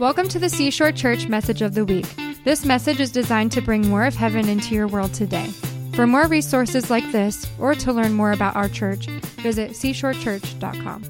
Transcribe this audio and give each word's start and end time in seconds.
Welcome 0.00 0.26
to 0.30 0.40
the 0.40 0.48
Seashore 0.48 0.90
Church 0.90 1.28
Message 1.28 1.62
of 1.62 1.74
the 1.74 1.84
Week. 1.84 2.06
This 2.42 2.64
message 2.64 2.98
is 2.98 3.12
designed 3.12 3.52
to 3.52 3.60
bring 3.60 3.88
more 3.88 4.04
of 4.04 4.16
heaven 4.16 4.48
into 4.48 4.74
your 4.74 4.88
world 4.88 5.14
today. 5.14 5.46
For 5.94 6.04
more 6.04 6.26
resources 6.26 6.90
like 6.90 7.08
this, 7.12 7.46
or 7.60 7.76
to 7.76 7.92
learn 7.92 8.12
more 8.12 8.32
about 8.32 8.56
our 8.56 8.68
church, 8.68 9.06
visit 9.06 9.70
seashorechurch.com. 9.70 11.04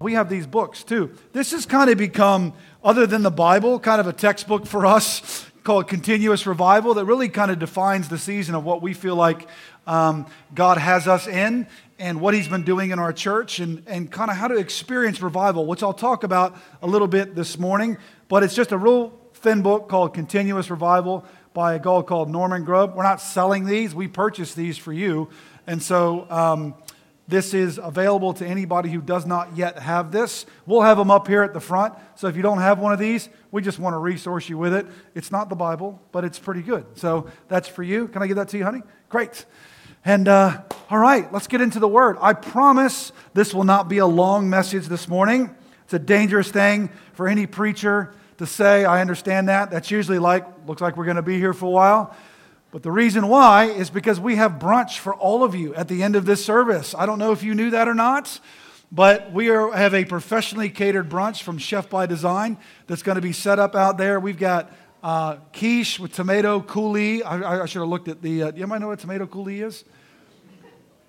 We 0.00 0.14
have 0.14 0.30
these 0.30 0.46
books 0.46 0.82
too. 0.82 1.12
This 1.34 1.50
has 1.50 1.66
kind 1.66 1.90
of 1.90 1.98
become, 1.98 2.54
other 2.82 3.06
than 3.06 3.22
the 3.22 3.30
Bible, 3.30 3.78
kind 3.78 4.00
of 4.00 4.06
a 4.06 4.14
textbook 4.14 4.64
for 4.64 4.86
us 4.86 5.46
called 5.64 5.86
Continuous 5.86 6.46
Revival 6.46 6.94
that 6.94 7.04
really 7.04 7.28
kind 7.28 7.50
of 7.50 7.58
defines 7.58 8.08
the 8.08 8.16
season 8.16 8.54
of 8.54 8.64
what 8.64 8.80
we 8.80 8.94
feel 8.94 9.16
like 9.16 9.48
um, 9.86 10.26
God 10.54 10.78
has 10.78 11.06
us 11.06 11.26
in 11.26 11.66
and 12.02 12.20
what 12.20 12.34
He's 12.34 12.48
been 12.48 12.64
doing 12.64 12.90
in 12.90 12.98
our 12.98 13.12
church 13.12 13.60
and, 13.60 13.84
and 13.86 14.10
kind 14.10 14.28
of 14.28 14.36
how 14.36 14.48
to 14.48 14.56
experience 14.56 15.22
revival, 15.22 15.66
which 15.66 15.84
I'll 15.84 15.92
talk 15.92 16.24
about 16.24 16.56
a 16.82 16.86
little 16.88 17.06
bit 17.06 17.36
this 17.36 17.60
morning. 17.60 17.96
But 18.26 18.42
it's 18.42 18.56
just 18.56 18.72
a 18.72 18.76
real 18.76 19.16
thin 19.34 19.62
book 19.62 19.88
called 19.88 20.12
Continuous 20.12 20.68
Revival 20.68 21.24
by 21.54 21.74
a 21.74 21.78
guy 21.78 22.02
called 22.02 22.28
Norman 22.28 22.64
Grubb. 22.64 22.96
We're 22.96 23.04
not 23.04 23.20
selling 23.20 23.66
these, 23.66 23.94
we 23.94 24.08
purchased 24.08 24.56
these 24.56 24.76
for 24.76 24.92
you. 24.92 25.28
And 25.68 25.80
so 25.80 26.28
um, 26.28 26.74
this 27.28 27.54
is 27.54 27.78
available 27.78 28.34
to 28.34 28.44
anybody 28.44 28.90
who 28.90 29.00
does 29.00 29.24
not 29.24 29.56
yet 29.56 29.78
have 29.78 30.10
this. 30.10 30.44
We'll 30.66 30.82
have 30.82 30.98
them 30.98 31.10
up 31.10 31.28
here 31.28 31.44
at 31.44 31.54
the 31.54 31.60
front. 31.60 31.94
So 32.16 32.26
if 32.26 32.34
you 32.34 32.42
don't 32.42 32.58
have 32.58 32.80
one 32.80 32.92
of 32.92 32.98
these, 32.98 33.28
we 33.52 33.62
just 33.62 33.78
want 33.78 33.94
to 33.94 33.98
resource 33.98 34.48
you 34.48 34.58
with 34.58 34.74
it. 34.74 34.86
It's 35.14 35.30
not 35.30 35.48
the 35.48 35.54
Bible, 35.54 36.02
but 36.10 36.24
it's 36.24 36.40
pretty 36.40 36.62
good. 36.62 36.84
So 36.96 37.28
that's 37.46 37.68
for 37.68 37.84
you. 37.84 38.08
Can 38.08 38.22
I 38.22 38.26
give 38.26 38.38
that 38.38 38.48
to 38.48 38.58
you, 38.58 38.64
honey? 38.64 38.82
Great. 39.08 39.44
And 40.04 40.26
uh, 40.26 40.62
all 40.90 40.98
right, 40.98 41.32
let's 41.32 41.46
get 41.46 41.60
into 41.60 41.78
the 41.78 41.88
word. 41.88 42.16
I 42.20 42.32
promise 42.32 43.12
this 43.34 43.54
will 43.54 43.64
not 43.64 43.88
be 43.88 43.98
a 43.98 44.06
long 44.06 44.50
message 44.50 44.86
this 44.86 45.06
morning. 45.06 45.54
It's 45.84 45.94
a 45.94 45.98
dangerous 45.98 46.50
thing 46.50 46.90
for 47.12 47.28
any 47.28 47.46
preacher 47.46 48.12
to 48.38 48.46
say. 48.46 48.84
I 48.84 49.00
understand 49.00 49.48
that. 49.48 49.70
That's 49.70 49.90
usually 49.90 50.18
like, 50.18 50.44
looks 50.66 50.82
like 50.82 50.96
we're 50.96 51.04
going 51.04 51.16
to 51.16 51.22
be 51.22 51.38
here 51.38 51.52
for 51.52 51.66
a 51.66 51.70
while. 51.70 52.16
But 52.72 52.82
the 52.82 52.90
reason 52.90 53.28
why 53.28 53.66
is 53.66 53.90
because 53.90 54.18
we 54.18 54.36
have 54.36 54.52
brunch 54.52 54.98
for 54.98 55.14
all 55.14 55.44
of 55.44 55.54
you 55.54 55.74
at 55.74 55.86
the 55.86 56.02
end 56.02 56.16
of 56.16 56.26
this 56.26 56.44
service. 56.44 56.94
I 56.98 57.06
don't 57.06 57.18
know 57.18 57.30
if 57.30 57.44
you 57.44 57.54
knew 57.54 57.70
that 57.70 57.86
or 57.86 57.94
not, 57.94 58.40
but 58.90 59.30
we 59.30 59.50
are, 59.50 59.70
have 59.72 59.94
a 59.94 60.04
professionally 60.04 60.68
catered 60.68 61.08
brunch 61.08 61.42
from 61.42 61.58
Chef 61.58 61.88
by 61.88 62.06
Design 62.06 62.56
that's 62.86 63.02
going 63.02 63.16
to 63.16 63.22
be 63.22 63.32
set 63.32 63.58
up 63.58 63.76
out 63.76 63.98
there. 63.98 64.18
We've 64.18 64.38
got 64.38 64.72
uh, 65.02 65.36
quiche 65.52 65.98
with 65.98 66.12
tomato 66.12 66.60
coulis. 66.60 67.22
I, 67.24 67.62
I, 67.62 67.66
should 67.66 67.80
have 67.80 67.88
looked 67.88 68.08
at 68.08 68.22
the. 68.22 68.44
Uh, 68.44 68.52
you 68.52 68.66
might 68.66 68.80
know 68.80 68.88
what 68.88 69.00
tomato 69.00 69.26
coulis 69.26 69.62
is? 69.62 69.84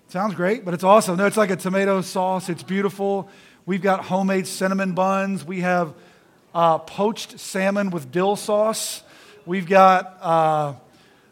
Sounds 0.08 0.36
great, 0.36 0.66
but 0.66 0.74
it's 0.74 0.84
awesome. 0.84 1.18
No, 1.18 1.26
it's 1.26 1.38
like 1.38 1.50
a 1.50 1.56
tomato 1.56 2.02
sauce. 2.02 2.50
It's 2.50 2.64
beautiful. 2.64 3.30
We've 3.66 3.82
got 3.82 4.06
homemade 4.06 4.48
cinnamon 4.48 4.94
buns. 4.94 5.46
We 5.46 5.62
have 5.62 5.94
uh, 6.54 6.80
poached 6.80 7.40
salmon 7.40 7.90
with 7.90 8.12
dill 8.12 8.36
sauce. 8.36 9.04
We've 9.46 9.68
got, 9.68 10.18
uh, 10.22 10.74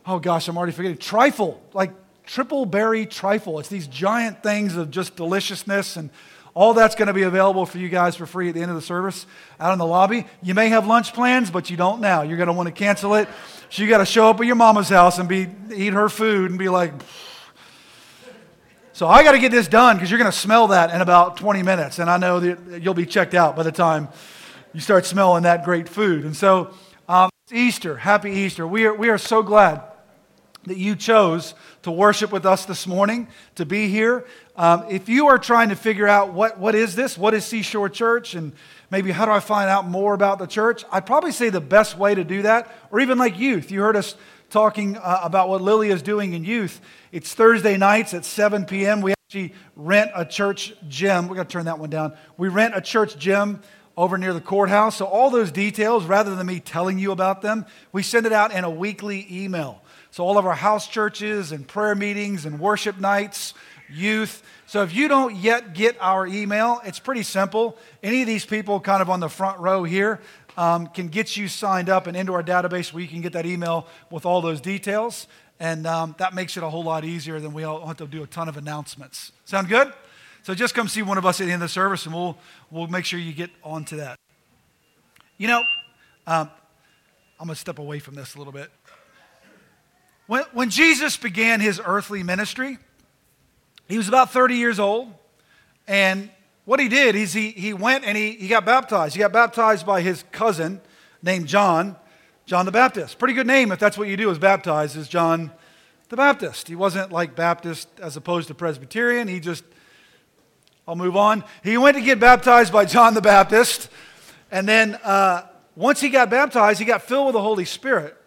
oh 0.06 0.20
gosh, 0.20 0.48
I'm 0.48 0.58
already 0.58 0.72
forgetting, 0.72 0.98
trifle, 0.98 1.62
like 1.74 1.92
triple 2.26 2.66
berry 2.66 3.06
trifle. 3.06 3.60
It's 3.60 3.70
these 3.70 3.88
giant 3.88 4.44
things 4.44 4.76
of 4.76 4.92
just 4.92 5.16
deliciousness 5.16 5.98
and 5.98 6.10
all 6.54 6.74
that's 6.74 6.96
going 6.96 7.08
to 7.08 7.14
be 7.14 7.24
available 7.24 7.66
for 7.66 7.78
you 7.78 7.88
guys 7.88 8.16
for 8.16 8.26
free 8.26 8.50
at 8.50 8.56
the 8.56 8.62
end 8.62 8.72
of 8.72 8.76
the 8.76 8.82
service 8.82 9.26
out 9.60 9.72
in 9.72 9.80
the 9.80 9.86
lobby. 9.86 10.26
You 10.44 10.54
may 10.54 10.70
have 10.70 10.86
lunch 10.86 11.14
plans, 11.14 11.50
but 11.50 11.70
you 11.70 11.78
don't 11.78 12.02
now. 12.02 12.24
You're 12.24 12.38
going 12.38 12.48
to 12.48 12.54
want 12.54 12.68
to 12.68 12.74
cancel 12.74 13.16
it. 13.16 13.30
So 13.70 13.84
you 13.84 13.90
got 13.90 14.00
to 14.00 14.06
show 14.06 14.30
up 14.30 14.40
at 14.40 14.46
your 14.46 14.56
mama's 14.56 14.90
house 14.90 15.18
and 15.18 15.30
be 15.30 15.48
eat 15.74 15.94
her 15.94 16.10
food 16.10 16.50
and 16.50 16.60
be 16.60 16.68
like. 16.68 16.94
So 18.94 19.08
I 19.08 19.24
got 19.24 19.32
to 19.32 19.40
get 19.40 19.52
this 19.52 19.68
done 19.68 19.96
because 19.96 20.12
you're 20.12 20.20
going 20.20 20.32
to 20.32 20.38
smell 20.38 20.68
that 20.68 20.94
in 20.94 21.02
about 21.02 21.38
20 21.38 21.64
minutes, 21.64 21.98
and 21.98 22.10
I 22.10 22.18
know 22.18 22.40
that 22.42 22.82
you'll 22.84 22.94
be 22.94 23.06
checked 23.06 23.34
out 23.34 23.56
by 23.56 23.64
the 23.64 23.72
time 23.72 24.10
you 24.74 24.82
start 24.82 25.06
smelling 25.06 25.44
that 25.44 25.64
great 25.64 25.88
food. 25.88 26.26
And 26.26 26.36
so 26.36 26.74
um, 27.08 27.30
it's 27.46 27.54
Easter. 27.54 27.98
Happy 27.98 28.32
Easter. 28.32 28.68
We 28.68 28.86
are 28.86 28.94
we 28.94 29.10
are 29.10 29.18
so 29.18 29.42
glad 29.42 29.82
that 30.66 30.78
you 30.78 30.96
chose 30.96 31.56
to 31.84 31.92
worship 31.92 32.32
with 32.32 32.46
us 32.46 32.66
this 32.66 32.86
morning, 32.86 33.28
to 33.56 33.66
be 33.66 33.88
here. 33.88 34.26
Um, 34.62 34.86
if 34.90 35.10
you 35.10 35.26
are 35.26 35.40
trying 35.40 35.70
to 35.70 35.76
figure 35.76 36.08
out 36.08 36.34
what, 36.34 36.60
what 36.60 36.76
is 36.76 36.94
this, 36.94 37.18
what 37.18 37.34
is 37.34 37.44
Seashore 37.44 37.90
Church, 37.90 38.36
and 38.36 38.54
maybe 38.92 39.10
how 39.10 39.26
do 39.26 39.32
I 39.32 39.40
find 39.40 39.68
out 39.68 39.88
more 39.88 40.14
about 40.14 40.38
the 40.38 40.46
church, 40.46 40.86
I'd 40.92 41.08
probably 41.08 41.32
say 41.32 41.50
the 41.50 41.60
best 41.60 41.98
way 41.98 42.14
to 42.14 42.24
do 42.24 42.44
that, 42.44 42.72
or 42.92 43.00
even 43.00 43.18
like 43.18 43.40
youth. 43.40 43.72
You 43.72 43.82
heard 43.82 43.96
us 43.96 44.14
talking 44.52 44.98
uh, 44.98 45.22
about 45.24 45.50
what 45.50 45.64
Lily 45.64 45.90
is 45.90 46.04
doing 46.04 46.34
in 46.34 46.46
youth. 46.46 46.80
It's 47.12 47.34
Thursday 47.34 47.76
nights 47.76 48.14
at 48.14 48.24
7 48.24 48.66
p.m. 48.66 49.02
We 49.02 49.14
actually 49.26 49.56
rent 49.76 50.12
a 50.14 50.26
church 50.26 50.76
gym. 50.88 51.28
We're 51.28 51.38
going 51.38 51.48
to 51.48 51.52
turn 51.52 51.66
that 51.66 51.80
one 51.80 51.90
down. 51.90 52.16
We 52.38 52.48
rent 52.48 52.76
a 52.76 52.82
church 52.82 53.18
gym 53.18 53.64
over 53.98 54.16
near 54.20 54.32
the 54.32 54.42
courthouse. 54.42 54.98
So, 54.98 55.06
all 55.06 55.32
those 55.32 55.52
details, 55.52 56.06
rather 56.06 56.36
than 56.36 56.46
me 56.46 56.60
telling 56.60 57.00
you 57.00 57.12
about 57.12 57.42
them, 57.42 57.66
we 57.92 58.04
send 58.04 58.28
it 58.28 58.32
out 58.32 58.54
in 58.54 58.64
a 58.64 58.70
weekly 58.70 59.26
email. 59.32 59.82
So, 60.12 60.24
all 60.24 60.38
of 60.38 60.46
our 60.46 60.54
house 60.54 60.88
churches 60.88 61.52
and 61.52 61.68
prayer 61.68 61.96
meetings 61.96 62.46
and 62.46 62.60
worship 62.60 63.00
nights, 63.00 63.56
youth. 63.92 64.44
So, 64.66 64.84
if 64.84 64.96
you 64.96 65.08
don't 65.08 65.36
yet 65.36 65.74
get 65.74 65.98
our 66.00 66.26
email, 66.26 66.82
it's 66.86 67.00
pretty 67.00 67.24
simple. 67.24 67.78
Any 68.02 68.22
of 68.22 68.28
these 68.28 68.46
people, 68.46 68.80
kind 68.80 69.02
of 69.02 69.10
on 69.10 69.20
the 69.20 69.30
front 69.30 69.60
row 69.60 69.84
here, 69.84 70.20
um, 70.58 70.88
can 70.88 71.08
get 71.08 71.38
you 71.38 71.48
signed 71.48 71.90
up 71.90 72.08
and 72.08 72.16
into 72.16 72.34
our 72.34 72.44
database 72.44 72.94
where 72.94 73.02
you 73.02 73.10
can 73.10 73.22
get 73.22 73.34
that 73.34 73.46
email 73.46 73.88
with 74.10 74.26
all 74.26 74.42
those 74.42 74.62
details. 74.62 75.28
And 75.60 75.86
um, 75.86 76.16
that 76.18 76.34
makes 76.34 76.58
it 76.58 76.64
a 76.64 76.70
whole 76.70 76.84
lot 76.84 77.06
easier 77.06 77.40
than 77.40 77.54
we 77.54 77.64
all 77.64 77.86
have 77.86 77.98
to 77.98 78.08
do 78.08 78.24
a 78.24 78.28
ton 78.28 78.50
of 78.50 78.58
announcements. 78.58 79.32
Sound 79.46 79.70
good? 79.70 79.94
So 80.44 80.56
just 80.56 80.74
come 80.74 80.88
see 80.88 81.04
one 81.04 81.20
of 81.20 81.26
us 81.26 81.40
at 81.40 81.46
the 81.46 81.54
end 81.54 81.62
of 81.62 81.70
the 81.70 81.74
service 81.74 82.06
and 82.06 82.16
we'll, 82.16 82.36
we'll 82.72 82.88
make 82.88 83.06
sure 83.06 83.20
you 83.20 83.32
get 83.32 83.52
onto 83.64 83.98
that. 83.98 84.18
You 85.38 85.48
know, 85.48 85.64
um, 86.26 86.50
I'm 87.40 87.48
going 87.48 87.56
to 87.56 87.56
step 87.56 87.78
away 87.78 88.00
from 88.00 88.16
this 88.16 88.34
a 88.36 88.38
little 88.40 88.54
bit. 88.54 88.72
When, 90.26 90.44
when 90.54 90.70
Jesus 90.70 91.18
began 91.18 91.60
his 91.60 91.80
earthly 91.84 92.24
ministry, 92.24 92.80
he 93.88 93.98
was 93.98 94.08
about 94.08 94.32
30 94.32 94.56
years 94.56 94.80
old. 94.80 95.14
And 95.88 96.30
what 96.66 96.80
he 96.80 96.88
did 96.88 97.16
is 97.16 97.34
he, 97.34 97.52
he 97.52 97.74
went 97.74 98.06
and 98.06 98.18
he, 98.18 98.32
he 98.32 98.48
got 98.48 98.66
baptized. 98.66 99.16
He 99.16 99.20
got 99.20 99.34
baptized 99.34 99.86
by 99.86 100.02
his 100.02 100.24
cousin 100.32 100.82
named 101.22 101.48
John, 101.48 101.96
John 102.46 102.66
the 102.66 102.72
Baptist. 102.72 103.20
Pretty 103.20 103.34
good 103.34 103.48
name 103.48 103.72
if 103.72 103.80
that's 103.80 103.98
what 103.98 104.08
you 104.08 104.18
do 104.18 104.30
is 104.30 104.38
baptize, 104.38 104.96
is 104.96 105.08
John 105.08 105.52
the 106.10 106.18
Baptist. 106.18 106.68
He 106.68 106.76
wasn't 106.76 107.12
like 107.12 107.36
Baptist 107.36 107.88
as 108.00 108.16
opposed 108.18 108.48
to 108.50 108.54
Presbyterian. 108.54 109.28
He 109.28 109.40
just, 109.40 109.64
I'll 110.88 110.96
move 110.96 111.16
on. 111.16 111.44
He 111.64 111.78
went 111.78 111.98
to 111.98 112.04
get 112.04 112.20
baptized 112.20 112.72
by 112.72 112.86
John 112.86 113.14
the 113.14 113.22
Baptist. 113.22 113.90
And 114.52 114.68
then 114.68 114.96
uh, 115.04 115.48
once 115.76 116.02
he 116.02 116.10
got 116.10 116.30
baptized, 116.30 116.80
he 116.80 116.86
got 116.86 117.02
filled 117.02 117.28
with 117.28 117.34
the 117.34 117.42
Holy 117.42 117.66
Spirit. 117.66 118.18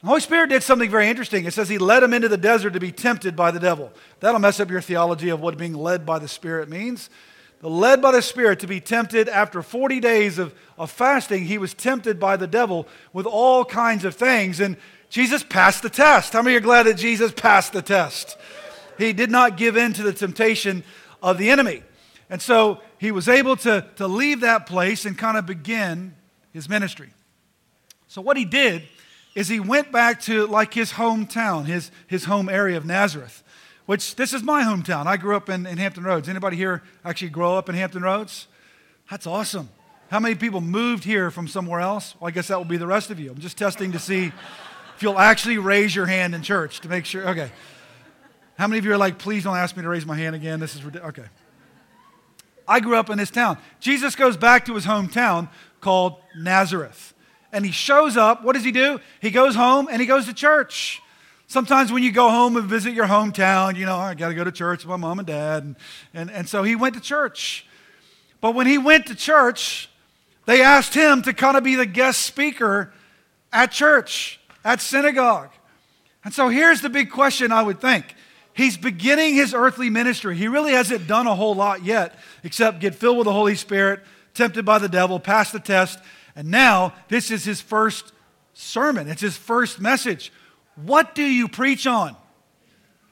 The 0.00 0.06
Holy 0.06 0.20
Spirit 0.20 0.48
did 0.48 0.62
something 0.62 0.90
very 0.90 1.08
interesting. 1.08 1.44
It 1.44 1.52
says 1.52 1.68
he 1.68 1.76
led 1.76 2.02
him 2.02 2.14
into 2.14 2.28
the 2.28 2.38
desert 2.38 2.72
to 2.72 2.80
be 2.80 2.90
tempted 2.90 3.36
by 3.36 3.50
the 3.50 3.60
devil. 3.60 3.92
That'll 4.20 4.40
mess 4.40 4.58
up 4.58 4.70
your 4.70 4.80
theology 4.80 5.28
of 5.28 5.40
what 5.40 5.58
being 5.58 5.74
led 5.74 6.06
by 6.06 6.18
the 6.18 6.28
Spirit 6.28 6.70
means. 6.70 7.10
The 7.60 7.68
led 7.68 8.00
by 8.00 8.12
the 8.12 8.22
Spirit 8.22 8.60
to 8.60 8.66
be 8.66 8.80
tempted 8.80 9.28
after 9.28 9.60
40 9.60 10.00
days 10.00 10.38
of, 10.38 10.54
of 10.78 10.90
fasting, 10.90 11.44
he 11.44 11.58
was 11.58 11.74
tempted 11.74 12.18
by 12.18 12.38
the 12.38 12.46
devil 12.46 12.88
with 13.12 13.26
all 13.26 13.66
kinds 13.66 14.06
of 14.06 14.14
things. 14.14 14.58
And 14.60 14.78
Jesus 15.10 15.42
passed 15.42 15.82
the 15.82 15.90
test. 15.90 16.32
How 16.32 16.40
many 16.40 16.56
are 16.56 16.60
glad 16.60 16.84
that 16.84 16.94
Jesus 16.94 17.32
passed 17.32 17.74
the 17.74 17.82
test? 17.82 18.38
He 18.96 19.12
did 19.12 19.30
not 19.30 19.58
give 19.58 19.76
in 19.76 19.92
to 19.92 20.02
the 20.02 20.14
temptation 20.14 20.82
of 21.22 21.36
the 21.36 21.50
enemy. 21.50 21.82
And 22.30 22.40
so 22.40 22.80
he 22.96 23.10
was 23.10 23.28
able 23.28 23.56
to, 23.56 23.86
to 23.96 24.06
leave 24.06 24.40
that 24.40 24.64
place 24.64 25.04
and 25.04 25.18
kind 25.18 25.36
of 25.36 25.44
begin 25.44 26.14
his 26.54 26.68
ministry. 26.70 27.10
So, 28.08 28.22
what 28.22 28.36
he 28.36 28.44
did 28.44 28.82
is 29.34 29.48
he 29.48 29.60
went 29.60 29.92
back 29.92 30.20
to 30.22 30.46
like 30.46 30.74
his 30.74 30.92
hometown, 30.92 31.66
his, 31.66 31.90
his 32.06 32.24
home 32.24 32.48
area 32.48 32.76
of 32.76 32.84
Nazareth, 32.84 33.42
which 33.86 34.16
this 34.16 34.32
is 34.32 34.42
my 34.42 34.62
hometown. 34.62 35.06
I 35.06 35.16
grew 35.16 35.36
up 35.36 35.48
in, 35.48 35.66
in 35.66 35.78
Hampton 35.78 36.04
Roads. 36.04 36.28
Anybody 36.28 36.56
here 36.56 36.82
actually 37.04 37.30
grow 37.30 37.56
up 37.56 37.68
in 37.68 37.74
Hampton 37.74 38.02
Roads? 38.02 38.48
That's 39.10 39.26
awesome. 39.26 39.68
How 40.10 40.18
many 40.18 40.34
people 40.34 40.60
moved 40.60 41.04
here 41.04 41.30
from 41.30 41.46
somewhere 41.46 41.80
else? 41.80 42.14
Well, 42.18 42.28
I 42.28 42.30
guess 42.32 42.48
that 42.48 42.58
will 42.58 42.64
be 42.64 42.76
the 42.76 42.86
rest 42.86 43.10
of 43.10 43.20
you. 43.20 43.30
I'm 43.30 43.38
just 43.38 43.56
testing 43.56 43.92
to 43.92 43.98
see 43.98 44.32
if 44.96 45.02
you'll 45.02 45.18
actually 45.18 45.58
raise 45.58 45.94
your 45.94 46.06
hand 46.06 46.34
in 46.34 46.42
church 46.42 46.80
to 46.80 46.88
make 46.88 47.04
sure. 47.04 47.28
Okay. 47.28 47.50
How 48.58 48.66
many 48.66 48.78
of 48.78 48.84
you 48.84 48.92
are 48.92 48.98
like, 48.98 49.18
please 49.18 49.44
don't 49.44 49.56
ask 49.56 49.76
me 49.76 49.82
to 49.82 49.88
raise 49.88 50.04
my 50.04 50.16
hand 50.16 50.34
again? 50.34 50.58
This 50.58 50.74
is 50.74 50.84
ridiculous. 50.84 51.18
Okay. 51.18 51.28
I 52.66 52.80
grew 52.80 52.96
up 52.96 53.08
in 53.08 53.18
this 53.18 53.30
town. 53.30 53.58
Jesus 53.78 54.14
goes 54.16 54.36
back 54.36 54.66
to 54.66 54.74
his 54.74 54.84
hometown 54.84 55.48
called 55.80 56.16
Nazareth 56.36 57.14
and 57.52 57.64
he 57.64 57.72
shows 57.72 58.16
up. 58.16 58.44
What 58.44 58.54
does 58.54 58.64
he 58.64 58.72
do? 58.72 59.00
He 59.20 59.30
goes 59.30 59.54
home 59.54 59.88
and 59.90 60.00
he 60.00 60.06
goes 60.06 60.26
to 60.26 60.34
church. 60.34 61.02
Sometimes 61.46 61.90
when 61.90 62.02
you 62.02 62.12
go 62.12 62.30
home 62.30 62.56
and 62.56 62.66
visit 62.66 62.94
your 62.94 63.06
hometown, 63.06 63.76
you 63.76 63.84
know, 63.84 63.96
I 63.96 64.14
got 64.14 64.28
to 64.28 64.34
go 64.34 64.44
to 64.44 64.52
church 64.52 64.84
with 64.84 64.90
my 64.90 64.96
mom 64.96 65.18
and 65.18 65.26
dad. 65.26 65.64
And, 65.64 65.76
and, 66.14 66.30
and 66.30 66.48
so 66.48 66.62
he 66.62 66.76
went 66.76 66.94
to 66.94 67.00
church. 67.00 67.66
But 68.40 68.54
when 68.54 68.66
he 68.66 68.78
went 68.78 69.06
to 69.06 69.14
church, 69.14 69.90
they 70.46 70.62
asked 70.62 70.94
him 70.94 71.22
to 71.22 71.32
kind 71.32 71.56
of 71.56 71.64
be 71.64 71.74
the 71.74 71.86
guest 71.86 72.22
speaker 72.22 72.92
at 73.52 73.72
church, 73.72 74.40
at 74.64 74.80
synagogue. 74.80 75.50
And 76.24 76.32
so 76.32 76.48
here's 76.48 76.82
the 76.82 76.88
big 76.88 77.10
question 77.10 77.50
I 77.50 77.62
would 77.62 77.80
think. 77.80 78.14
He's 78.52 78.76
beginning 78.76 79.34
his 79.34 79.54
earthly 79.54 79.90
ministry. 79.90 80.36
He 80.36 80.48
really 80.48 80.72
hasn't 80.72 81.06
done 81.06 81.26
a 81.26 81.34
whole 81.34 81.54
lot 81.54 81.84
yet 81.84 82.18
except 82.44 82.80
get 82.80 82.94
filled 82.94 83.18
with 83.18 83.24
the 83.24 83.32
Holy 83.32 83.54
Spirit, 83.54 84.00
tempted 84.34 84.64
by 84.64 84.78
the 84.78 84.88
devil, 84.88 85.18
pass 85.18 85.50
the 85.50 85.60
test, 85.60 85.98
and 86.36 86.50
now 86.50 86.94
this 87.08 87.30
is 87.30 87.44
his 87.44 87.60
first 87.60 88.12
sermon. 88.54 89.08
It's 89.08 89.22
his 89.22 89.36
first 89.36 89.80
message. 89.80 90.32
What 90.76 91.14
do 91.14 91.22
you 91.22 91.48
preach 91.48 91.86
on? 91.86 92.16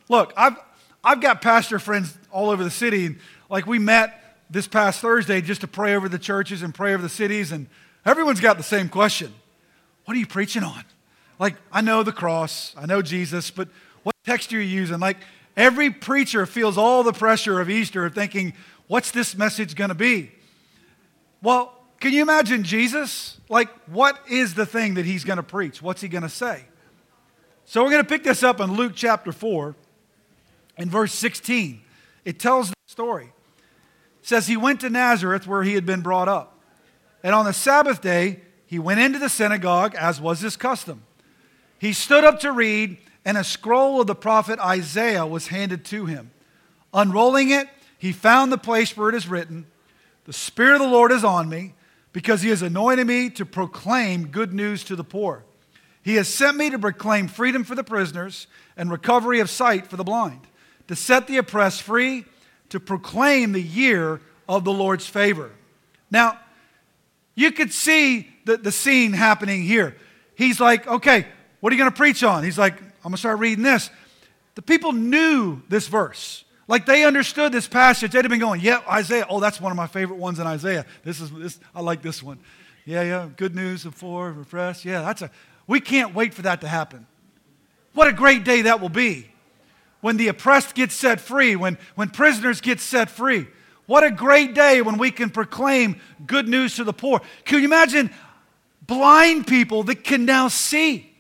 Look, 0.09 0.33
I've, 0.37 0.57
I've 1.03 1.21
got 1.21 1.43
pastor 1.43 1.79
friends 1.79 2.17
all 2.31 2.51
over 2.51 2.65
the 2.65 2.71
city, 2.71 3.07
and 3.07 3.19
like 3.51 3.67
we 3.67 3.79
met 3.79 4.23
this 4.51 4.67
past 4.67 5.01
Thursday 5.01 5.41
just 5.41 5.61
to 5.61 5.69
pray 5.69 5.95
over 5.95 6.09
the 6.09 6.19
churches 6.19 6.63
and 6.63 6.75
pray 6.75 6.95
over 6.95 7.03
the 7.03 7.09
cities, 7.09 7.53
and 7.53 7.67
everyone's 8.07 8.41
got 8.41 8.57
the 8.57 8.63
same 8.63 8.89
question 8.89 9.33
What 10.05 10.17
are 10.17 10.21
you 10.21 10.27
preaching 10.27 10.63
on? 10.63 10.85
Like, 11.39 11.57
I 11.71 11.83
know 11.83 12.03
the 12.03 12.13
cross, 12.13 12.75
I 12.77 12.87
know 12.87 13.03
Jesus, 13.03 13.51
but 13.51 13.69
what 14.03 14.15
text 14.25 14.53
are 14.53 14.57
you 14.57 14.63
using? 14.63 14.99
Like, 14.99 15.19
every 15.57 15.91
preacher 15.91 16.47
feels 16.47 16.77
all 16.77 17.03
the 17.03 17.13
pressure 17.13 17.61
of 17.61 17.71
Easter 17.71 18.07
of 18.07 18.15
thinking, 18.15 18.55
What's 18.87 19.11
this 19.11 19.37
message 19.37 19.75
going 19.75 19.91
to 19.91 19.95
be? 19.95 20.33
Well, 21.43 21.78
can 22.01 22.13
you 22.13 22.23
imagine 22.23 22.63
Jesus? 22.63 23.41
Like, 23.49 23.69
what 23.87 24.19
is 24.29 24.55
the 24.55 24.67
thing 24.67 24.95
that 24.95 25.05
he's 25.05 25.25
going 25.25 25.39
to 25.39 25.43
preach? 25.43 25.83
What's 25.83 26.01
he 26.01 26.09
going 26.09 26.23
to 26.23 26.29
say? 26.29 26.65
So, 27.65 27.83
we're 27.83 27.91
going 27.91 28.03
to 28.03 28.09
pick 28.09 28.25
this 28.25 28.43
up 28.43 28.61
in 28.61 28.75
Luke 28.75 28.93
chapter 28.95 29.33
4 29.33 29.75
in 30.79 30.89
verse 30.89 31.13
16. 31.13 31.83
It 32.25 32.39
tells 32.39 32.71
the 32.71 32.77
story. 32.87 33.33
It 34.21 34.27
says, 34.27 34.47
He 34.47 34.57
went 34.57 34.81
to 34.81 34.91
Nazareth 34.91 35.47
where 35.47 35.63
he 35.63 35.75
had 35.75 35.85
been 35.85 36.01
brought 36.01 36.29
up. 36.29 36.59
And 37.23 37.35
on 37.35 37.45
the 37.45 37.53
Sabbath 37.53 38.01
day, 38.01 38.41
he 38.67 38.79
went 38.79 39.01
into 39.01 39.19
the 39.19 39.29
synagogue, 39.29 39.95
as 39.95 40.21
was 40.21 40.41
his 40.41 40.57
custom. 40.57 41.03
He 41.79 41.93
stood 41.93 42.25
up 42.25 42.41
to 42.41 42.53
read, 42.53 42.99
and 43.25 43.37
a 43.37 43.45
scroll 43.45 44.01
of 44.01 44.07
the 44.07 44.15
prophet 44.15 44.59
Isaiah 44.61 45.27
was 45.27 45.49
handed 45.49 45.85
to 45.87 46.07
him. 46.07 46.31
Unrolling 46.93 47.51
it, 47.51 47.69
he 47.99 48.13
found 48.13 48.53
the 48.53 48.59
place 48.59 48.97
where 48.97 49.09
it 49.09 49.15
is 49.15 49.29
written, 49.29 49.67
The 50.25 50.33
Spirit 50.33 50.75
of 50.75 50.81
the 50.83 50.89
Lord 50.89 51.13
is 51.13 51.25
on 51.25 51.49
me, 51.49 51.75
because 52.13 52.43
he 52.43 52.49
has 52.51 52.63
anointed 52.63 53.07
me 53.07 53.31
to 53.31 53.45
proclaim 53.45 54.29
good 54.29 54.53
news 54.53 54.85
to 54.85 54.97
the 54.97 55.05
poor. 55.05 55.45
He 56.03 56.15
has 56.15 56.29
sent 56.29 56.57
me 56.57 56.71
to 56.71 56.79
proclaim 56.79 57.29
freedom 57.29 57.65
for 57.65 57.75
the 57.75 57.85
prisoners 57.85 58.47
and 58.77 58.91
recovery 58.91 59.41
of 59.41 59.51
sight 59.51 59.87
for 59.87 59.97
the 59.97 60.05
blind 60.05 60.41
to 60.89 60.97
set 60.97 61.27
the 61.27 61.37
oppressed 61.37 61.83
free, 61.83 62.25
to 62.71 62.81
proclaim 62.81 63.53
the 63.53 63.63
year 63.63 64.21
of 64.49 64.65
the 64.65 64.73
Lord's 64.73 65.07
favor. 65.07 65.51
Now, 66.11 66.39
you 67.35 67.53
could 67.53 67.73
see 67.73 68.29
the, 68.47 68.57
the 68.57 68.73
scene 68.73 69.13
happening 69.13 69.63
here. 69.63 69.97
He's 70.35 70.59
like, 70.59 70.87
okay, 70.87 71.27
what 71.61 71.73
are 71.73 71.77
you 71.77 71.81
going 71.81 71.91
to 71.91 71.97
preach 71.97 72.25
on? 72.25 72.43
He's 72.43 72.59
like, 72.59 72.81
I'm 72.81 72.89
going 73.05 73.13
to 73.13 73.19
start 73.19 73.39
reading 73.39 73.63
this. 73.63 73.91
The 74.55 74.63
people 74.63 74.93
knew 74.93 75.63
this 75.69 75.87
verse. 75.87 76.45
Like 76.69 76.87
they 76.87 77.05
understood 77.05 77.51
this 77.51 77.67
passage. 77.67 78.13
They'd 78.13 78.25
have 78.25 78.31
been 78.31 78.39
going, 78.39 78.61
yeah, 78.61 78.81
Isaiah. 78.89 79.27
Oh, 79.29 79.41
that's 79.41 79.61
one 79.61 79.73
of 79.73 79.77
my 79.77 79.87
favorite 79.87 80.19
ones 80.19 80.39
in 80.39 80.47
Isaiah. 80.47 80.87
This 81.03 81.21
is 81.21 81.31
this, 81.33 81.59
I 81.75 81.81
like 81.81 82.03
this 82.03 82.23
one. 82.23 82.39
Yeah, 82.85 83.03
yeah. 83.03 83.29
Good 83.37 83.57
news 83.57 83.85
of 83.85 83.95
four, 83.95 84.31
refresh. 84.33 84.85
Yeah, 84.85 85.03
that's 85.03 85.23
a 85.23 85.31
we 85.67 85.81
can't 85.81 86.15
wait 86.15 86.35
for 86.35 86.43
that 86.43 86.63
to 86.63 86.69
happen. 86.69 87.07
What 87.93 88.09
a 88.09 88.13
great 88.13 88.43
day 88.45 88.63
that 88.63 88.81
will 88.81 88.89
be 88.89 89.31
when 90.01 90.17
the 90.17 90.29
oppressed 90.29 90.75
get 90.75 90.91
set 90.91 91.21
free, 91.21 91.57
when, 91.57 91.79
when 91.95 92.09
prisoners 92.09 92.61
get 92.61 92.81
set 92.81 93.11
free. 93.11 93.47
What 93.87 94.05
a 94.05 94.11
great 94.11 94.55
day 94.55 94.83
when 94.83 94.99
we 94.99 95.11
can 95.11 95.31
proclaim 95.31 96.01
good 96.27 96.49
news 96.49 96.77
to 96.77 96.85
the 96.85 96.93
poor. 96.93 97.21
Can 97.45 97.59
you 97.59 97.65
imagine 97.65 98.11
blind 98.87 99.47
people 99.47 99.83
that 99.85 100.05
can 100.05 100.25
now 100.25 100.49
see? 100.49 101.13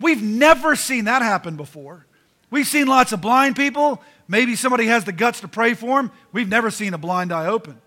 We've 0.00 0.22
never 0.22 0.76
seen 0.76 1.04
that 1.04 1.22
happen 1.22 1.56
before. 1.56 2.06
We've 2.50 2.66
seen 2.66 2.86
lots 2.86 3.12
of 3.12 3.20
blind 3.20 3.56
people. 3.56 4.02
Maybe 4.26 4.56
somebody 4.56 4.86
has 4.86 5.04
the 5.04 5.12
guts 5.12 5.40
to 5.40 5.48
pray 5.48 5.74
for 5.74 6.00
him. 6.00 6.10
We've 6.32 6.48
never 6.48 6.70
seen 6.70 6.94
a 6.94 6.98
blind 6.98 7.32
eye 7.32 7.46
open. 7.46 7.80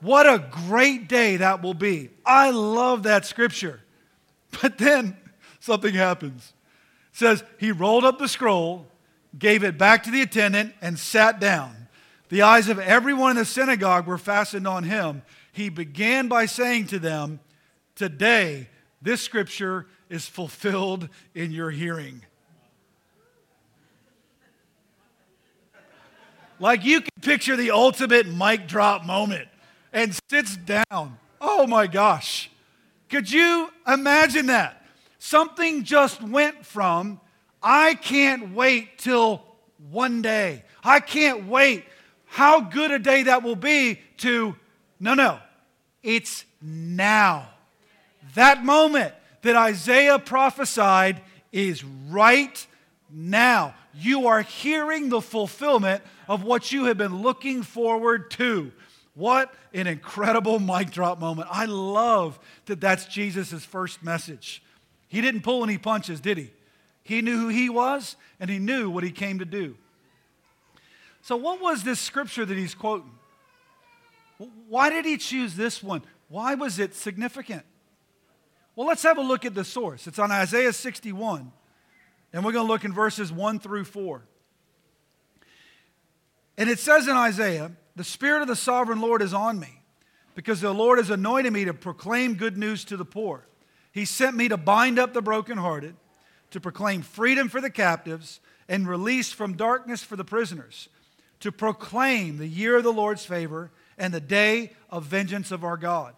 What 0.00 0.26
a 0.26 0.46
great 0.68 1.08
day 1.08 1.38
that 1.38 1.62
will 1.62 1.74
be. 1.74 2.10
I 2.24 2.50
love 2.50 3.04
that 3.04 3.24
scripture. 3.24 3.80
But 4.62 4.78
then 4.78 5.16
something 5.60 5.92
happens. 5.92 6.54
It 7.12 7.18
says, 7.18 7.44
He 7.58 7.72
rolled 7.72 8.04
up 8.04 8.18
the 8.18 8.28
scroll 8.28 8.86
gave 9.38 9.64
it 9.64 9.78
back 9.78 10.02
to 10.04 10.10
the 10.10 10.22
attendant, 10.22 10.74
and 10.80 10.98
sat 10.98 11.40
down. 11.40 11.88
The 12.28 12.42
eyes 12.42 12.68
of 12.68 12.78
everyone 12.78 13.32
in 13.32 13.36
the 13.36 13.44
synagogue 13.44 14.06
were 14.06 14.18
fastened 14.18 14.66
on 14.66 14.84
him. 14.84 15.22
He 15.52 15.68
began 15.68 16.28
by 16.28 16.46
saying 16.46 16.88
to 16.88 16.98
them, 16.98 17.40
Today, 17.94 18.68
this 19.00 19.22
scripture 19.22 19.86
is 20.10 20.26
fulfilled 20.26 21.08
in 21.34 21.52
your 21.52 21.70
hearing. 21.70 22.22
Like 26.58 26.84
you 26.84 27.00
can 27.00 27.10
picture 27.20 27.56
the 27.56 27.70
ultimate 27.70 28.26
mic 28.26 28.66
drop 28.66 29.04
moment 29.04 29.48
and 29.92 30.18
sits 30.30 30.56
down. 30.56 31.18
Oh 31.40 31.66
my 31.66 31.86
gosh. 31.86 32.50
Could 33.08 33.30
you 33.30 33.70
imagine 33.86 34.46
that? 34.46 34.84
Something 35.18 35.84
just 35.84 36.22
went 36.22 36.64
from 36.64 37.20
I 37.62 37.94
can't 37.94 38.54
wait 38.54 38.98
till 38.98 39.42
one 39.90 40.22
day. 40.22 40.64
I 40.84 41.00
can't 41.00 41.48
wait. 41.48 41.84
How 42.26 42.60
good 42.60 42.90
a 42.90 42.98
day 42.98 43.24
that 43.24 43.42
will 43.42 43.56
be 43.56 44.00
to, 44.18 44.54
no, 45.00 45.14
no, 45.14 45.38
it's 46.02 46.44
now. 46.60 47.48
That 48.34 48.64
moment 48.64 49.14
that 49.42 49.56
Isaiah 49.56 50.18
prophesied 50.18 51.22
is 51.50 51.82
right 51.82 52.66
now. 53.10 53.74
You 53.98 54.26
are 54.26 54.42
hearing 54.42 55.08
the 55.08 55.20
fulfillment 55.20 56.02
of 56.28 56.42
what 56.42 56.72
you 56.72 56.84
have 56.84 56.98
been 56.98 57.22
looking 57.22 57.62
forward 57.62 58.30
to. 58.32 58.72
What 59.14 59.54
an 59.72 59.86
incredible 59.86 60.58
mic 60.58 60.90
drop 60.90 61.18
moment. 61.18 61.48
I 61.50 61.64
love 61.64 62.38
that 62.66 62.80
that's 62.80 63.06
Jesus' 63.06 63.64
first 63.64 64.02
message. 64.02 64.62
He 65.08 65.20
didn't 65.22 65.40
pull 65.42 65.64
any 65.64 65.78
punches, 65.78 66.20
did 66.20 66.36
he? 66.36 66.50
He 67.02 67.22
knew 67.22 67.38
who 67.38 67.48
he 67.48 67.70
was, 67.70 68.16
and 68.38 68.50
he 68.50 68.58
knew 68.58 68.90
what 68.90 69.04
he 69.04 69.10
came 69.10 69.38
to 69.38 69.44
do. 69.44 69.76
So, 71.22 71.36
what 71.36 71.60
was 71.60 71.82
this 71.82 71.98
scripture 71.98 72.44
that 72.44 72.56
he's 72.56 72.74
quoting? 72.74 73.10
Why 74.68 74.90
did 74.90 75.04
he 75.04 75.16
choose 75.16 75.56
this 75.56 75.82
one? 75.82 76.02
Why 76.28 76.54
was 76.54 76.78
it 76.78 76.94
significant? 76.94 77.62
Well, 78.74 78.86
let's 78.86 79.02
have 79.04 79.16
a 79.16 79.22
look 79.22 79.44
at 79.46 79.54
the 79.54 79.64
source. 79.64 80.06
It's 80.06 80.18
on 80.18 80.30
Isaiah 80.30 80.72
61, 80.72 81.50
and 82.36 82.44
we're 82.44 82.52
going 82.52 82.66
to 82.66 82.70
look 82.70 82.84
in 82.84 82.92
verses 82.92 83.32
1 83.32 83.60
through 83.60 83.84
4. 83.84 84.20
And 86.58 86.68
it 86.68 86.78
says 86.78 87.08
in 87.08 87.16
Isaiah, 87.16 87.72
The 87.96 88.04
Spirit 88.04 88.42
of 88.42 88.48
the 88.48 88.54
sovereign 88.54 89.00
Lord 89.00 89.22
is 89.22 89.32
on 89.32 89.58
me, 89.58 89.80
because 90.34 90.60
the 90.60 90.74
Lord 90.74 90.98
has 90.98 91.08
anointed 91.08 91.50
me 91.54 91.64
to 91.64 91.72
proclaim 91.72 92.34
good 92.34 92.58
news 92.58 92.84
to 92.84 92.98
the 92.98 93.06
poor. 93.06 93.48
He 93.90 94.04
sent 94.04 94.36
me 94.36 94.48
to 94.48 94.58
bind 94.58 94.98
up 94.98 95.14
the 95.14 95.22
brokenhearted 95.22 95.96
to 96.50 96.60
proclaim 96.60 97.00
freedom 97.00 97.48
for 97.48 97.62
the 97.62 97.70
captives 97.70 98.40
and 98.68 98.86
release 98.86 99.32
from 99.32 99.56
darkness 99.56 100.02
for 100.02 100.16
the 100.16 100.22
prisoners, 100.22 100.90
to 101.40 101.50
proclaim 101.50 102.36
the 102.36 102.46
year 102.46 102.76
of 102.76 102.84
the 102.84 102.92
Lord's 102.92 103.24
favor 103.24 103.70
and 103.96 104.12
the 104.12 104.20
day 104.20 104.72
of 104.90 105.04
vengeance 105.04 105.50
of 105.52 105.64
our 105.64 105.78
God, 105.78 106.14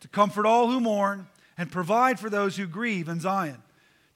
to 0.00 0.08
comfort 0.08 0.44
all 0.44 0.70
who 0.70 0.80
mourn 0.80 1.28
and 1.56 1.72
provide 1.72 2.20
for 2.20 2.28
those 2.28 2.58
who 2.58 2.66
grieve 2.66 3.08
in 3.08 3.20
Zion, 3.20 3.62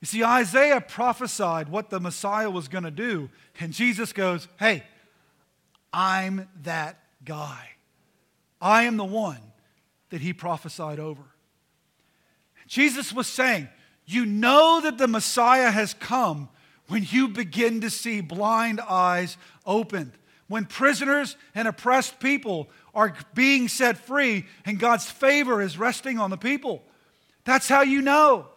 You 0.00 0.06
see, 0.06 0.22
Isaiah 0.22 0.80
prophesied 0.80 1.68
what 1.68 1.90
the 1.90 2.00
Messiah 2.00 2.50
was 2.50 2.68
going 2.68 2.84
to 2.84 2.90
do, 2.90 3.30
and 3.58 3.72
Jesus 3.72 4.12
goes, 4.12 4.46
Hey, 4.58 4.82
I'm 5.92 6.48
that 6.62 6.98
guy. 7.24 7.70
I 8.60 8.84
am 8.84 8.96
the 8.96 9.04
one 9.04 9.40
that 10.10 10.20
he 10.20 10.32
prophesied 10.32 10.98
over. 10.98 11.22
Jesus 12.66 13.12
was 13.12 13.26
saying, 13.26 13.68
You 14.04 14.26
know 14.26 14.80
that 14.82 14.98
the 14.98 15.08
Messiah 15.08 15.70
has 15.70 15.94
come 15.94 16.48
when 16.88 17.06
you 17.10 17.28
begin 17.28 17.80
to 17.80 17.90
see 17.90 18.20
blind 18.20 18.80
eyes 18.80 19.36
opened, 19.64 20.12
when 20.48 20.64
prisoners 20.66 21.36
and 21.54 21.66
oppressed 21.66 22.20
people 22.20 22.68
are 22.94 23.14
being 23.34 23.68
set 23.68 23.98
free 23.98 24.46
and 24.64 24.78
God's 24.78 25.10
favor 25.10 25.60
is 25.60 25.78
resting 25.78 26.18
on 26.18 26.30
the 26.30 26.36
people. 26.36 26.84
That's 27.44 27.68
how 27.68 27.82
you 27.82 28.02
know. 28.02 28.48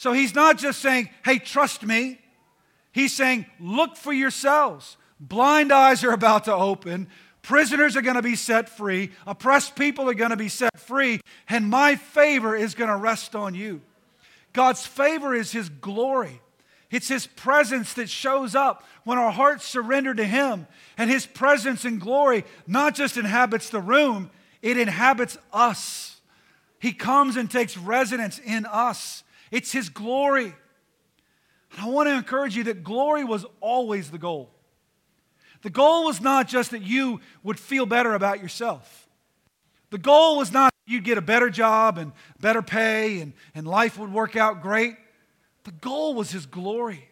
So 0.00 0.14
he's 0.14 0.34
not 0.34 0.56
just 0.56 0.80
saying, 0.80 1.10
hey, 1.26 1.38
trust 1.38 1.84
me. 1.84 2.18
He's 2.90 3.12
saying, 3.12 3.44
look 3.60 3.96
for 3.96 4.14
yourselves. 4.14 4.96
Blind 5.20 5.70
eyes 5.70 6.02
are 6.04 6.12
about 6.12 6.44
to 6.44 6.54
open. 6.54 7.06
Prisoners 7.42 7.98
are 7.98 8.00
going 8.00 8.16
to 8.16 8.22
be 8.22 8.34
set 8.34 8.70
free. 8.70 9.10
Oppressed 9.26 9.76
people 9.76 10.08
are 10.08 10.14
going 10.14 10.30
to 10.30 10.38
be 10.38 10.48
set 10.48 10.80
free. 10.80 11.20
And 11.50 11.68
my 11.68 11.96
favor 11.96 12.56
is 12.56 12.74
going 12.74 12.88
to 12.88 12.96
rest 12.96 13.34
on 13.34 13.54
you. 13.54 13.82
God's 14.54 14.86
favor 14.86 15.34
is 15.34 15.52
His 15.52 15.68
glory. 15.68 16.40
It's 16.90 17.08
His 17.08 17.26
presence 17.26 17.92
that 17.92 18.08
shows 18.08 18.54
up 18.54 18.84
when 19.04 19.18
our 19.18 19.30
hearts 19.30 19.66
surrender 19.66 20.14
to 20.14 20.24
Him. 20.24 20.66
And 20.96 21.10
His 21.10 21.26
presence 21.26 21.84
and 21.84 22.00
glory 22.00 22.46
not 22.66 22.94
just 22.94 23.18
inhabits 23.18 23.68
the 23.68 23.82
room, 23.82 24.30
it 24.62 24.78
inhabits 24.78 25.36
us. 25.52 26.22
He 26.78 26.94
comes 26.94 27.36
and 27.36 27.50
takes 27.50 27.76
residence 27.76 28.38
in 28.38 28.64
us. 28.64 29.24
It's 29.50 29.72
His 29.72 29.88
glory. 29.88 30.54
And 31.72 31.80
I 31.80 31.88
want 31.88 32.08
to 32.08 32.14
encourage 32.14 32.56
you 32.56 32.64
that 32.64 32.82
glory 32.82 33.24
was 33.24 33.44
always 33.60 34.10
the 34.10 34.18
goal. 34.18 34.50
The 35.62 35.70
goal 35.70 36.04
was 36.04 36.20
not 36.20 36.48
just 36.48 36.70
that 36.70 36.82
you 36.82 37.20
would 37.42 37.58
feel 37.58 37.86
better 37.86 38.14
about 38.14 38.40
yourself. 38.40 39.08
The 39.90 39.98
goal 39.98 40.38
was 40.38 40.52
not 40.52 40.70
you'd 40.86 41.04
get 41.04 41.18
a 41.18 41.22
better 41.22 41.50
job 41.50 41.98
and 41.98 42.12
better 42.40 42.62
pay 42.62 43.20
and, 43.20 43.32
and 43.54 43.66
life 43.66 43.98
would 43.98 44.12
work 44.12 44.36
out 44.36 44.60
great. 44.62 44.96
The 45.64 45.72
goal 45.72 46.14
was 46.14 46.30
His 46.30 46.46
glory. 46.46 47.08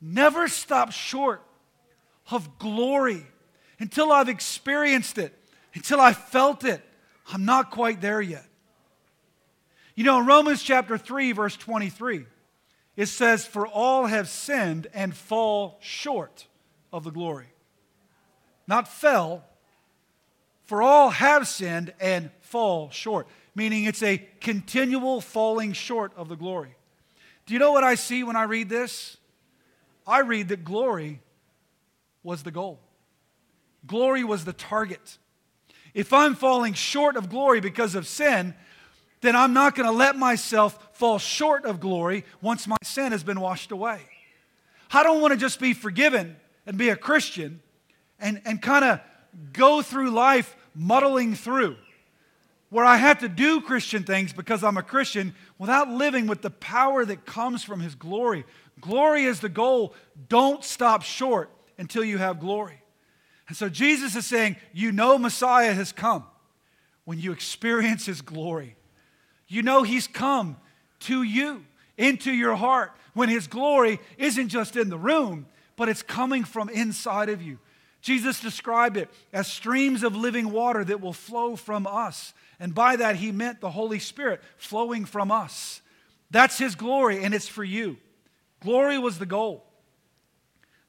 Never 0.00 0.48
stop 0.48 0.92
short 0.92 1.42
of 2.30 2.58
glory 2.58 3.26
until 3.78 4.10
I've 4.12 4.28
experienced 4.28 5.18
it, 5.18 5.38
until 5.74 6.00
I 6.00 6.12
felt 6.12 6.64
it. 6.64 6.82
I'm 7.32 7.44
not 7.44 7.70
quite 7.70 8.00
there 8.00 8.20
yet. 8.20 8.44
You 9.94 10.02
know, 10.04 10.20
in 10.20 10.26
Romans 10.26 10.62
chapter 10.62 10.98
3, 10.98 11.32
verse 11.32 11.56
23, 11.56 12.26
it 12.96 13.06
says, 13.06 13.46
For 13.46 13.66
all 13.66 14.06
have 14.06 14.28
sinned 14.28 14.88
and 14.92 15.14
fall 15.14 15.78
short 15.80 16.46
of 16.92 17.04
the 17.04 17.10
glory. 17.10 17.46
Not 18.66 18.88
fell, 18.88 19.44
for 20.64 20.82
all 20.82 21.10
have 21.10 21.46
sinned 21.46 21.92
and 22.00 22.30
fall 22.40 22.90
short, 22.90 23.28
meaning 23.54 23.84
it's 23.84 24.02
a 24.02 24.18
continual 24.40 25.20
falling 25.20 25.72
short 25.72 26.12
of 26.16 26.28
the 26.28 26.36
glory. 26.36 26.74
Do 27.46 27.54
you 27.54 27.60
know 27.60 27.72
what 27.72 27.84
I 27.84 27.94
see 27.94 28.24
when 28.24 28.36
I 28.36 28.44
read 28.44 28.68
this? 28.68 29.16
I 30.06 30.20
read 30.20 30.48
that 30.48 30.64
glory 30.64 31.20
was 32.22 32.42
the 32.42 32.50
goal, 32.50 32.80
glory 33.86 34.24
was 34.24 34.44
the 34.44 34.52
target. 34.52 35.18
If 35.92 36.12
I'm 36.12 36.34
falling 36.34 36.74
short 36.74 37.16
of 37.16 37.30
glory 37.30 37.60
because 37.60 37.94
of 37.94 38.08
sin, 38.08 38.54
then 39.24 39.36
I'm 39.36 39.52
not 39.52 39.74
going 39.74 39.88
to 39.88 39.94
let 39.94 40.16
myself 40.16 40.78
fall 40.92 41.18
short 41.18 41.64
of 41.64 41.80
glory 41.80 42.24
once 42.40 42.66
my 42.66 42.76
sin 42.82 43.12
has 43.12 43.22
been 43.22 43.40
washed 43.40 43.70
away. 43.70 44.00
I 44.92 45.02
don't 45.02 45.20
want 45.20 45.32
to 45.32 45.38
just 45.38 45.58
be 45.60 45.72
forgiven 45.72 46.36
and 46.66 46.78
be 46.78 46.88
a 46.90 46.96
Christian 46.96 47.60
and, 48.20 48.40
and 48.44 48.60
kind 48.60 48.84
of 48.84 49.00
go 49.52 49.82
through 49.82 50.10
life 50.10 50.56
muddling 50.74 51.34
through 51.34 51.76
where 52.74 52.84
I 52.84 52.96
have 52.96 53.20
to 53.20 53.28
do 53.28 53.60
Christian 53.60 54.02
things 54.02 54.32
because 54.32 54.64
I'm 54.64 54.76
a 54.76 54.82
Christian 54.82 55.32
without 55.58 55.88
living 55.88 56.26
with 56.26 56.42
the 56.42 56.50
power 56.50 57.04
that 57.04 57.24
comes 57.24 57.62
from 57.62 57.78
His 57.78 57.94
glory. 57.94 58.44
Glory 58.80 59.26
is 59.26 59.38
the 59.38 59.48
goal. 59.48 59.94
Don't 60.28 60.64
stop 60.64 61.02
short 61.02 61.50
until 61.78 62.02
you 62.02 62.18
have 62.18 62.40
glory. 62.40 62.82
And 63.46 63.56
so 63.56 63.68
Jesus 63.68 64.16
is 64.16 64.26
saying, 64.26 64.56
You 64.72 64.90
know 64.90 65.18
Messiah 65.18 65.72
has 65.72 65.92
come 65.92 66.24
when 67.04 67.20
you 67.20 67.30
experience 67.30 68.06
His 68.06 68.22
glory. 68.22 68.74
You 69.54 69.62
know 69.62 69.84
He's 69.84 70.08
come 70.08 70.56
to 71.00 71.22
you, 71.22 71.64
into 71.96 72.32
your 72.32 72.56
heart, 72.56 72.92
when 73.12 73.28
His 73.28 73.46
glory 73.46 74.00
isn't 74.18 74.48
just 74.48 74.74
in 74.74 74.88
the 74.88 74.98
room, 74.98 75.46
but 75.76 75.88
it's 75.88 76.02
coming 76.02 76.42
from 76.42 76.68
inside 76.68 77.28
of 77.28 77.40
you. 77.40 77.60
Jesus 78.00 78.40
described 78.40 78.96
it 78.96 79.08
as 79.32 79.46
streams 79.46 80.02
of 80.02 80.16
living 80.16 80.50
water 80.50 80.82
that 80.84 81.00
will 81.00 81.12
flow 81.12 81.54
from 81.54 81.86
us. 81.86 82.34
And 82.58 82.74
by 82.74 82.96
that, 82.96 83.14
he 83.14 83.30
meant 83.30 83.60
the 83.60 83.70
Holy 83.70 84.00
Spirit 84.00 84.42
flowing 84.56 85.04
from 85.04 85.30
us. 85.30 85.80
That's 86.32 86.58
his 86.58 86.74
glory, 86.74 87.22
and 87.22 87.32
it's 87.32 87.48
for 87.48 87.64
you. 87.64 87.96
Glory 88.60 88.98
was 88.98 89.20
the 89.20 89.24
goal. 89.24 89.64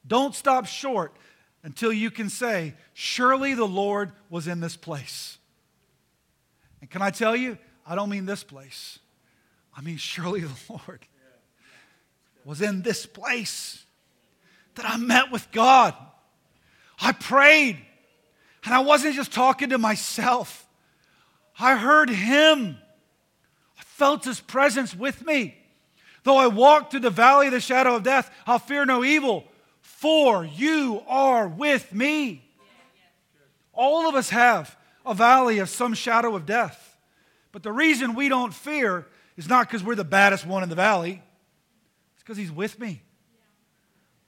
Don't 0.04 0.34
stop 0.34 0.66
short 0.66 1.14
until 1.62 1.92
you 1.92 2.10
can 2.10 2.28
say, 2.28 2.74
Surely 2.94 3.54
the 3.54 3.64
Lord 3.64 4.10
was 4.28 4.48
in 4.48 4.58
this 4.58 4.76
place. 4.76 5.38
And 6.80 6.90
can 6.90 7.00
I 7.00 7.10
tell 7.10 7.36
you, 7.36 7.58
I 7.86 7.94
don't 7.94 8.10
mean 8.10 8.26
this 8.26 8.42
place. 8.42 8.98
I 9.76 9.80
mean, 9.80 9.96
surely 9.96 10.40
the 10.40 10.50
Lord 10.68 11.00
was 12.44 12.62
in 12.62 12.82
this 12.82 13.06
place 13.06 13.84
that 14.76 14.88
I 14.88 14.96
met 14.96 15.30
with 15.30 15.50
God. 15.52 15.94
I 17.00 17.12
prayed, 17.12 17.76
and 18.64 18.74
I 18.74 18.80
wasn't 18.80 19.14
just 19.14 19.32
talking 19.32 19.70
to 19.70 19.78
myself. 19.78 20.66
I 21.58 21.76
heard 21.76 22.08
him. 22.08 22.78
I 23.78 23.82
felt 23.82 24.24
his 24.24 24.40
presence 24.40 24.94
with 24.94 25.24
me. 25.26 25.56
Though 26.22 26.36
I 26.36 26.46
walk 26.48 26.90
through 26.90 27.00
the 27.00 27.10
valley 27.10 27.46
of 27.46 27.52
the 27.52 27.60
shadow 27.60 27.96
of 27.96 28.02
death, 28.02 28.30
I'll 28.46 28.58
fear 28.58 28.84
no 28.84 29.04
evil, 29.04 29.44
for 29.80 30.44
you 30.44 31.02
are 31.06 31.46
with 31.46 31.92
me. 31.92 32.42
All 33.72 34.08
of 34.08 34.14
us 34.14 34.30
have 34.30 34.76
a 35.04 35.14
valley 35.14 35.58
of 35.58 35.68
some 35.68 35.94
shadow 35.94 36.34
of 36.34 36.46
death. 36.46 36.85
But 37.56 37.62
the 37.62 37.72
reason 37.72 38.14
we 38.14 38.28
don't 38.28 38.52
fear 38.52 39.06
is 39.38 39.48
not 39.48 39.66
because 39.66 39.82
we're 39.82 39.94
the 39.94 40.04
baddest 40.04 40.44
one 40.44 40.62
in 40.62 40.68
the 40.68 40.74
valley, 40.74 41.22
it's 42.12 42.22
because 42.22 42.36
he's 42.36 42.52
with 42.52 42.78
me. 42.78 43.00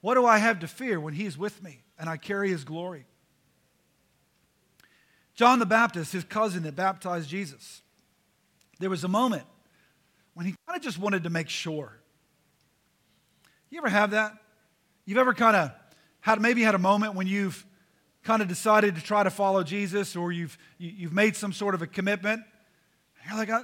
What 0.00 0.14
do 0.14 0.24
I 0.24 0.38
have 0.38 0.60
to 0.60 0.66
fear 0.66 0.98
when 0.98 1.12
he's 1.12 1.36
with 1.36 1.62
me 1.62 1.82
and 1.98 2.08
I 2.08 2.16
carry 2.16 2.48
his 2.48 2.64
glory? 2.64 3.04
John 5.34 5.58
the 5.58 5.66
Baptist, 5.66 6.10
his 6.10 6.24
cousin 6.24 6.62
that 6.62 6.74
baptized 6.74 7.28
Jesus, 7.28 7.82
there 8.78 8.88
was 8.88 9.04
a 9.04 9.08
moment 9.08 9.44
when 10.32 10.46
he 10.46 10.54
kind 10.66 10.78
of 10.78 10.82
just 10.82 10.98
wanted 10.98 11.24
to 11.24 11.28
make 11.28 11.50
sure. 11.50 12.00
You 13.68 13.76
ever 13.76 13.90
have 13.90 14.12
that? 14.12 14.32
You've 15.04 15.18
ever 15.18 15.34
kind 15.34 15.54
of 15.54 15.72
had 16.20 16.40
maybe 16.40 16.62
had 16.62 16.74
a 16.74 16.78
moment 16.78 17.14
when 17.14 17.26
you've 17.26 17.66
kind 18.22 18.40
of 18.40 18.48
decided 18.48 18.94
to 18.94 19.02
try 19.02 19.22
to 19.22 19.28
follow 19.28 19.62
Jesus 19.62 20.16
or 20.16 20.32
you've, 20.32 20.56
you've 20.78 21.12
made 21.12 21.36
some 21.36 21.52
sort 21.52 21.74
of 21.74 21.82
a 21.82 21.86
commitment. 21.86 22.42
You're 23.28 23.36
like, 23.36 23.50
I, 23.50 23.60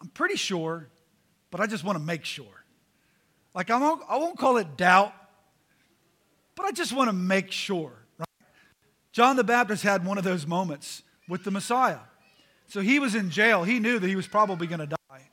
I'm 0.00 0.08
pretty 0.08 0.36
sure, 0.36 0.88
but 1.50 1.60
I 1.60 1.66
just 1.66 1.84
want 1.84 1.96
to 1.96 2.04
make 2.04 2.24
sure. 2.24 2.64
Like, 3.54 3.70
I 3.70 3.78
won't, 3.78 4.02
I 4.08 4.16
won't 4.16 4.38
call 4.38 4.56
it 4.56 4.76
doubt, 4.76 5.12
but 6.56 6.66
I 6.66 6.72
just 6.72 6.92
want 6.92 7.08
to 7.08 7.12
make 7.12 7.52
sure. 7.52 7.92
John 9.12 9.36
the 9.36 9.44
Baptist 9.44 9.82
had 9.82 10.04
one 10.04 10.18
of 10.18 10.24
those 10.24 10.46
moments 10.46 11.02
with 11.28 11.44
the 11.44 11.50
Messiah. 11.50 12.00
So 12.66 12.80
he 12.80 12.98
was 12.98 13.14
in 13.14 13.30
jail. 13.30 13.62
He 13.62 13.78
knew 13.78 13.98
that 13.98 14.08
he 14.08 14.16
was 14.16 14.26
probably 14.26 14.66
going 14.66 14.80
to 14.80 14.86
die. 14.86 15.30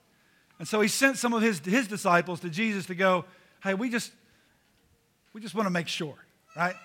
And 0.59 0.67
so 0.67 0.79
he 0.79 0.87
sent 0.87 1.17
some 1.17 1.33
of 1.33 1.41
his, 1.41 1.59
his 1.59 1.87
disciples 1.87 2.39
to 2.41 2.49
Jesus 2.49 2.85
to 2.85 2.95
go, 2.95 3.25
hey, 3.63 3.73
we 3.73 3.89
just, 3.89 4.11
we 5.33 5.41
just 5.41 5.55
want 5.55 5.65
to 5.65 5.71
make 5.71 5.87
sure, 5.87 6.13
right? 6.55 6.75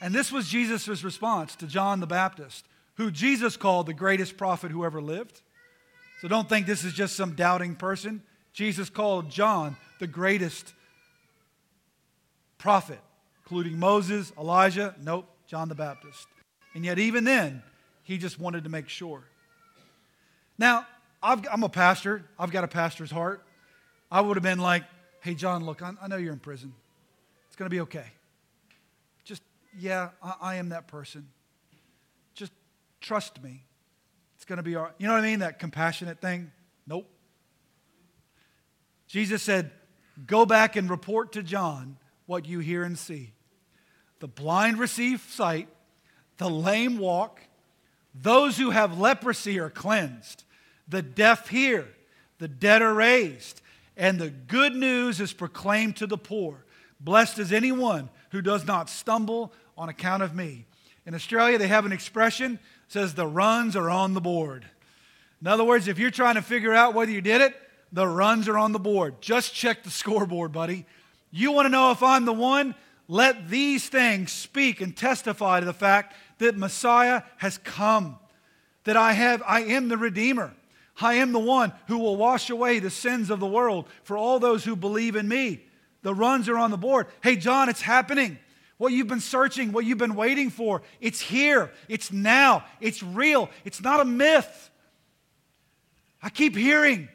And 0.00 0.12
this 0.12 0.32
was 0.32 0.48
Jesus' 0.48 1.04
response 1.04 1.54
to 1.56 1.66
John 1.66 2.00
the 2.00 2.06
Baptist, 2.08 2.66
who 2.96 3.10
Jesus 3.10 3.56
called 3.56 3.86
the 3.86 3.94
greatest 3.94 4.36
prophet 4.36 4.70
who 4.70 4.84
ever 4.84 5.00
lived. 5.00 5.40
So 6.20 6.28
don't 6.28 6.48
think 6.48 6.66
this 6.66 6.84
is 6.84 6.92
just 6.92 7.16
some 7.16 7.34
doubting 7.34 7.74
person. 7.74 8.22
Jesus 8.52 8.88
called 8.88 9.30
John 9.30 9.76
the 9.98 10.06
greatest 10.06 10.72
prophet, 12.58 12.98
including 13.44 13.78
Moses, 13.78 14.32
Elijah. 14.38 14.94
Nope. 15.00 15.28
John 15.46 15.68
the 15.68 15.74
Baptist. 15.74 16.26
And 16.74 16.84
yet, 16.84 16.98
even 16.98 17.24
then, 17.24 17.62
he 18.02 18.18
just 18.18 18.38
wanted 18.38 18.64
to 18.64 18.70
make 18.70 18.88
sure. 18.88 19.22
Now, 20.58 20.86
i 21.22 21.40
am 21.52 21.62
a 21.62 21.68
pastor, 21.68 22.24
I've 22.38 22.50
got 22.50 22.64
a 22.64 22.68
pastor's 22.68 23.10
heart. 23.10 23.42
I 24.10 24.20
would 24.20 24.36
have 24.36 24.42
been 24.42 24.58
like, 24.58 24.84
hey, 25.20 25.34
John, 25.34 25.64
look, 25.64 25.82
I, 25.82 25.92
I 26.00 26.08
know 26.08 26.16
you're 26.16 26.32
in 26.32 26.38
prison. 26.38 26.72
It's 27.46 27.56
going 27.56 27.68
to 27.70 27.74
be 27.74 27.80
okay. 27.80 28.06
Just, 29.24 29.42
yeah, 29.78 30.10
I, 30.22 30.34
I 30.40 30.54
am 30.56 30.68
that 30.70 30.86
person. 30.86 31.28
Trust 33.06 33.40
me. 33.40 33.62
It's 34.34 34.44
going 34.44 34.56
to 34.56 34.64
be 34.64 34.74
all 34.74 34.82
right. 34.82 34.92
You 34.98 35.06
know 35.06 35.12
what 35.12 35.22
I 35.22 35.26
mean? 35.28 35.38
That 35.38 35.60
compassionate 35.60 36.20
thing? 36.20 36.50
Nope. 36.88 37.08
Jesus 39.06 39.44
said, 39.44 39.70
Go 40.26 40.44
back 40.44 40.74
and 40.74 40.90
report 40.90 41.34
to 41.34 41.44
John 41.44 41.98
what 42.26 42.46
you 42.46 42.58
hear 42.58 42.82
and 42.82 42.98
see. 42.98 43.32
The 44.18 44.26
blind 44.26 44.80
receive 44.80 45.20
sight, 45.20 45.68
the 46.38 46.50
lame 46.50 46.98
walk, 46.98 47.42
those 48.12 48.58
who 48.58 48.70
have 48.70 48.98
leprosy 48.98 49.60
are 49.60 49.70
cleansed, 49.70 50.42
the 50.88 51.02
deaf 51.02 51.48
hear, 51.48 51.86
the 52.38 52.48
dead 52.48 52.82
are 52.82 52.94
raised, 52.94 53.60
and 53.96 54.18
the 54.18 54.30
good 54.30 54.74
news 54.74 55.20
is 55.20 55.32
proclaimed 55.32 55.94
to 55.98 56.08
the 56.08 56.18
poor. 56.18 56.64
Blessed 56.98 57.38
is 57.38 57.52
anyone 57.52 58.10
who 58.32 58.42
does 58.42 58.66
not 58.66 58.90
stumble 58.90 59.52
on 59.78 59.88
account 59.88 60.24
of 60.24 60.34
me. 60.34 60.66
In 61.06 61.14
Australia, 61.14 61.56
they 61.56 61.68
have 61.68 61.86
an 61.86 61.92
expression 61.92 62.58
says 62.88 63.14
the 63.14 63.26
runs 63.26 63.76
are 63.76 63.90
on 63.90 64.14
the 64.14 64.20
board. 64.20 64.66
In 65.40 65.46
other 65.46 65.64
words, 65.64 65.88
if 65.88 65.98
you're 65.98 66.10
trying 66.10 66.36
to 66.36 66.42
figure 66.42 66.72
out 66.72 66.94
whether 66.94 67.12
you 67.12 67.20
did 67.20 67.40
it, 67.40 67.54
the 67.92 68.06
runs 68.06 68.48
are 68.48 68.58
on 68.58 68.72
the 68.72 68.78
board. 68.78 69.20
Just 69.20 69.54
check 69.54 69.82
the 69.82 69.90
scoreboard, 69.90 70.52
buddy. 70.52 70.86
You 71.30 71.52
want 71.52 71.66
to 71.66 71.70
know 71.70 71.90
if 71.90 72.02
I'm 72.02 72.24
the 72.24 72.32
one? 72.32 72.74
let 73.08 73.48
these 73.48 73.88
things 73.88 74.32
speak 74.32 74.80
and 74.80 74.96
testify 74.96 75.60
to 75.60 75.66
the 75.66 75.72
fact 75.72 76.14
that 76.38 76.56
Messiah 76.56 77.22
has 77.38 77.58
come, 77.58 78.18
that 78.84 78.96
I 78.96 79.12
have 79.12 79.42
I 79.46 79.60
am 79.62 79.88
the 79.88 79.96
redeemer. 79.96 80.54
I 81.00 81.14
am 81.14 81.32
the 81.32 81.38
one 81.38 81.72
who 81.88 81.98
will 81.98 82.16
wash 82.16 82.48
away 82.48 82.78
the 82.78 82.90
sins 82.90 83.28
of 83.30 83.38
the 83.38 83.46
world 83.46 83.86
for 84.02 84.16
all 84.16 84.38
those 84.38 84.64
who 84.64 84.74
believe 84.74 85.14
in 85.14 85.28
me. 85.28 85.62
The 86.02 86.14
runs 86.14 86.48
are 86.48 86.56
on 86.56 86.70
the 86.70 86.78
board. 86.78 87.06
Hey, 87.22 87.36
John, 87.36 87.68
it's 87.68 87.82
happening. 87.82 88.38
What 88.78 88.92
you've 88.92 89.08
been 89.08 89.20
searching, 89.20 89.72
what 89.72 89.84
you've 89.84 89.98
been 89.98 90.16
waiting 90.16 90.50
for, 90.50 90.82
it's 91.00 91.20
here. 91.20 91.70
It's 91.88 92.12
now. 92.12 92.64
It's 92.80 93.02
real. 93.02 93.48
It's 93.64 93.80
not 93.80 94.00
a 94.00 94.04
myth. 94.04 94.70
I 96.22 96.28
keep 96.28 96.56
hearing 96.56 97.08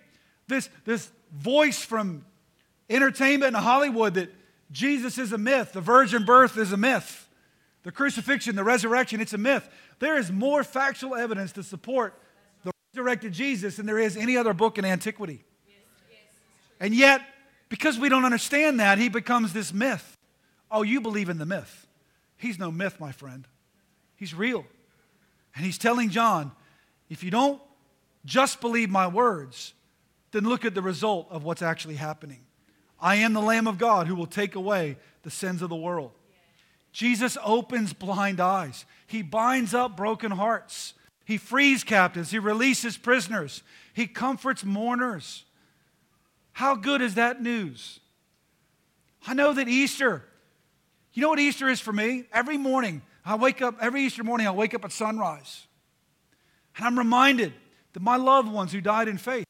this, 0.47 0.69
this 0.85 1.11
voice 1.31 1.83
from 1.83 2.25
entertainment 2.89 3.55
in 3.55 3.61
Hollywood 3.61 4.15
that 4.15 4.33
Jesus 4.71 5.17
is 5.17 5.33
a 5.33 5.37
myth, 5.37 5.73
the 5.73 5.81
virgin 5.81 6.23
birth 6.23 6.57
is 6.57 6.71
a 6.71 6.77
myth, 6.77 7.27
the 7.83 7.91
crucifixion, 7.91 8.55
the 8.55 8.63
resurrection, 8.63 9.19
it's 9.19 9.33
a 9.33 9.37
myth. 9.37 9.67
There 9.99 10.17
is 10.17 10.31
more 10.31 10.63
factual 10.63 11.15
evidence 11.15 11.51
to 11.53 11.63
support 11.63 12.17
the 12.63 12.71
resurrected 12.93 13.33
Jesus 13.33 13.75
than 13.75 13.85
there 13.85 13.99
is 13.99 14.15
any 14.15 14.37
other 14.37 14.53
book 14.53 14.77
in 14.77 14.85
antiquity. 14.85 15.43
And 16.79 16.95
yet, 16.95 17.21
because 17.69 17.99
we 17.99 18.09
don't 18.09 18.25
understand 18.25 18.79
that, 18.79 18.97
he 18.97 19.09
becomes 19.09 19.53
this 19.53 19.73
myth. 19.73 20.10
Oh, 20.71 20.83
you 20.83 21.01
believe 21.01 21.29
in 21.29 21.37
the 21.37 21.45
myth. 21.45 21.87
He's 22.37 22.57
no 22.57 22.71
myth, 22.71 22.99
my 22.99 23.11
friend. 23.11 23.47
He's 24.15 24.33
real. 24.33 24.65
And 25.55 25.65
he's 25.65 25.77
telling 25.77 26.09
John, 26.09 26.51
if 27.09 27.23
you 27.23 27.29
don't 27.31 27.61
just 28.23 28.61
believe 28.61 28.89
my 28.89 29.07
words, 29.07 29.73
then 30.31 30.45
look 30.45 30.63
at 30.63 30.73
the 30.73 30.81
result 30.81 31.27
of 31.29 31.43
what's 31.43 31.61
actually 31.61 31.95
happening. 31.95 32.39
I 32.99 33.15
am 33.15 33.33
the 33.33 33.41
Lamb 33.41 33.67
of 33.67 33.77
God 33.77 34.07
who 34.07 34.15
will 34.15 34.27
take 34.27 34.55
away 34.55 34.97
the 35.23 35.31
sins 35.31 35.61
of 35.61 35.69
the 35.69 35.75
world. 35.75 36.11
Jesus 36.91 37.37
opens 37.43 37.93
blind 37.93 38.39
eyes. 38.39 38.85
He 39.07 39.21
binds 39.21 39.73
up 39.73 39.97
broken 39.97 40.31
hearts. 40.31 40.93
He 41.25 41.37
frees 41.37 41.83
captives. 41.83 42.31
He 42.31 42.39
releases 42.39 42.97
prisoners. 42.97 43.63
He 43.93 44.07
comforts 44.07 44.63
mourners. 44.63 45.45
How 46.53 46.75
good 46.75 47.01
is 47.01 47.15
that 47.15 47.41
news? 47.41 47.99
I 49.25 49.33
know 49.33 49.53
that 49.53 49.67
Easter, 49.67 50.23
you 51.13 51.21
know 51.21 51.29
what 51.29 51.39
Easter 51.39 51.67
is 51.67 51.79
for 51.79 51.91
me? 51.91 52.25
Every 52.31 52.57
morning, 52.57 53.01
I 53.25 53.35
wake 53.35 53.61
up, 53.61 53.75
every 53.81 54.03
Easter 54.03 54.23
morning, 54.23 54.47
I 54.47 54.51
wake 54.51 54.73
up 54.73 54.85
at 54.85 54.91
sunrise. 54.91 55.67
And 56.77 56.85
I'm 56.85 56.97
reminded 56.97 57.53
that 57.93 58.01
my 58.01 58.15
loved 58.15 58.49
ones 58.51 58.71
who 58.71 58.81
died 58.81 59.07
in 59.07 59.17
faith, 59.17 59.45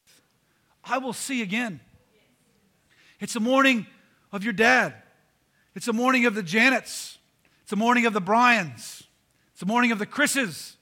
I 0.83 0.97
will 0.97 1.13
see 1.13 1.41
again. 1.41 1.79
It's 3.19 3.33
the 3.33 3.39
morning 3.39 3.85
of 4.31 4.43
your 4.43 4.53
dad. 4.53 4.95
It's 5.75 5.85
the 5.85 5.93
morning 5.93 6.25
of 6.25 6.33
the 6.33 6.41
Janets. 6.41 7.17
It's 7.61 7.69
the 7.69 7.75
morning 7.75 8.05
of 8.05 8.13
the 8.13 8.21
Bryans. 8.21 9.03
It's 9.51 9.59
the 9.59 9.67
morning 9.67 9.91
of 9.91 9.99
the 9.99 10.07
Chris's. 10.07 10.75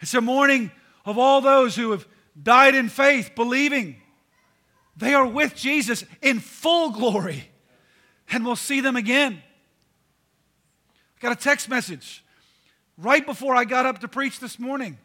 It's 0.00 0.12
the 0.12 0.20
morning 0.20 0.72
of 1.04 1.18
all 1.18 1.40
those 1.40 1.76
who 1.76 1.92
have 1.92 2.06
died 2.40 2.74
in 2.74 2.88
faith, 2.88 3.30
believing. 3.36 3.96
They 4.96 5.14
are 5.14 5.26
with 5.26 5.54
Jesus 5.54 6.04
in 6.20 6.40
full 6.40 6.90
glory, 6.90 7.48
and 8.30 8.44
we'll 8.44 8.56
see 8.56 8.80
them 8.80 8.96
again. 8.96 9.42
I 11.16 11.22
got 11.22 11.32
a 11.32 11.36
text 11.36 11.68
message 11.68 12.24
right 12.98 13.24
before 13.24 13.54
I 13.54 13.64
got 13.64 13.86
up 13.86 14.00
to 14.00 14.08
preach 14.08 14.40
this 14.40 14.58
morning 14.58 14.98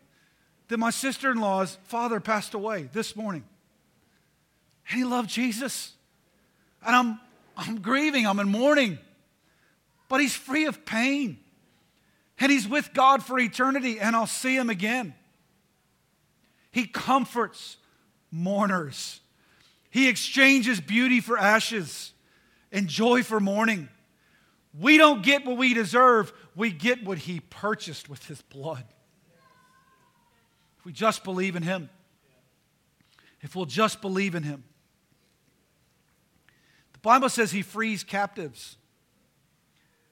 that 0.68 0.78
my 0.78 0.90
sister 0.90 1.32
in 1.32 1.40
law's 1.40 1.78
father 1.84 2.20
passed 2.20 2.54
away 2.54 2.90
this 2.94 3.16
morning. 3.16 3.44
And 4.90 4.98
he 4.98 5.06
loved 5.06 5.30
Jesus. 5.30 5.94
And 6.86 6.96
I'm, 6.96 7.20
I'm 7.56 7.82
grieving, 7.82 8.26
I'm 8.26 8.40
in 8.40 8.50
mourning. 8.50 8.98
But 10.10 10.22
he's 10.22 10.36
free 10.36 10.66
of 10.66 10.86
pain. 10.86 11.38
And 12.40 12.52
he's 12.52 12.68
with 12.68 12.94
God 12.94 13.24
for 13.24 13.38
eternity, 13.38 14.00
and 14.00 14.16
I'll 14.16 14.26
see 14.26 14.56
him 14.56 14.70
again. 14.70 15.14
He 16.72 16.88
comforts 16.88 17.78
mourners. 18.32 19.20
He 19.90 20.10
exchanges 20.10 20.82
beauty 20.82 21.20
for 21.20 21.38
ashes 21.38 22.14
and 22.72 22.88
joy 22.88 23.24
for 23.24 23.40
mourning. 23.40 23.90
We 24.80 24.98
don't 24.98 25.22
get 25.22 25.46
what 25.46 25.58
we 25.58 25.74
deserve, 25.74 26.32
we 26.56 26.72
get 26.72 27.04
what 27.04 27.18
he 27.18 27.40
purchased 27.40 28.10
with 28.10 28.26
his 28.28 28.42
blood. 28.42 28.86
If 30.80 30.86
we 30.86 30.94
just 30.94 31.24
believe 31.24 31.56
in 31.56 31.64
him, 31.64 31.90
if 33.42 33.56
we'll 33.56 33.66
just 33.66 34.02
believe 34.02 34.34
in 34.36 34.44
him. 34.44 34.64
The 36.94 37.00
Bible 37.00 37.30
says 37.30 37.52
he 37.52 37.62
frees 37.62 38.04
captives. 38.04 38.78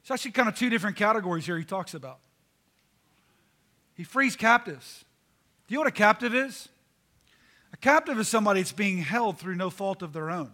It's 0.01 0.11
actually 0.11 0.31
kind 0.31 0.49
of 0.49 0.55
two 0.55 0.69
different 0.69 0.95
categories 0.95 1.45
here 1.45 1.57
he 1.57 1.63
talks 1.63 1.93
about. 1.93 2.19
He 3.93 4.03
frees 4.03 4.35
captives. 4.35 5.05
Do 5.67 5.73
you 5.73 5.77
know 5.77 5.81
what 5.81 5.89
a 5.89 5.91
captive 5.91 6.33
is? 6.33 6.69
A 7.73 7.77
captive 7.77 8.17
is 8.19 8.27
somebody 8.27 8.61
that's 8.61 8.71
being 8.71 8.97
held 8.97 9.37
through 9.37 9.55
no 9.55 9.69
fault 9.69 10.01
of 10.01 10.13
their 10.13 10.29
own, 10.29 10.51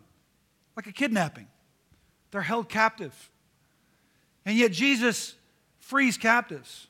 like 0.76 0.88
a 0.88 0.92
kidnapping. 0.92 1.48
They're 2.32 2.42
held 2.42 2.70
captive. 2.70 3.30
And 4.46 4.58
yet 4.58 4.72
Jesus 4.72 5.36
frees 5.80 6.18
captives. 6.18 6.88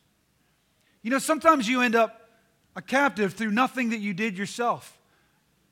You 1.01 1.11
know, 1.11 1.19
sometimes 1.19 1.67
you 1.67 1.81
end 1.81 1.95
up 1.95 2.29
a 2.75 2.81
captive 2.81 3.33
through 3.33 3.51
nothing 3.51 3.89
that 3.91 3.99
you 3.99 4.13
did 4.13 4.37
yourself, 4.37 4.97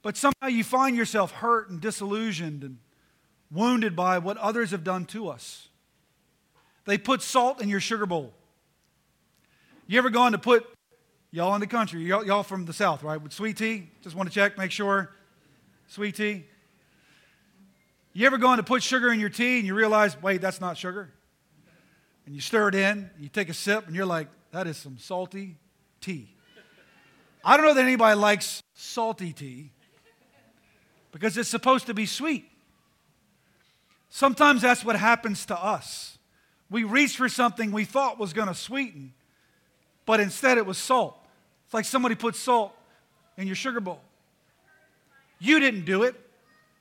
but 0.02 0.16
somehow 0.16 0.48
you 0.48 0.64
find 0.64 0.96
yourself 0.96 1.32
hurt 1.32 1.70
and 1.70 1.82
disillusioned 1.82 2.64
and 2.64 2.78
wounded 3.52 3.96
by 3.96 4.20
what 4.20 4.38
others 4.38 4.72
have 4.72 4.84
done 4.84 5.06
to 5.06 5.28
us. 5.28 5.68
They 6.86 6.98
put 6.98 7.22
salt 7.22 7.62
in 7.62 7.70
your 7.70 7.80
sugar 7.80 8.06
bowl. 8.06 8.34
You 9.88 9.98
ever 9.98 10.10
gone 10.10 10.32
to 10.32 10.38
put, 10.38 10.66
y'all 11.32 11.54
in 11.56 11.62
the 11.62 11.68
country, 11.68 12.02
y'all, 12.04 12.26
y'all 12.26 12.44
from 12.44 12.66
the 12.66 12.74
South, 12.74 13.04
right? 13.04 13.22
With 13.22 13.34
sweet 13.34 13.58
tea? 13.58 13.90
Just 14.02 14.16
want 14.16 14.30
to 14.30 14.36
check, 14.36 14.58
make 14.58 14.72
sure. 14.72 15.12
Sweet 15.88 16.16
tea. 16.16 16.46
You 18.14 18.26
ever 18.28 18.38
gone 18.38 18.58
to 18.58 18.64
put 18.64 18.84
sugar 18.84 19.12
in 19.12 19.20
your 19.20 19.30
tea 19.30 19.58
and 19.58 19.68
you 19.68 19.74
realize, 19.74 20.22
wait, 20.22 20.42
that's 20.42 20.62
not 20.62 20.78
sugar? 20.78 21.10
And 22.26 22.34
you 22.34 22.42
stir 22.42 22.70
it 22.70 22.76
in, 22.76 23.10
you 23.20 23.28
take 23.28 23.50
a 23.50 23.54
sip, 23.54 23.88
and 23.88 23.96
you're 23.96 24.06
like, 24.06 24.28
that 24.52 24.68
is 24.68 24.78
some 24.78 24.98
salty 24.98 25.58
tea. 26.00 26.30
I 27.44 27.58
don't 27.58 27.66
know 27.66 27.74
that 27.74 27.84
anybody 27.84 28.18
likes 28.18 28.64
salty 28.74 29.34
tea 29.34 29.72
because 31.12 31.38
it's 31.38 31.50
supposed 31.50 31.88
to 31.88 31.94
be 31.94 32.06
sweet. 32.06 32.46
Sometimes 34.10 34.62
that's 34.62 34.86
what 34.86 34.96
happens 34.96 35.46
to 35.48 35.58
us. 35.58 36.18
We 36.70 36.84
reach 36.84 37.18
for 37.18 37.28
something 37.28 37.72
we 37.72 37.84
thought 37.84 38.18
was 38.18 38.32
going 38.32 38.48
to 38.48 38.56
sweeten, 38.56 39.14
but 40.06 40.20
instead 40.20 40.58
it 40.58 40.66
was 40.66 40.78
salt. 40.78 41.18
It's 41.66 41.74
like 41.74 41.86
somebody 41.86 42.16
put 42.16 42.36
salt 42.36 42.74
in 43.38 43.48
your 43.48 43.56
sugar 43.56 43.80
bowl. 43.80 44.02
You 45.40 45.60
didn't 45.60 45.86
do 45.86 46.04
it, 46.04 46.16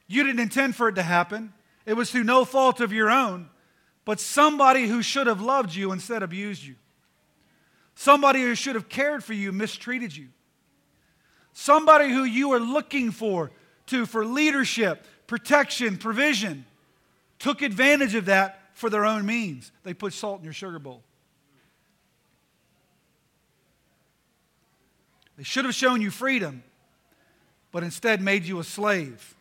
you 0.07 0.23
didn't 0.23 0.41
intend 0.41 0.77
for 0.77 0.89
it 0.89 0.95
to 0.95 1.03
happen. 1.03 1.53
It 1.85 1.95
was 1.95 2.11
through 2.11 2.25
no 2.25 2.45
fault 2.45 2.81
of 2.81 2.93
your 2.93 3.11
own, 3.11 3.49
but 4.05 4.21
somebody 4.21 4.87
who 4.87 5.03
should 5.03 5.27
have 5.27 5.41
loved 5.41 5.75
you 5.75 5.93
instead 5.93 6.23
abused 6.23 6.65
you. 6.65 6.75
Somebody 7.95 8.43
who 8.43 8.55
should 8.55 8.75
have 8.75 8.89
cared 8.89 9.23
for 9.23 9.35
you 9.35 9.53
mistreated 9.53 10.17
you. 10.17 10.29
Somebody 11.53 12.11
who 12.11 12.25
you 12.25 12.49
were 12.49 12.61
looking 12.61 13.11
for 13.11 13.51
to 13.87 14.07
for 14.07 14.25
leadership, 14.25 15.07
protection, 15.27 15.99
provision 15.99 16.65
took 17.39 17.63
advantage 17.63 18.15
of 18.15 18.27
that 18.27 18.61
for 18.75 18.89
their 18.89 19.05
own 19.05 19.27
means. 19.27 19.71
They 19.83 19.95
put 19.95 20.13
salt 20.13 20.39
in 20.39 20.45
your 20.45 20.53
sugar 20.53 20.79
bowl. 20.79 21.03
They 25.37 25.45
should 25.45 25.65
have 25.65 25.75
shown 25.75 26.01
you 26.01 26.11
freedom, 26.11 26.63
but 27.71 27.83
instead 27.83 28.21
made 28.21 28.45
you 28.45 28.59
a 28.61 28.65
slave. 28.65 29.35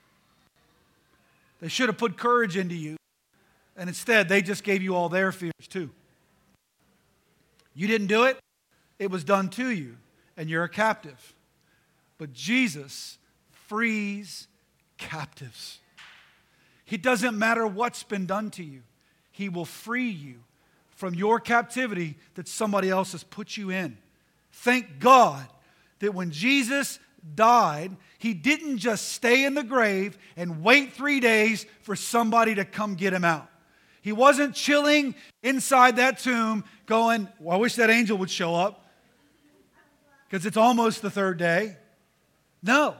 They 1.61 1.67
should 1.67 1.89
have 1.89 1.97
put 1.97 2.17
courage 2.17 2.57
into 2.57 2.75
you, 2.75 2.97
and 3.77 3.89
instead 3.89 4.29
they 4.29 4.41
just 4.41 4.63
gave 4.63 4.81
you 4.81 4.95
all 4.95 5.09
their 5.09 5.31
fears 5.31 5.53
too. 5.69 5.89
You 7.73 7.87
didn't 7.87 8.07
do 8.07 8.25
it, 8.25 8.37
it 8.99 9.09
was 9.09 9.23
done 9.23 9.49
to 9.51 9.69
you, 9.69 9.97
and 10.37 10.49
you're 10.49 10.63
a 10.63 10.69
captive. 10.69 11.33
But 12.17 12.33
Jesus 12.33 13.17
frees 13.51 14.47
captives. 14.97 15.79
It 16.89 17.01
doesn't 17.01 17.37
matter 17.37 17.65
what's 17.65 18.03
been 18.03 18.25
done 18.25 18.51
to 18.51 18.63
you, 18.63 18.81
He 19.31 19.49
will 19.49 19.65
free 19.65 20.09
you 20.09 20.35
from 20.91 21.15
your 21.15 21.39
captivity 21.39 22.15
that 22.35 22.47
somebody 22.47 22.89
else 22.89 23.13
has 23.13 23.23
put 23.23 23.57
you 23.57 23.71
in. 23.71 23.97
Thank 24.51 24.99
God 24.99 25.47
that 25.99 26.13
when 26.13 26.31
Jesus 26.31 26.99
died, 27.35 27.95
he 28.19 28.33
didn't 28.33 28.77
just 28.77 29.09
stay 29.09 29.45
in 29.45 29.53
the 29.53 29.63
grave 29.63 30.17
and 30.35 30.63
wait 30.63 30.93
three 30.93 31.19
days 31.19 31.65
for 31.81 31.95
somebody 31.95 32.55
to 32.55 32.65
come 32.65 32.95
get 32.95 33.13
him 33.13 33.25
out. 33.25 33.49
He 34.01 34.11
wasn't 34.11 34.55
chilling 34.55 35.15
inside 35.43 35.97
that 35.97 36.19
tomb 36.19 36.63
going, 36.85 37.27
well, 37.39 37.57
I 37.57 37.59
wish 37.59 37.75
that 37.75 37.89
angel 37.89 38.17
would 38.17 38.31
show 38.31 38.55
up 38.55 38.85
because 40.27 40.45
it's 40.45 40.57
almost 40.57 41.01
the 41.01 41.09
third 41.09 41.37
day. 41.37 41.77
No. 42.63 42.95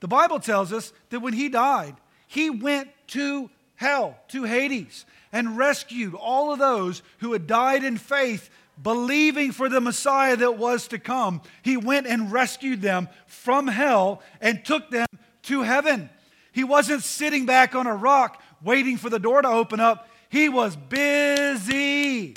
The 0.00 0.08
Bible 0.08 0.40
tells 0.40 0.72
us 0.72 0.92
that 1.10 1.20
when 1.20 1.32
he 1.32 1.48
died, 1.48 1.94
he 2.26 2.50
went 2.50 2.88
to 3.08 3.50
hell, 3.76 4.18
to 4.28 4.44
Hades, 4.44 5.04
and 5.32 5.56
rescued 5.56 6.14
all 6.14 6.52
of 6.52 6.58
those 6.58 7.02
who 7.18 7.32
had 7.32 7.46
died 7.46 7.84
in 7.84 7.96
faith 7.96 8.50
believing 8.82 9.52
for 9.52 9.68
the 9.68 9.80
Messiah 9.80 10.36
that 10.36 10.58
was 10.58 10.88
to 10.88 10.98
come, 10.98 11.42
he 11.62 11.76
went 11.76 12.06
and 12.06 12.32
rescued 12.32 12.82
them 12.82 13.08
from 13.26 13.68
hell 13.68 14.22
and 14.40 14.64
took 14.64 14.90
them 14.90 15.06
to 15.42 15.62
heaven. 15.62 16.10
He 16.52 16.64
wasn't 16.64 17.02
sitting 17.02 17.46
back 17.46 17.74
on 17.74 17.86
a 17.86 17.94
rock 17.94 18.42
waiting 18.62 18.96
for 18.96 19.10
the 19.10 19.18
door 19.18 19.42
to 19.42 19.48
open 19.48 19.80
up, 19.80 20.08
he 20.32 20.48
was 20.48 20.74
busy. 20.74 22.34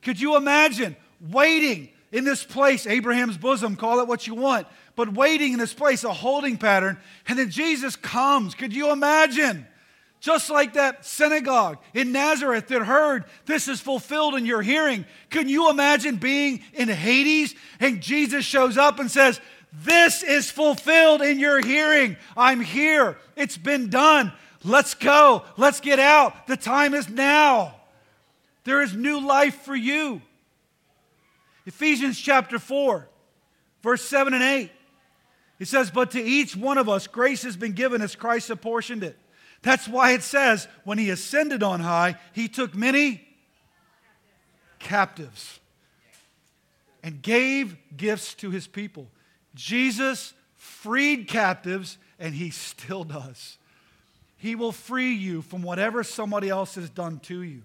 Could 0.00 0.18
you 0.18 0.36
imagine 0.36 0.96
waiting 1.30 1.90
in 2.10 2.24
this 2.24 2.42
place, 2.42 2.86
Abraham's 2.86 3.36
bosom, 3.36 3.76
call 3.76 4.00
it 4.00 4.08
what 4.08 4.26
you 4.26 4.34
want, 4.34 4.66
but 4.96 5.12
waiting 5.12 5.52
in 5.52 5.58
this 5.58 5.74
place, 5.74 6.02
a 6.02 6.12
holding 6.14 6.56
pattern, 6.56 6.96
and 7.28 7.38
then 7.38 7.50
Jesus 7.50 7.94
comes? 7.94 8.54
Could 8.54 8.74
you 8.74 8.90
imagine? 8.90 9.66
Just 10.20 10.48
like 10.48 10.72
that 10.72 11.04
synagogue 11.04 11.76
in 11.92 12.10
Nazareth 12.10 12.68
that 12.68 12.82
heard, 12.82 13.24
This 13.44 13.68
is 13.68 13.82
fulfilled 13.82 14.34
in 14.34 14.46
your 14.46 14.62
hearing. 14.62 15.04
Can 15.28 15.46
you 15.46 15.68
imagine 15.68 16.16
being 16.16 16.62
in 16.72 16.88
Hades 16.88 17.54
and 17.80 18.00
Jesus 18.00 18.46
shows 18.46 18.78
up 18.78 18.98
and 18.98 19.10
says, 19.10 19.42
This 19.74 20.22
is 20.22 20.50
fulfilled 20.50 21.20
in 21.20 21.38
your 21.38 21.60
hearing. 21.60 22.16
I'm 22.34 22.62
here. 22.62 23.18
It's 23.36 23.58
been 23.58 23.90
done. 23.90 24.32
Let's 24.64 24.94
go. 24.94 25.44
Let's 25.56 25.80
get 25.80 25.98
out. 25.98 26.46
The 26.46 26.56
time 26.56 26.94
is 26.94 27.08
now. 27.08 27.74
There 28.64 28.82
is 28.82 28.94
new 28.94 29.24
life 29.24 29.62
for 29.62 29.76
you. 29.76 30.22
Ephesians 31.66 32.18
chapter 32.18 32.58
4, 32.58 33.08
verse 33.82 34.02
7 34.02 34.34
and 34.34 34.42
8. 34.42 34.70
It 35.58 35.68
says, 35.68 35.90
But 35.90 36.10
to 36.12 36.22
each 36.22 36.56
one 36.56 36.78
of 36.78 36.88
us 36.88 37.06
grace 37.06 37.42
has 37.42 37.56
been 37.56 37.72
given 37.72 38.02
as 38.02 38.16
Christ 38.16 38.50
apportioned 38.50 39.04
it. 39.04 39.18
That's 39.62 39.88
why 39.88 40.12
it 40.12 40.22
says, 40.22 40.68
when 40.84 40.98
he 40.98 41.08
ascended 41.10 41.62
on 41.62 41.80
high, 41.80 42.16
he 42.32 42.48
took 42.48 42.74
many 42.74 43.26
captives 44.78 45.58
and 47.02 47.22
gave 47.22 47.76
gifts 47.96 48.34
to 48.34 48.50
his 48.50 48.66
people. 48.66 49.08
Jesus 49.54 50.34
freed 50.56 51.28
captives, 51.28 51.98
and 52.18 52.34
he 52.34 52.50
still 52.50 53.04
does. 53.04 53.58
He 54.44 54.56
will 54.56 54.72
free 54.72 55.14
you 55.14 55.40
from 55.40 55.62
whatever 55.62 56.04
somebody 56.04 56.50
else 56.50 56.74
has 56.74 56.90
done 56.90 57.18
to 57.20 57.40
you. 57.40 57.62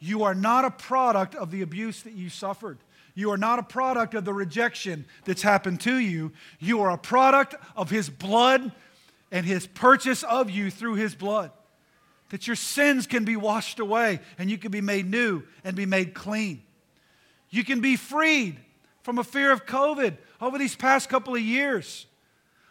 You 0.00 0.22
are 0.22 0.34
not 0.34 0.64
a 0.64 0.70
product 0.70 1.34
of 1.34 1.50
the 1.50 1.60
abuse 1.60 2.00
that 2.04 2.14
you 2.14 2.30
suffered. 2.30 2.78
You 3.14 3.32
are 3.32 3.36
not 3.36 3.58
a 3.58 3.62
product 3.62 4.14
of 4.14 4.24
the 4.24 4.32
rejection 4.32 5.04
that's 5.26 5.42
happened 5.42 5.82
to 5.82 5.98
you. 5.98 6.32
You 6.58 6.80
are 6.80 6.90
a 6.90 6.96
product 6.96 7.54
of 7.76 7.90
His 7.90 8.08
blood 8.08 8.72
and 9.30 9.44
his 9.44 9.66
purchase 9.66 10.22
of 10.22 10.48
you 10.48 10.70
through 10.70 10.94
his 10.94 11.14
blood. 11.14 11.50
That 12.30 12.46
your 12.46 12.56
sins 12.56 13.06
can 13.06 13.26
be 13.26 13.36
washed 13.36 13.78
away 13.78 14.20
and 14.38 14.50
you 14.50 14.56
can 14.56 14.70
be 14.70 14.80
made 14.80 15.10
new 15.10 15.42
and 15.64 15.76
be 15.76 15.84
made 15.84 16.14
clean. 16.14 16.62
You 17.50 17.62
can 17.62 17.82
be 17.82 17.96
freed 17.96 18.56
from 19.02 19.18
a 19.18 19.24
fear 19.24 19.52
of 19.52 19.66
COVID 19.66 20.16
over 20.40 20.56
these 20.56 20.74
past 20.74 21.10
couple 21.10 21.34
of 21.34 21.42
years. 21.42 22.06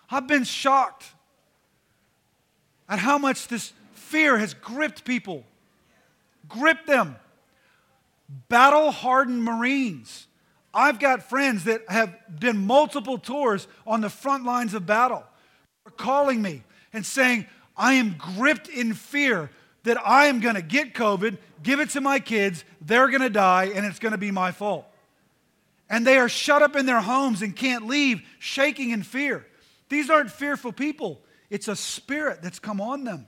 I've 0.09 0.27
been 0.27 0.45
shocked 0.45 1.05
at 2.91 2.99
how 2.99 3.17
much 3.17 3.47
this 3.47 3.71
fear 3.93 4.37
has 4.37 4.53
gripped 4.53 5.05
people, 5.05 5.45
gripped 6.49 6.85
them. 6.85 7.15
Battle 8.49 8.91
hardened 8.91 9.43
Marines. 9.43 10.27
I've 10.73 10.99
got 10.99 11.23
friends 11.23 11.63
that 11.63 11.81
have 11.89 12.13
done 12.39 12.65
multiple 12.65 13.17
tours 13.17 13.67
on 13.87 14.01
the 14.01 14.09
front 14.09 14.45
lines 14.45 14.73
of 14.73 14.85
battle 14.85 15.23
are 15.85 15.91
calling 15.91 16.41
me 16.41 16.63
and 16.93 17.05
saying, 17.05 17.45
I 17.75 17.93
am 17.93 18.15
gripped 18.17 18.67
in 18.67 18.93
fear 18.93 19.49
that 19.83 19.97
I 20.05 20.25
am 20.25 20.39
going 20.41 20.55
to 20.55 20.61
get 20.61 20.93
COVID, 20.93 21.37
give 21.63 21.79
it 21.79 21.89
to 21.91 22.01
my 22.01 22.19
kids, 22.19 22.63
they're 22.81 23.07
going 23.07 23.21
to 23.21 23.29
die, 23.29 23.71
and 23.73 23.85
it's 23.85 23.99
going 23.99 24.11
to 24.11 24.17
be 24.17 24.31
my 24.31 24.51
fault. 24.51 24.85
And 25.89 26.05
they 26.05 26.17
are 26.17 26.29
shut 26.29 26.61
up 26.61 26.75
in 26.75 26.85
their 26.85 27.01
homes 27.01 27.41
and 27.41 27.55
can't 27.55 27.87
leave, 27.87 28.21
shaking 28.37 28.91
in 28.91 29.03
fear. 29.03 29.45
These 29.89 30.09
aren't 30.09 30.31
fearful 30.31 30.71
people, 30.71 31.21
it's 31.51 31.67
a 31.67 31.75
spirit 31.75 32.41
that's 32.41 32.57
come 32.57 32.81
on 32.81 33.03
them. 33.03 33.27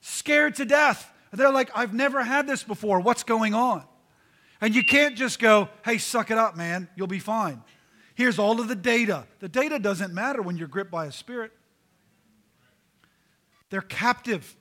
Scared 0.00 0.56
to 0.56 0.64
death. 0.66 1.10
They're 1.32 1.52
like, 1.52 1.70
I've 1.74 1.94
never 1.94 2.22
had 2.22 2.46
this 2.46 2.62
before. 2.64 3.00
What's 3.00 3.22
going 3.22 3.54
on? 3.54 3.84
And 4.60 4.74
you 4.74 4.84
can't 4.84 5.16
just 5.16 5.38
go, 5.38 5.68
hey, 5.84 5.98
suck 5.98 6.30
it 6.30 6.36
up, 6.36 6.56
man. 6.56 6.88
You'll 6.96 7.06
be 7.06 7.20
fine. 7.20 7.62
Here's 8.14 8.38
all 8.38 8.60
of 8.60 8.68
the 8.68 8.74
data. 8.74 9.26
The 9.38 9.48
data 9.48 9.78
doesn't 9.78 10.12
matter 10.12 10.42
when 10.42 10.56
you're 10.56 10.68
gripped 10.68 10.90
by 10.90 11.06
a 11.06 11.12
spirit. 11.12 11.52
They're 13.70 13.82
captive. 13.82 14.56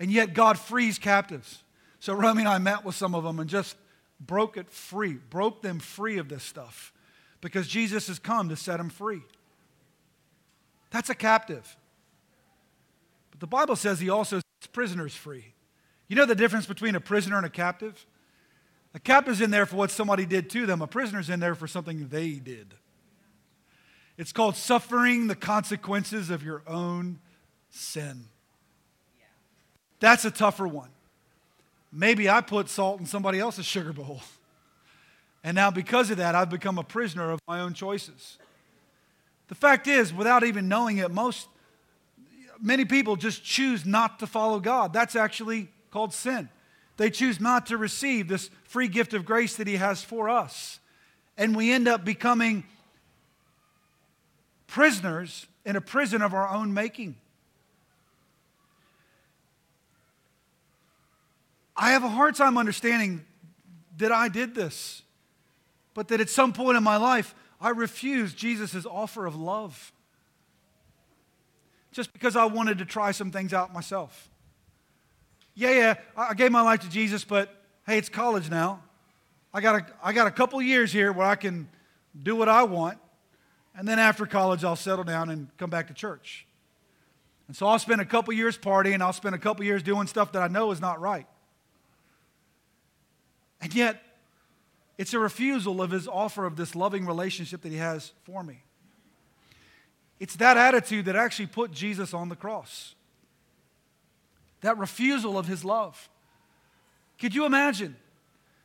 And 0.00 0.10
yet 0.10 0.34
God 0.34 0.58
frees 0.58 0.98
captives. 0.98 1.62
So 2.00 2.12
Romy 2.12 2.40
and 2.40 2.48
I 2.48 2.58
met 2.58 2.84
with 2.84 2.96
some 2.96 3.14
of 3.14 3.22
them 3.22 3.38
and 3.38 3.48
just 3.48 3.76
broke 4.18 4.56
it 4.56 4.68
free, 4.70 5.14
broke 5.30 5.62
them 5.62 5.78
free 5.78 6.18
of 6.18 6.28
this 6.28 6.42
stuff 6.42 6.92
because 7.40 7.68
Jesus 7.68 8.08
has 8.08 8.18
come 8.18 8.48
to 8.48 8.56
set 8.56 8.78
them 8.78 8.88
free. 8.88 9.22
That's 10.92 11.10
a 11.10 11.14
captive. 11.14 11.76
But 13.30 13.40
the 13.40 13.46
Bible 13.46 13.76
says 13.76 13.98
he 13.98 14.10
also 14.10 14.36
sets 14.36 14.66
prisoners 14.72 15.14
free. 15.14 15.54
You 16.06 16.16
know 16.16 16.26
the 16.26 16.34
difference 16.34 16.66
between 16.66 16.94
a 16.94 17.00
prisoner 17.00 17.38
and 17.38 17.46
a 17.46 17.50
captive? 17.50 18.06
A 18.94 19.00
captive's 19.00 19.40
in 19.40 19.50
there 19.50 19.64
for 19.64 19.76
what 19.76 19.90
somebody 19.90 20.26
did 20.26 20.50
to 20.50 20.66
them, 20.66 20.82
a 20.82 20.86
prisoner's 20.86 21.30
in 21.30 21.40
there 21.40 21.54
for 21.54 21.66
something 21.66 22.08
they 22.08 22.32
did. 22.32 22.74
It's 24.18 24.32
called 24.32 24.54
suffering 24.54 25.26
the 25.26 25.34
consequences 25.34 26.28
of 26.28 26.42
your 26.42 26.62
own 26.66 27.18
sin. 27.70 28.26
That's 29.98 30.26
a 30.26 30.30
tougher 30.30 30.68
one. 30.68 30.90
Maybe 31.90 32.28
I 32.28 32.42
put 32.42 32.68
salt 32.68 33.00
in 33.00 33.06
somebody 33.06 33.38
else's 33.38 33.64
sugar 33.64 33.94
bowl. 33.94 34.20
And 35.42 35.54
now, 35.54 35.70
because 35.70 36.10
of 36.10 36.18
that, 36.18 36.34
I've 36.34 36.50
become 36.50 36.76
a 36.76 36.84
prisoner 36.84 37.30
of 37.30 37.40
my 37.48 37.60
own 37.60 37.72
choices. 37.72 38.36
The 39.48 39.54
fact 39.54 39.86
is, 39.86 40.12
without 40.12 40.44
even 40.44 40.68
knowing 40.68 40.98
it, 40.98 41.10
most, 41.10 41.48
many 42.60 42.84
people 42.84 43.16
just 43.16 43.44
choose 43.44 43.84
not 43.84 44.18
to 44.20 44.26
follow 44.26 44.60
God. 44.60 44.92
That's 44.92 45.16
actually 45.16 45.68
called 45.90 46.14
sin. 46.14 46.48
They 46.96 47.10
choose 47.10 47.40
not 47.40 47.66
to 47.66 47.76
receive 47.76 48.28
this 48.28 48.50
free 48.64 48.88
gift 48.88 49.14
of 49.14 49.24
grace 49.24 49.56
that 49.56 49.66
He 49.66 49.76
has 49.76 50.02
for 50.02 50.28
us. 50.28 50.78
And 51.36 51.56
we 51.56 51.72
end 51.72 51.88
up 51.88 52.04
becoming 52.04 52.64
prisoners 54.66 55.46
in 55.64 55.76
a 55.76 55.80
prison 55.80 56.22
of 56.22 56.34
our 56.34 56.48
own 56.48 56.72
making. 56.72 57.16
I 61.76 61.92
have 61.92 62.04
a 62.04 62.08
hard 62.08 62.36
time 62.36 62.58
understanding 62.58 63.24
that 63.98 64.12
I 64.12 64.28
did 64.28 64.54
this, 64.54 65.02
but 65.94 66.08
that 66.08 66.20
at 66.20 66.30
some 66.30 66.52
point 66.52 66.76
in 66.76 66.82
my 66.82 66.96
life, 66.96 67.34
I 67.62 67.70
refused 67.70 68.36
Jesus' 68.36 68.84
offer 68.84 69.24
of 69.24 69.36
love 69.36 69.92
just 71.92 72.12
because 72.12 72.36
I 72.36 72.44
wanted 72.44 72.78
to 72.78 72.84
try 72.84 73.12
some 73.12 73.30
things 73.30 73.54
out 73.54 73.72
myself 73.72 74.28
yeah, 75.54 75.70
yeah, 75.70 75.94
I 76.16 76.34
gave 76.34 76.50
my 76.50 76.62
life 76.62 76.80
to 76.80 76.88
Jesus, 76.88 77.24
but 77.24 77.54
hey, 77.86 77.98
it's 77.98 78.08
college 78.08 78.50
now. 78.50 78.82
I 79.52 79.60
got 79.60 79.82
a, 79.82 79.86
I 80.02 80.12
got 80.12 80.26
a 80.26 80.30
couple 80.30 80.60
years 80.62 80.92
here 80.92 81.12
where 81.12 81.26
I 81.26 81.34
can 81.34 81.68
do 82.20 82.34
what 82.36 82.48
I 82.48 82.62
want. 82.62 82.98
And 83.76 83.86
then 83.86 83.98
after 83.98 84.24
college, 84.26 84.64
I'll 84.64 84.76
settle 84.76 85.04
down 85.04 85.30
and 85.30 85.48
come 85.58 85.70
back 85.70 85.88
to 85.88 85.94
church. 85.94 86.46
And 87.48 87.56
so 87.56 87.66
I'll 87.66 87.78
spend 87.78 88.00
a 88.00 88.04
couple 88.06 88.32
years 88.32 88.56
partying, 88.56 89.02
I'll 89.02 89.12
spend 89.12 89.34
a 89.34 89.38
couple 89.38 89.64
years 89.64 89.82
doing 89.82 90.06
stuff 90.06 90.32
that 90.32 90.42
I 90.42 90.48
know 90.48 90.70
is 90.70 90.80
not 90.80 91.00
right. 91.00 91.26
And 93.60 93.74
yet, 93.74 94.02
it's 94.98 95.14
a 95.14 95.18
refusal 95.18 95.82
of 95.82 95.90
his 95.90 96.06
offer 96.06 96.44
of 96.44 96.56
this 96.56 96.74
loving 96.74 97.06
relationship 97.06 97.62
that 97.62 97.72
he 97.72 97.78
has 97.78 98.12
for 98.24 98.42
me. 98.42 98.62
It's 100.20 100.36
that 100.36 100.56
attitude 100.56 101.06
that 101.06 101.16
actually 101.16 101.46
put 101.46 101.72
Jesus 101.72 102.14
on 102.14 102.28
the 102.28 102.36
cross 102.36 102.94
that 104.62 104.78
refusal 104.78 105.36
of 105.36 105.46
his 105.46 105.64
love. 105.64 106.08
Could 107.20 107.34
you 107.34 107.44
imagine? 107.44 107.96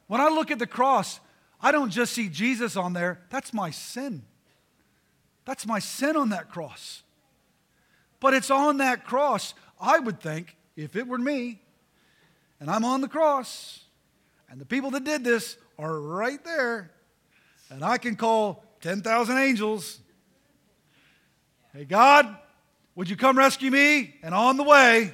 When 0.08 0.22
I 0.22 0.30
look 0.30 0.50
at 0.50 0.60
the 0.60 0.68
cross, 0.68 1.20
I 1.60 1.72
don't 1.72 1.90
just 1.90 2.14
see 2.14 2.30
Jesus 2.30 2.78
on 2.78 2.94
there, 2.94 3.20
that's 3.30 3.54
my 3.54 3.72
sin. 3.72 4.24
That's 5.46 5.66
my 5.66 5.80
sin 5.80 6.16
on 6.16 6.30
that 6.30 6.50
cross. 6.50 7.04
But 8.20 8.34
it's 8.34 8.50
on 8.50 8.78
that 8.78 9.06
cross, 9.06 9.54
I 9.80 10.00
would 10.00 10.22
think, 10.22 10.56
if 10.76 10.96
it 10.96 11.08
were 11.08 11.18
me, 11.18 11.60
and 12.60 12.70
I'm 12.70 12.86
on 12.86 13.02
the 13.02 13.08
cross, 13.08 13.84
and 14.50 14.62
the 14.62 14.66
people 14.66 14.92
that 14.92 15.04
did 15.04 15.24
this 15.24 15.58
are 15.80 16.00
right 16.00 16.44
there, 16.44 16.92
and 17.70 17.84
I 17.84 17.98
can 17.98 18.16
call 18.16 18.64
10,000 18.82 19.38
angels. 19.38 20.00
Hey, 21.74 21.86
God, 21.86 22.36
would 22.96 23.10
you 23.10 23.16
come 23.16 23.38
rescue 23.38 23.70
me? 23.70 24.16
And 24.24 24.34
on 24.34 24.58
the 24.58 24.64
way, 24.64 25.14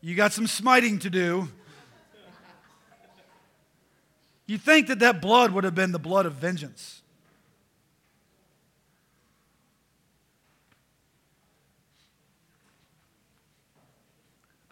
you 0.00 0.14
got 0.14 0.32
some 0.32 0.46
smiting 0.46 0.98
to 1.00 1.10
do. 1.10 1.48
You 4.46 4.56
think 4.56 4.86
that 4.86 5.00
that 5.00 5.20
blood 5.20 5.52
would 5.52 5.64
have 5.64 5.74
been 5.74 5.92
the 5.92 5.98
blood 5.98 6.24
of 6.24 6.34
vengeance. 6.34 7.02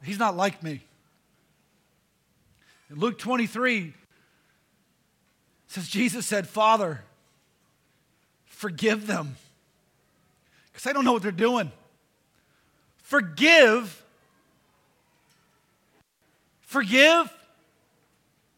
He's 0.03 0.19
not 0.19 0.37
like 0.37 0.63
me. 0.63 0.81
In 2.89 2.97
Luke 3.01 3.19
23, 3.19 3.93
says 5.77 5.89
Jesus 5.89 6.25
said, 6.25 6.49
Father, 6.49 7.03
forgive 8.47 9.07
them 9.07 9.37
because 10.67 10.85
they 10.85 10.93
don't 10.95 11.05
know 11.05 11.13
what 11.13 11.21
they're 11.21 11.31
doing. 11.31 11.71
Forgive. 13.03 14.03
Forgive? 16.63 17.31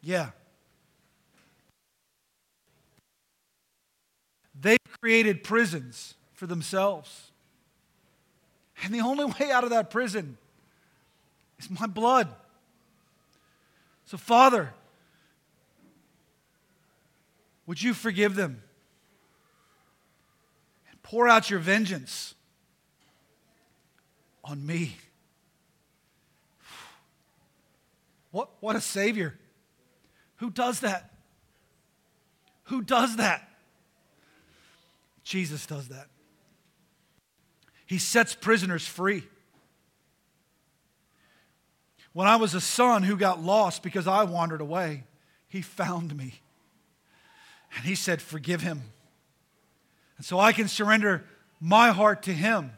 Yeah. 0.01 0.29
They've 4.57 4.77
created 5.01 5.43
prisons 5.43 6.15
for 6.35 6.47
themselves. 6.47 7.31
And 8.81 8.93
the 8.93 9.01
only 9.01 9.25
way 9.25 9.51
out 9.51 9.65
of 9.65 9.71
that 9.71 9.89
prison 9.89 10.37
is 11.59 11.69
my 11.69 11.85
blood. 11.85 12.33
So, 14.05 14.15
Father, 14.15 14.73
would 17.69 17.79
you 17.79 17.93
forgive 17.93 18.33
them? 18.33 18.63
And 20.89 21.03
pour 21.03 21.27
out 21.27 21.51
your 21.51 21.59
vengeance 21.59 22.33
on 24.43 24.65
me. 24.65 24.95
What, 28.31 28.49
what 28.59 28.75
a 28.75 28.81
Savior. 28.81 29.37
Who 30.37 30.49
does 30.49 30.79
that? 30.79 31.13
Who 32.63 32.81
does 32.81 33.17
that? 33.17 33.47
Jesus 35.23 35.67
does 35.67 35.89
that. 35.89 36.07
He 37.85 37.99
sets 37.99 38.33
prisoners 38.33 38.87
free. 38.87 39.21
When 42.13 42.25
I 42.25 42.37
was 42.37 42.55
a 42.55 42.61
son 42.61 43.03
who 43.03 43.15
got 43.15 43.43
lost 43.43 43.83
because 43.83 44.07
I 44.07 44.23
wandered 44.23 44.61
away, 44.61 45.03
he 45.49 45.61
found 45.61 46.17
me. 46.17 46.41
And 47.75 47.85
he 47.85 47.95
said, 47.95 48.21
Forgive 48.21 48.61
him. 48.61 48.81
And 50.17 50.25
so 50.25 50.39
I 50.39 50.51
can 50.51 50.67
surrender 50.67 51.23
my 51.59 51.91
heart 51.91 52.23
to 52.23 52.33
him 52.33 52.71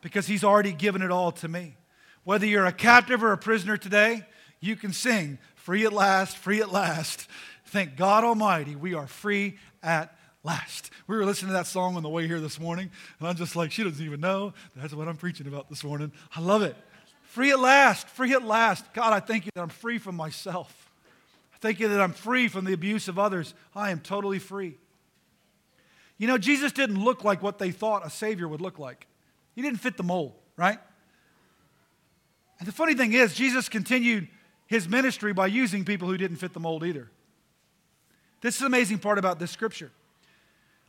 because 0.00 0.26
he's 0.26 0.44
already 0.44 0.72
given 0.72 1.02
it 1.02 1.10
all 1.10 1.32
to 1.32 1.48
me. 1.48 1.76
Whether 2.24 2.46
you're 2.46 2.66
a 2.66 2.72
captive 2.72 3.22
or 3.22 3.32
a 3.32 3.38
prisoner 3.38 3.76
today, 3.76 4.24
you 4.60 4.76
can 4.76 4.92
sing, 4.92 5.38
Free 5.54 5.84
at 5.84 5.92
last, 5.92 6.36
free 6.38 6.62
at 6.62 6.72
last. 6.72 7.28
Thank 7.66 7.96
God 7.96 8.24
Almighty, 8.24 8.74
we 8.74 8.94
are 8.94 9.06
free 9.06 9.58
at 9.82 10.16
last. 10.42 10.90
We 11.06 11.16
were 11.16 11.26
listening 11.26 11.48
to 11.48 11.52
that 11.54 11.66
song 11.66 11.96
on 11.96 12.02
the 12.02 12.08
way 12.08 12.26
here 12.26 12.40
this 12.40 12.58
morning, 12.58 12.90
and 13.18 13.28
I'm 13.28 13.36
just 13.36 13.54
like, 13.54 13.70
she 13.70 13.84
doesn't 13.84 14.02
even 14.02 14.20
know. 14.20 14.54
That's 14.74 14.94
what 14.94 15.08
I'm 15.08 15.18
preaching 15.18 15.46
about 15.46 15.68
this 15.68 15.84
morning. 15.84 16.10
I 16.34 16.40
love 16.40 16.62
it. 16.62 16.74
Free 17.24 17.50
at 17.50 17.60
last, 17.60 18.08
free 18.08 18.32
at 18.32 18.42
last. 18.42 18.92
God, 18.94 19.12
I 19.12 19.20
thank 19.20 19.44
you 19.44 19.50
that 19.54 19.60
I'm 19.60 19.68
free 19.68 19.98
from 19.98 20.16
myself. 20.16 20.87
You 21.62 21.88
that 21.88 22.00
I'm 22.00 22.12
free 22.12 22.48
from 22.48 22.64
the 22.64 22.72
abuse 22.72 23.08
of 23.08 23.18
others. 23.18 23.54
I 23.74 23.90
am 23.90 24.00
totally 24.00 24.38
free. 24.38 24.76
You 26.16 26.26
know, 26.26 26.38
Jesus 26.38 26.72
didn't 26.72 27.02
look 27.02 27.24
like 27.24 27.42
what 27.42 27.58
they 27.58 27.70
thought 27.70 28.06
a 28.06 28.10
Savior 28.10 28.48
would 28.48 28.60
look 28.60 28.78
like. 28.78 29.06
He 29.54 29.62
didn't 29.62 29.80
fit 29.80 29.96
the 29.96 30.02
mold, 30.02 30.34
right? 30.56 30.78
And 32.58 32.66
the 32.66 32.72
funny 32.72 32.94
thing 32.94 33.12
is, 33.12 33.34
Jesus 33.34 33.68
continued 33.68 34.28
his 34.66 34.88
ministry 34.88 35.32
by 35.32 35.46
using 35.46 35.84
people 35.84 36.08
who 36.08 36.16
didn't 36.16 36.36
fit 36.36 36.52
the 36.52 36.60
mold 36.60 36.84
either. 36.84 37.10
This 38.40 38.54
is 38.54 38.60
the 38.60 38.66
amazing 38.66 38.98
part 38.98 39.18
about 39.18 39.38
this 39.38 39.50
scripture. 39.50 39.90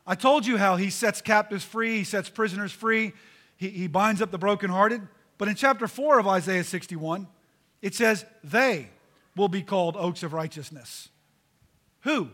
I 0.05 0.15
told 0.15 0.45
you 0.45 0.58
how 0.58 0.75
he 0.75 0.89
sets 0.89 1.21
captives 1.21 1.63
free, 1.63 1.97
he 1.99 2.03
sets 2.03 2.29
prisoners 2.29 2.71
free, 2.71 3.13
he, 3.58 3.69
he 3.69 3.88
binds 3.88 4.21
up 4.21 4.32
the 4.32 4.38
brokenhearted. 4.38 5.01
But 5.38 5.47
in 5.47 5.55
chapter 5.55 5.88
4 5.88 6.19
of 6.19 6.27
Isaiah 6.27 6.63
61, 6.63 7.27
it 7.82 7.95
says, 7.95 8.25
They 8.43 8.89
will 9.36 9.48
be 9.48 9.62
called 9.62 9.96
oaks 9.96 10.24
of 10.24 10.34
righteousness. 10.34 11.10
Who? 12.02 12.30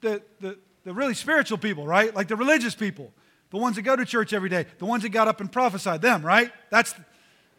The, 0.00 0.22
the, 0.40 0.58
the 0.84 0.92
really 0.92 1.14
spiritual 1.14 1.58
people, 1.58 1.86
right? 1.86 2.14
Like 2.14 2.28
the 2.28 2.36
religious 2.36 2.74
people, 2.74 3.12
the 3.50 3.58
ones 3.58 3.76
that 3.76 3.82
go 3.82 3.96
to 3.96 4.04
church 4.04 4.32
every 4.32 4.48
day, 4.48 4.66
the 4.78 4.86
ones 4.86 5.02
that 5.02 5.10
got 5.10 5.28
up 5.28 5.40
and 5.40 5.50
prophesied, 5.50 6.02
them, 6.02 6.24
right? 6.24 6.50
That's, 6.70 6.94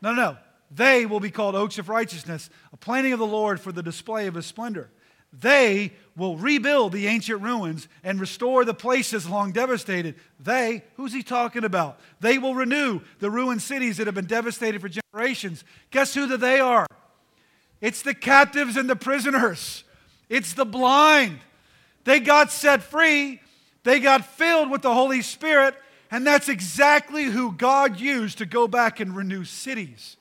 no, 0.02 0.14
no, 0.14 0.32
no. 0.32 0.38
They 0.72 1.06
will 1.06 1.20
be 1.20 1.32
called 1.32 1.56
oaks 1.56 1.78
of 1.78 1.90
righteousness, 1.90 2.50
a 2.74 2.78
planting 2.78 3.14
of 3.14 3.20
the 3.20 3.26
Lord 3.26 3.60
for 3.60 3.72
the 3.72 3.84
display 3.84 4.28
of 4.28 4.36
his 4.36 4.46
splendor. 4.46 4.90
They 5.32 5.94
will 6.16 6.38
rebuild 6.38 6.94
the 6.94 7.08
ancient 7.08 7.42
ruins 7.42 7.88
and 8.04 8.20
restore 8.20 8.64
the 8.64 8.74
places 8.74 9.28
long 9.28 9.52
devastated. 9.52 10.16
They, 10.40 10.84
who's 10.96 11.14
he 11.14 11.24
talking 11.24 11.66
about? 11.66 12.00
They 12.22 12.38
will 12.38 12.56
renew 12.56 13.02
the 13.20 13.30
ruined 13.30 13.62
cities 13.62 13.98
that 13.98 14.08
have 14.08 14.16
been 14.16 14.26
devastated 14.26 14.82
for 14.82 14.90
generations. 14.90 15.64
Guess 15.92 16.14
who 16.14 16.26
the 16.26 16.38
they 16.38 16.60
are? 16.60 16.88
It's 17.82 18.02
the 18.02 18.14
captives 18.14 18.78
and 18.78 18.90
the 18.90 18.96
prisoners. 18.96 19.84
It's 20.30 20.54
the 20.54 20.66
blind. 20.66 21.40
They 22.04 22.20
got 22.20 22.52
set 22.52 22.84
free. 22.84 23.42
They 23.84 24.00
got 24.00 24.26
filled 24.26 24.72
with 24.72 24.82
the 24.82 24.94
Holy 24.94 25.22
Spirit. 25.22 25.76
And 26.10 26.26
that's 26.26 26.50
exactly 26.50 27.26
who 27.26 27.52
God 27.52 28.00
used 28.00 28.38
to 28.38 28.46
go 28.46 28.68
back 28.68 29.00
and 29.00 29.16
renew 29.16 29.44
cities. 29.44 30.18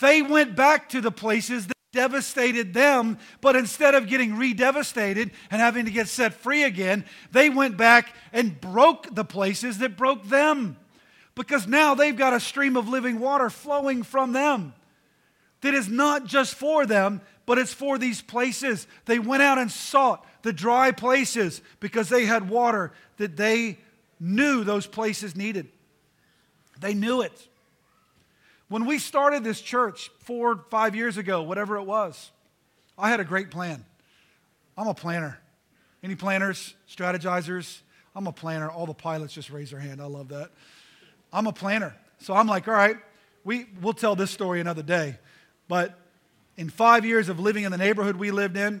They 0.00 0.22
went 0.22 0.56
back 0.56 0.88
to 0.90 1.00
the 1.00 1.10
places 1.10 1.66
that 1.66 1.74
devastated 1.92 2.74
them, 2.74 3.18
but 3.40 3.54
instead 3.54 3.94
of 3.94 4.08
getting 4.08 4.36
re 4.36 4.52
devastated 4.52 5.30
and 5.50 5.60
having 5.60 5.84
to 5.84 5.90
get 5.90 6.08
set 6.08 6.34
free 6.34 6.64
again, 6.64 7.04
they 7.30 7.50
went 7.50 7.76
back 7.76 8.14
and 8.32 8.60
broke 8.60 9.14
the 9.14 9.24
places 9.24 9.78
that 9.78 9.96
broke 9.96 10.24
them. 10.24 10.76
Because 11.34 11.66
now 11.66 11.94
they've 11.94 12.16
got 12.16 12.32
a 12.32 12.40
stream 12.40 12.76
of 12.76 12.88
living 12.88 13.20
water 13.20 13.50
flowing 13.50 14.02
from 14.02 14.32
them 14.32 14.72
that 15.64 15.72
is 15.72 15.88
not 15.88 16.26
just 16.26 16.54
for 16.54 16.84
them, 16.84 17.22
but 17.46 17.58
it's 17.58 17.72
for 17.72 17.96
these 17.96 18.20
places. 18.20 18.86
They 19.06 19.18
went 19.18 19.42
out 19.42 19.56
and 19.56 19.72
sought 19.72 20.24
the 20.42 20.52
dry 20.52 20.92
places 20.92 21.62
because 21.80 22.10
they 22.10 22.26
had 22.26 22.50
water 22.50 22.92
that 23.16 23.36
they 23.36 23.78
knew 24.20 24.62
those 24.62 24.86
places 24.86 25.34
needed. 25.34 25.68
They 26.80 26.92
knew 26.92 27.22
it. 27.22 27.48
When 28.68 28.84
we 28.84 28.98
started 28.98 29.42
this 29.42 29.58
church 29.58 30.10
four, 30.20 30.64
five 30.70 30.94
years 30.94 31.16
ago, 31.16 31.42
whatever 31.42 31.76
it 31.78 31.84
was, 31.84 32.30
I 32.98 33.08
had 33.08 33.20
a 33.20 33.24
great 33.24 33.50
plan. 33.50 33.86
I'm 34.76 34.86
a 34.86 34.94
planner. 34.94 35.38
Any 36.02 36.14
planners, 36.14 36.74
strategizers? 36.86 37.80
I'm 38.14 38.26
a 38.26 38.32
planner. 38.32 38.68
All 38.68 38.84
the 38.84 38.92
pilots 38.92 39.32
just 39.32 39.48
raise 39.48 39.70
their 39.70 39.80
hand. 39.80 40.02
I 40.02 40.06
love 40.06 40.28
that. 40.28 40.50
I'm 41.32 41.46
a 41.46 41.52
planner. 41.54 41.96
So 42.18 42.34
I'm 42.34 42.46
like, 42.46 42.68
all 42.68 42.74
right, 42.74 42.98
we, 43.44 43.66
we'll 43.80 43.94
tell 43.94 44.14
this 44.14 44.30
story 44.30 44.60
another 44.60 44.82
day. 44.82 45.18
But 45.68 45.98
in 46.56 46.70
five 46.70 47.04
years 47.04 47.28
of 47.28 47.40
living 47.40 47.64
in 47.64 47.72
the 47.72 47.78
neighborhood 47.78 48.16
we 48.16 48.30
lived 48.30 48.56
in 48.56 48.80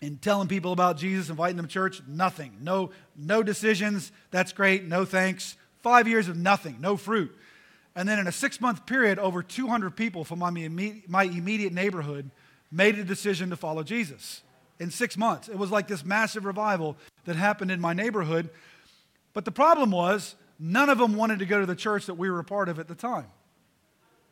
and 0.00 0.20
telling 0.20 0.48
people 0.48 0.72
about 0.72 0.96
Jesus, 0.96 1.28
inviting 1.28 1.56
them 1.56 1.66
to 1.66 1.72
church, 1.72 2.00
nothing. 2.06 2.56
No, 2.60 2.90
no 3.16 3.42
decisions. 3.42 4.12
That's 4.30 4.52
great. 4.52 4.84
No 4.84 5.04
thanks. 5.04 5.56
Five 5.82 6.08
years 6.08 6.28
of 6.28 6.36
nothing, 6.36 6.78
no 6.80 6.96
fruit. 6.96 7.36
And 7.94 8.08
then 8.08 8.18
in 8.18 8.26
a 8.26 8.32
six 8.32 8.60
month 8.60 8.86
period, 8.86 9.18
over 9.18 9.42
200 9.42 9.96
people 9.96 10.24
from 10.24 10.38
my 10.38 10.48
immediate 10.48 11.72
neighborhood 11.72 12.30
made 12.70 12.98
a 12.98 13.04
decision 13.04 13.50
to 13.50 13.56
follow 13.56 13.82
Jesus. 13.82 14.42
In 14.78 14.90
six 14.90 15.18
months. 15.18 15.48
It 15.48 15.58
was 15.58 15.70
like 15.70 15.88
this 15.88 16.04
massive 16.04 16.46
revival 16.46 16.96
that 17.26 17.36
happened 17.36 17.70
in 17.70 17.80
my 17.80 17.92
neighborhood. 17.92 18.48
But 19.34 19.44
the 19.44 19.50
problem 19.50 19.90
was, 19.90 20.36
none 20.58 20.88
of 20.88 20.96
them 20.96 21.16
wanted 21.16 21.40
to 21.40 21.46
go 21.46 21.60
to 21.60 21.66
the 21.66 21.76
church 21.76 22.06
that 22.06 22.14
we 22.14 22.30
were 22.30 22.38
a 22.38 22.44
part 22.44 22.70
of 22.70 22.78
at 22.78 22.88
the 22.88 22.94
time. 22.94 23.26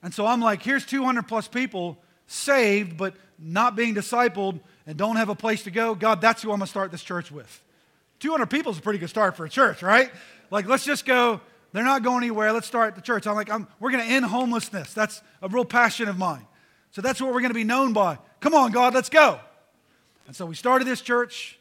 And 0.03 0.15
so 0.15 0.27
I'm 0.27 0.41
like, 0.41 0.63
here's 0.63 0.87
200 0.87 1.23
plus 1.27 1.49
people 1.49 1.99
saved, 2.27 2.97
but 2.97 3.15
not 3.39 3.77
being 3.77 3.95
discipled 3.95 4.61
and 4.87 4.97
don't 4.97 5.17
have 5.17 5.29
a 5.29 5.35
place 5.35 5.65
to 5.65 5.71
go. 5.71 5.95
God, 5.95 6.21
that's 6.21 6.43
who 6.43 6.51
I'm 6.51 6.59
going 6.59 6.67
to 6.67 6.71
start 6.71 6.93
this 6.93 7.03
church 7.03 7.31
with. 7.31 7.63
200 8.21 8.47
people 8.47 8.73
is 8.73 8.79
a 8.79 8.83
pretty 8.83 8.99
good 8.99 9.11
start 9.11 9.37
for 9.37 9.45
a 9.45 9.51
church, 9.51 9.83
right? 9.83 10.11
Like, 10.51 10.67
let's 10.67 10.85
just 10.85 11.05
go 11.05 11.41
they're 11.73 11.85
not 11.85 12.03
going 12.03 12.19
anywhere. 12.19 12.53
Let's 12.53 12.67
start 12.67 12.95
the 12.95 13.03
church. 13.03 13.27
I'm 13.27 13.35
like, 13.35 13.51
I'm, 13.51 13.67
we're 13.79 13.91
going 13.91 14.05
to 14.05 14.11
end 14.11 14.25
homelessness. 14.25 14.95
That's 14.95 15.23
a 15.43 15.49
real 15.49 15.65
passion 15.65 16.09
of 16.09 16.17
mine. 16.17 16.47
So 16.93 17.03
that's 17.03 17.21
what 17.21 17.33
we're 17.33 17.41
going 17.41 17.51
to 17.51 17.55
be 17.55 17.65
known 17.65 17.93
by. 17.93 18.19
Come 18.41 18.55
on, 18.55 18.73
God, 18.73 18.95
let's 18.95 19.11
go. 19.11 19.39
And 20.27 20.35
so 20.35 20.47
we 20.47 20.55
started 20.55 20.87
this 20.87 21.01
church 21.01 21.59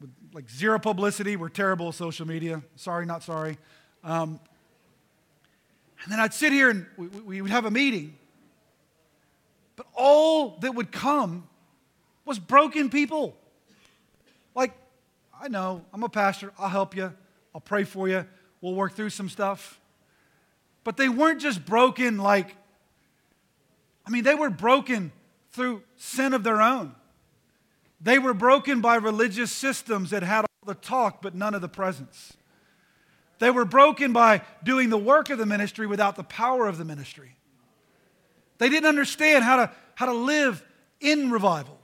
with 0.00 0.10
like 0.34 0.50
zero 0.50 0.78
publicity. 0.78 1.36
We're 1.36 1.48
terrible 1.48 1.88
at 1.88 1.94
social 1.94 2.26
media. 2.26 2.62
Sorry, 2.76 3.06
not 3.06 3.22
sorry. 3.22 3.56
Um, 4.04 4.40
and 6.02 6.12
then 6.12 6.20
I'd 6.20 6.34
sit 6.34 6.52
here 6.52 6.70
and 6.70 6.86
we, 6.96 7.06
we 7.06 7.42
would 7.42 7.50
have 7.50 7.64
a 7.64 7.70
meeting. 7.70 8.16
But 9.76 9.86
all 9.94 10.58
that 10.60 10.74
would 10.74 10.92
come 10.92 11.48
was 12.24 12.38
broken 12.38 12.90
people. 12.90 13.36
Like, 14.54 14.72
I 15.40 15.48
know, 15.48 15.84
I'm 15.92 16.02
a 16.02 16.08
pastor. 16.08 16.52
I'll 16.58 16.68
help 16.68 16.96
you. 16.96 17.12
I'll 17.54 17.60
pray 17.60 17.84
for 17.84 18.08
you. 18.08 18.26
We'll 18.60 18.74
work 18.74 18.94
through 18.94 19.10
some 19.10 19.28
stuff. 19.28 19.80
But 20.84 20.96
they 20.96 21.08
weren't 21.08 21.40
just 21.40 21.64
broken 21.64 22.18
like, 22.18 22.56
I 24.06 24.10
mean, 24.10 24.24
they 24.24 24.34
were 24.34 24.50
broken 24.50 25.12
through 25.52 25.82
sin 25.96 26.32
of 26.34 26.42
their 26.42 26.62
own. 26.62 26.94
They 28.00 28.18
were 28.18 28.34
broken 28.34 28.80
by 28.80 28.96
religious 28.96 29.50
systems 29.52 30.10
that 30.10 30.22
had 30.22 30.42
all 30.42 30.66
the 30.66 30.74
talk 30.74 31.20
but 31.20 31.34
none 31.34 31.54
of 31.54 31.60
the 31.60 31.68
presence. 31.68 32.37
They 33.38 33.50
were 33.50 33.64
broken 33.64 34.12
by 34.12 34.42
doing 34.64 34.90
the 34.90 34.98
work 34.98 35.30
of 35.30 35.38
the 35.38 35.46
ministry 35.46 35.86
without 35.86 36.16
the 36.16 36.24
power 36.24 36.66
of 36.66 36.78
the 36.78 36.84
ministry. 36.84 37.36
They 38.58 38.68
didn't 38.68 38.88
understand 38.88 39.44
how 39.44 39.56
to, 39.56 39.70
how 39.94 40.06
to 40.06 40.12
live 40.12 40.64
in 41.00 41.30
revival. 41.30 41.78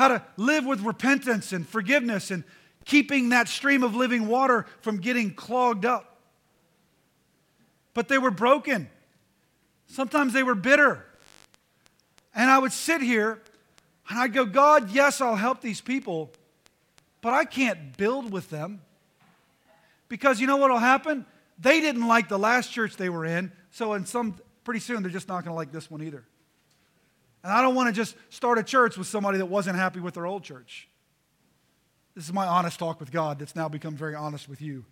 how 0.00 0.08
to 0.08 0.22
live 0.38 0.64
with 0.64 0.80
repentance 0.80 1.52
and 1.52 1.68
forgiveness 1.68 2.30
and 2.30 2.42
keeping 2.86 3.28
that 3.28 3.48
stream 3.48 3.82
of 3.82 3.94
living 3.94 4.26
water 4.28 4.64
from 4.80 4.96
getting 4.96 5.30
clogged 5.34 5.84
up. 5.84 6.16
But 7.92 8.08
they 8.08 8.16
were 8.16 8.30
broken. 8.30 8.88
Sometimes 9.88 10.32
they 10.32 10.42
were 10.42 10.54
bitter. 10.54 11.04
And 12.34 12.50
I 12.50 12.58
would 12.58 12.72
sit 12.72 13.02
here 13.02 13.42
and 14.08 14.18
I'd 14.18 14.32
go, 14.32 14.46
God, 14.46 14.90
yes, 14.90 15.20
I'll 15.20 15.36
help 15.36 15.60
these 15.60 15.82
people, 15.82 16.30
but 17.20 17.34
I 17.34 17.44
can't 17.44 17.94
build 17.98 18.32
with 18.32 18.48
them. 18.48 18.80
Because 20.10 20.40
you 20.40 20.46
know 20.46 20.56
what 20.56 20.70
will 20.70 20.78
happen? 20.78 21.24
They 21.58 21.80
didn't 21.80 22.06
like 22.06 22.28
the 22.28 22.38
last 22.38 22.70
church 22.70 22.96
they 22.96 23.08
were 23.08 23.24
in, 23.24 23.52
so 23.70 23.94
in 23.94 24.04
some 24.04 24.34
pretty 24.64 24.80
soon 24.80 25.02
they're 25.02 25.10
just 25.10 25.28
not 25.28 25.44
going 25.44 25.52
to 25.52 25.54
like 25.54 25.72
this 25.72 25.90
one 25.90 26.02
either. 26.02 26.24
And 27.42 27.52
I 27.52 27.62
don't 27.62 27.74
want 27.74 27.88
to 27.88 27.92
just 27.94 28.16
start 28.28 28.58
a 28.58 28.62
church 28.62 28.98
with 28.98 29.06
somebody 29.06 29.38
that 29.38 29.46
wasn't 29.46 29.76
happy 29.76 30.00
with 30.00 30.14
their 30.14 30.26
old 30.26 30.42
church. 30.42 30.88
This 32.14 32.24
is 32.24 32.32
my 32.32 32.46
honest 32.46 32.78
talk 32.78 32.98
with 32.98 33.12
God 33.12 33.38
that's 33.38 33.54
now 33.54 33.68
become 33.68 33.94
very 33.94 34.14
honest 34.14 34.48
with 34.48 34.60
you. 34.60 34.84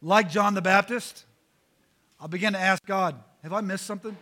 Like 0.00 0.30
John 0.30 0.54
the 0.54 0.62
Baptist, 0.62 1.24
I'll 2.20 2.28
begin 2.28 2.52
to 2.52 2.58
ask 2.58 2.86
God, 2.86 3.16
have 3.42 3.52
I 3.52 3.60
missed 3.62 3.84
something? 3.84 4.16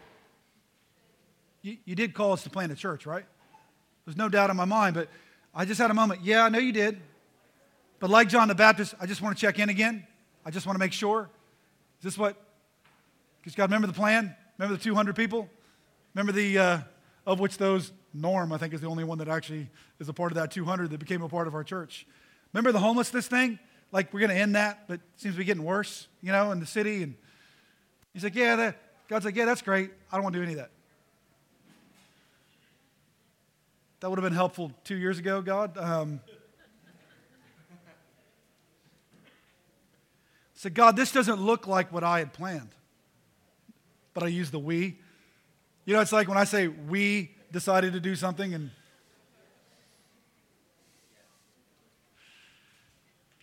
You, 1.61 1.77
you 1.85 1.95
did 1.95 2.15
call 2.15 2.33
us 2.33 2.43
to 2.45 2.51
plant 2.51 2.73
a 2.73 2.75
church, 2.75 3.05
right? 3.05 3.27
There's 4.09 4.17
no 4.17 4.31
doubt 4.31 4.49
in 4.49 4.57
my 4.57 4.65
mind, 4.65 4.95
but 4.95 5.11
I 5.55 5.67
just 5.67 5.79
had 5.79 5.91
a 5.91 5.95
moment. 5.95 6.23
Yeah, 6.23 6.43
I 6.43 6.49
know 6.49 6.59
you 6.59 6.73
did. 6.73 6.99
But 8.01 8.09
like 8.09 8.31
John 8.31 8.49
the 8.49 8.55
Baptist, 8.55 8.95
I 8.99 9.05
just 9.05 9.21
want 9.21 9.37
to 9.37 9.41
check 9.41 9.59
in 9.59 9.69
again. 9.69 10.07
I 10.47 10.51
just 10.51 10.65
want 10.65 10.77
to 10.77 10.79
make 10.79 10.95
sure. 10.95 11.29
Is 11.99 12.05
this 12.05 12.17
what? 12.17 12.35
Because 13.39 13.55
God, 13.55 13.65
remember 13.65 13.87
the 13.87 13.93
plan? 13.93 14.35
Remember 14.57 14.79
the 14.79 14.83
200 14.83 15.15
people? 15.15 15.47
Remember 16.15 16.33
the, 16.33 16.59
uh, 16.59 16.79
of 17.27 17.39
which 17.39 17.59
those, 17.59 17.93
Norm, 18.15 18.51
I 18.51 18.57
think, 18.57 18.73
is 18.73 18.81
the 18.81 18.87
only 18.87 19.05
one 19.05 19.19
that 19.19 19.29
actually 19.29 19.69
is 20.01 20.09
a 20.09 20.15
part 20.15 20.33
of 20.33 20.37
that 20.37 20.53
200 20.53 20.89
that 20.89 21.01
became 21.01 21.21
a 21.21 21.29
part 21.29 21.47
of 21.47 21.55
our 21.55 21.63
church. 21.63 22.07
Remember 22.55 22.73
the 22.73 22.79
homelessness 22.79 23.29
thing? 23.29 23.59
Like, 23.93 24.15
we're 24.15 24.21
going 24.21 24.31
to 24.31 24.41
end 24.41 24.55
that, 24.55 24.89
but 24.89 25.01
seems 25.17 25.35
to 25.35 25.39
be 25.39 25.45
getting 25.45 25.65
worse, 25.65 26.09
you 26.23 26.33
know, 26.33 26.51
in 26.53 26.61
the 26.61 26.67
city. 26.67 27.03
And 27.03 27.15
he's 28.15 28.25
like, 28.25 28.35
yeah, 28.35 28.57
that, 28.57 28.79
God's 29.07 29.27
like, 29.27 29.37
yeah, 29.37 29.45
that's 29.45 29.61
great. 29.61 29.91
I 30.11 30.17
don't 30.17 30.23
want 30.23 30.33
to 30.33 30.39
do 30.39 30.45
any 30.45 30.53
of 30.53 30.61
that. 30.61 30.71
That 34.01 34.11
would 34.11 34.19
have 34.19 34.25
been 34.25 34.33
helpful 34.33 34.73
two 34.85 34.97
years 34.97 35.19
ago, 35.19 35.43
God. 35.43 35.77
Um, 35.77 36.21
said, 40.55 40.75
God, 40.75 40.97
this 40.97 41.13
doesn't 41.13 41.41
look 41.41 41.67
like 41.67 41.93
what 41.93 42.05
I 42.05 42.19
had 42.19 42.33
planned. 42.33 42.71
But 44.15 44.25
I 44.25 44.27
use 44.27 44.51
the 44.51 44.59
we. 44.59 44.99
You 45.85 45.95
know, 45.95 46.01
it's 46.01 46.13
like 46.13 46.29
when 46.29 46.39
I 46.39 46.45
say 46.45 46.69
we 46.69 47.31
decided 47.53 47.93
to 47.93 48.01
do 48.01 48.15
something 48.15 48.55
and 48.55 48.71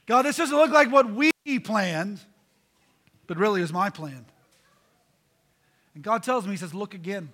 God, 0.06 0.22
this 0.22 0.38
doesn't 0.38 0.56
look 0.56 0.72
like 0.72 0.92
what 0.92 1.12
we 1.12 1.32
planned, 1.64 2.20
but 3.26 3.38
really 3.38 3.62
is 3.62 3.74
my 3.74 3.90
plan. 3.90 4.26
And 5.96 6.04
God 6.04 6.22
tells 6.22 6.46
me, 6.46 6.52
He 6.52 6.58
says, 6.58 6.74
Look 6.74 6.94
again. 6.94 7.30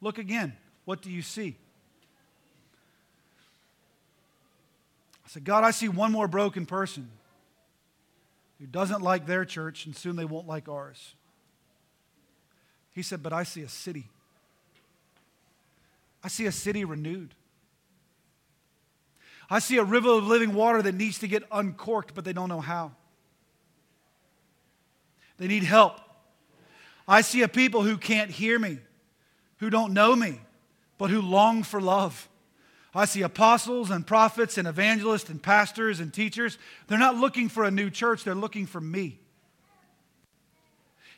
Look 0.00 0.16
again. 0.16 0.56
What 0.90 1.02
do 1.02 1.10
you 1.12 1.22
see? 1.22 1.54
I 5.24 5.28
said, 5.28 5.44
God, 5.44 5.62
I 5.62 5.70
see 5.70 5.88
one 5.88 6.10
more 6.10 6.26
broken 6.26 6.66
person 6.66 7.08
who 8.58 8.66
doesn't 8.66 9.00
like 9.00 9.24
their 9.24 9.44
church, 9.44 9.86
and 9.86 9.94
soon 9.94 10.16
they 10.16 10.24
won't 10.24 10.48
like 10.48 10.68
ours. 10.68 11.14
He 12.90 13.02
said, 13.02 13.22
But 13.22 13.32
I 13.32 13.44
see 13.44 13.62
a 13.62 13.68
city. 13.68 14.08
I 16.24 16.26
see 16.26 16.46
a 16.46 16.50
city 16.50 16.84
renewed. 16.84 17.34
I 19.48 19.60
see 19.60 19.76
a 19.76 19.84
river 19.84 20.08
of 20.08 20.24
living 20.24 20.54
water 20.54 20.82
that 20.82 20.96
needs 20.96 21.20
to 21.20 21.28
get 21.28 21.44
uncorked, 21.52 22.16
but 22.16 22.24
they 22.24 22.32
don't 22.32 22.48
know 22.48 22.60
how. 22.60 22.90
They 25.38 25.46
need 25.46 25.62
help. 25.62 26.00
I 27.06 27.20
see 27.20 27.42
a 27.42 27.48
people 27.48 27.82
who 27.82 27.96
can't 27.96 28.32
hear 28.32 28.58
me, 28.58 28.78
who 29.58 29.70
don't 29.70 29.92
know 29.92 30.16
me, 30.16 30.40
but 31.00 31.08
who 31.08 31.22
long 31.22 31.62
for 31.62 31.80
love. 31.80 32.28
I 32.94 33.06
see 33.06 33.22
apostles 33.22 33.90
and 33.90 34.06
prophets 34.06 34.58
and 34.58 34.68
evangelists 34.68 35.30
and 35.30 35.42
pastors 35.42 35.98
and 35.98 36.12
teachers. 36.12 36.58
They're 36.88 36.98
not 36.98 37.16
looking 37.16 37.48
for 37.48 37.64
a 37.64 37.70
new 37.70 37.88
church, 37.88 38.22
they're 38.22 38.34
looking 38.34 38.66
for 38.66 38.82
me. 38.82 39.18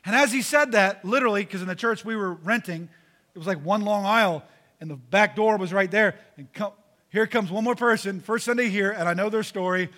And 0.05 0.15
as 0.15 0.31
he 0.31 0.41
said 0.41 0.71
that, 0.71 1.03
literally, 1.03 1.43
because 1.43 1.61
in 1.61 1.67
the 1.67 1.75
church 1.75 2.05
we 2.05 2.15
were 2.15 2.33
renting, 2.33 2.87
it 3.35 3.37
was 3.37 3.45
like 3.45 3.63
one 3.63 3.81
long 3.81 4.05
aisle, 4.05 4.43
and 4.79 4.89
the 4.89 4.95
back 4.95 5.35
door 5.35 5.57
was 5.57 5.73
right 5.73 5.91
there. 5.91 6.15
And 6.37 6.51
come, 6.53 6.71
here 7.09 7.27
comes 7.27 7.51
one 7.51 7.65
more 7.65 7.75
person, 7.75 8.21
first 8.21 8.45
Sunday 8.45 8.69
here, 8.69 8.91
and 8.91 9.09
I 9.09 9.13
know 9.13 9.29
their 9.29 9.43
story. 9.43 9.89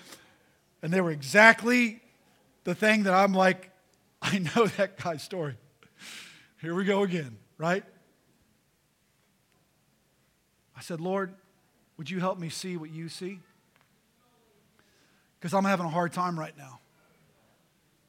And 0.81 0.91
they 0.91 0.99
were 0.99 1.11
exactly 1.11 2.01
the 2.63 2.73
thing 2.73 3.03
that 3.03 3.13
I'm 3.13 3.33
like, 3.33 3.69
I 4.23 4.39
know 4.39 4.65
that 4.65 4.97
guy's 4.97 5.21
story. 5.21 5.57
Here 6.59 6.73
we 6.73 6.85
go 6.85 7.03
again, 7.03 7.37
right? 7.59 7.83
I 10.77 10.81
said, 10.81 10.99
Lord, 10.99 11.33
would 11.97 12.09
you 12.09 12.19
help 12.19 12.39
me 12.39 12.49
see 12.49 12.77
what 12.77 12.89
you 12.89 13.09
see? 13.09 13.39
Because 15.39 15.53
I'm 15.53 15.63
having 15.63 15.85
a 15.85 15.89
hard 15.89 16.13
time 16.13 16.39
right 16.39 16.57
now. 16.57 16.79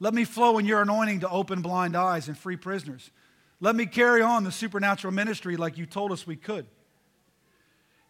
Let 0.01 0.13
me 0.13 0.25
flow 0.25 0.59
in 0.59 0.67
your 0.67 0.83
anointing 0.83 1.21
to 1.21 1.31
open 1.31 1.63
blind 1.63 1.97
eyes 1.97 2.29
and 2.29 2.37
free 2.37 2.57
prisoners. 2.57 3.11
Let 3.61 3.75
me 3.75 3.87
carry 3.87 4.21
on 4.21 4.45
the 4.45 4.53
supernatural 4.53 5.13
ministry 5.13 5.57
like 5.57 5.79
you 5.79 5.87
told 5.87 6.13
us 6.13 6.27
we 6.27 6.37
could. 6.37 6.67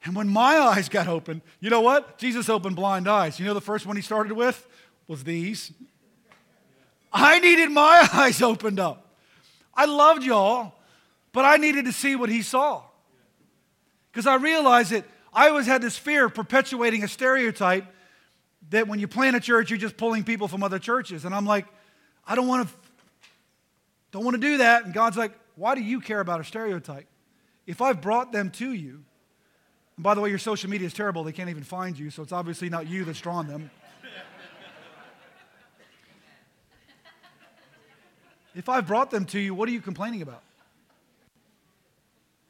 And 0.05 0.15
when 0.17 0.29
my 0.29 0.59
eyes 0.59 0.89
got 0.89 1.09
open, 1.09 1.43
you 1.61 1.71
know 1.71 1.81
what? 1.81 2.19
Jesus 2.19 2.49
opened 2.49 2.77
blind 2.77 3.09
eyes. 3.09 3.39
You 3.39 3.47
know 3.47 3.55
the 3.55 3.61
first 3.61 3.87
one 3.87 3.97
he 3.97 4.03
started 4.03 4.33
with 4.33 4.67
was 5.07 5.25
these. 5.25 5.73
I 7.13 7.39
needed 7.39 7.71
my 7.71 8.09
eyes 8.13 8.43
opened 8.43 8.81
up. 8.81 9.15
I 9.75 9.85
loved 9.85 10.23
y'all, 10.23 10.75
but 11.33 11.45
I 11.45 11.57
needed 11.57 11.85
to 11.85 11.93
see 11.93 12.17
what 12.17 12.29
he 12.29 12.43
saw. 12.43 12.83
Because 14.17 14.27
I 14.27 14.37
realized 14.37 14.93
that 14.93 15.05
I 15.31 15.51
always 15.51 15.67
had 15.67 15.83
this 15.83 15.99
fear 15.99 16.25
of 16.25 16.33
perpetuating 16.33 17.05
a 17.05 17.09
stereotype 17.09 17.85
that 18.71 18.89
when 18.89 18.99
you 18.99 19.07
plant 19.07 19.37
a 19.37 19.41
church, 19.41 19.69
you're 19.69 19.79
just 19.79 19.99
pulling 19.99 20.25
people 20.25 20.49
from 20.49 20.63
other 20.63 20.79
churches. 20.79 21.27
And 21.27 21.35
I'm 21.35 21.45
like, 21.45 21.67
I 22.27 22.35
don't 22.35 22.49
want 22.49 22.67
to, 22.67 22.75
don't 24.13 24.25
want 24.25 24.35
to 24.37 24.41
do 24.41 24.57
that. 24.57 24.87
And 24.87 24.95
God's 24.95 25.19
like, 25.19 25.39
why 25.55 25.75
do 25.75 25.83
you 25.83 26.01
care 26.01 26.21
about 26.21 26.41
a 26.41 26.45
stereotype? 26.45 27.07
If 27.67 27.83
I've 27.83 28.01
brought 28.01 28.33
them 28.33 28.49
to 28.53 28.73
you, 28.73 29.05
and 29.97 30.03
by 30.03 30.15
the 30.15 30.23
way, 30.23 30.31
your 30.31 30.39
social 30.39 30.71
media 30.71 30.87
is 30.87 30.95
terrible. 30.95 31.23
They 31.23 31.33
can't 31.33 31.51
even 31.51 31.63
find 31.63 31.99
you, 31.99 32.09
so 32.09 32.23
it's 32.23 32.33
obviously 32.33 32.71
not 32.71 32.89
you 32.89 33.05
that's 33.05 33.21
drawn 33.21 33.47
them. 33.47 33.71
if 38.55 38.67
I've 38.71 38.87
brought 38.87 39.11
them 39.11 39.27
to 39.27 39.39
you, 39.39 39.55
what 39.55 39.69
are 39.69 39.73
you 39.73 39.83
complaining 39.83 40.23
about? 40.23 40.43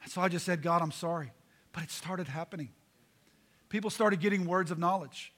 So 0.05 0.21
I 0.21 0.29
just 0.29 0.45
said, 0.45 0.61
God, 0.61 0.81
I'm 0.81 0.93
sorry. 0.93 1.33
But 1.77 1.83
it 1.83 1.91
started 1.91 2.27
happening. 2.27 2.69
People 3.69 3.91
started 3.91 4.19
getting 4.19 4.47
words 4.47 4.71
of 4.71 4.79
knowledge. 4.79 5.31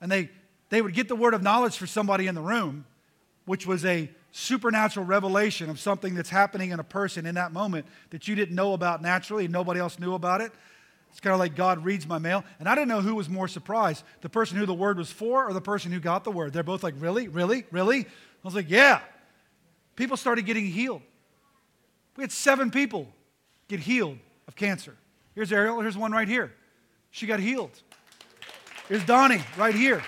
And 0.00 0.10
they, 0.10 0.28
they 0.70 0.82
would 0.82 0.92
get 0.92 1.06
the 1.06 1.14
word 1.14 1.34
of 1.34 1.42
knowledge 1.44 1.76
for 1.76 1.86
somebody 1.86 2.26
in 2.26 2.34
the 2.34 2.40
room, 2.40 2.84
which 3.44 3.64
was 3.64 3.84
a 3.84 4.10
supernatural 4.32 5.06
revelation 5.06 5.70
of 5.70 5.78
something 5.78 6.16
that's 6.16 6.30
happening 6.30 6.72
in 6.72 6.80
a 6.80 6.82
person 6.84 7.26
in 7.26 7.36
that 7.36 7.52
moment 7.52 7.86
that 8.10 8.26
you 8.26 8.34
didn't 8.34 8.56
know 8.56 8.72
about 8.72 9.02
naturally 9.02 9.44
and 9.44 9.52
nobody 9.52 9.78
else 9.78 10.00
knew 10.00 10.14
about 10.14 10.40
it. 10.40 10.50
It's 11.12 11.20
kind 11.20 11.32
of 11.32 11.38
like 11.38 11.54
God 11.54 11.84
reads 11.84 12.08
my 12.08 12.18
mail. 12.18 12.42
And 12.58 12.68
I 12.68 12.74
didn't 12.74 12.88
know 12.88 13.00
who 13.00 13.14
was 13.14 13.28
more 13.28 13.46
surprised 13.46 14.02
the 14.22 14.28
person 14.28 14.56
who 14.56 14.66
the 14.66 14.74
word 14.74 14.98
was 14.98 15.12
for 15.12 15.48
or 15.48 15.52
the 15.52 15.60
person 15.60 15.92
who 15.92 16.00
got 16.00 16.24
the 16.24 16.32
word. 16.32 16.54
They're 16.54 16.64
both 16.64 16.82
like, 16.82 16.94
Really? 16.98 17.28
Really? 17.28 17.66
Really? 17.70 18.00
I 18.00 18.06
was 18.42 18.56
like, 18.56 18.68
Yeah. 18.68 18.98
People 19.94 20.16
started 20.16 20.44
getting 20.44 20.66
healed. 20.66 21.02
We 22.16 22.24
had 22.24 22.32
seven 22.32 22.72
people 22.72 23.06
get 23.68 23.78
healed 23.78 24.18
of 24.48 24.56
cancer. 24.56 24.96
Here's 25.36 25.52
Ariel. 25.52 25.80
Here's 25.80 25.96
one 25.98 26.10
right 26.10 26.26
here. 26.26 26.52
She 27.12 27.26
got 27.26 27.38
healed. 27.38 27.70
Here's 28.88 29.04
Donnie 29.04 29.42
right 29.56 29.74
here. 29.74 30.02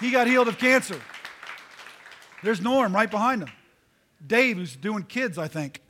He 0.00 0.10
got 0.10 0.26
healed 0.26 0.48
of 0.48 0.58
cancer. 0.58 1.00
There's 2.42 2.60
Norm 2.60 2.92
right 2.92 3.10
behind 3.10 3.42
him. 3.42 3.50
Dave, 4.26 4.56
who's 4.56 4.74
doing 4.74 5.04
kids, 5.04 5.38
I 5.38 5.46
think, 5.46 5.80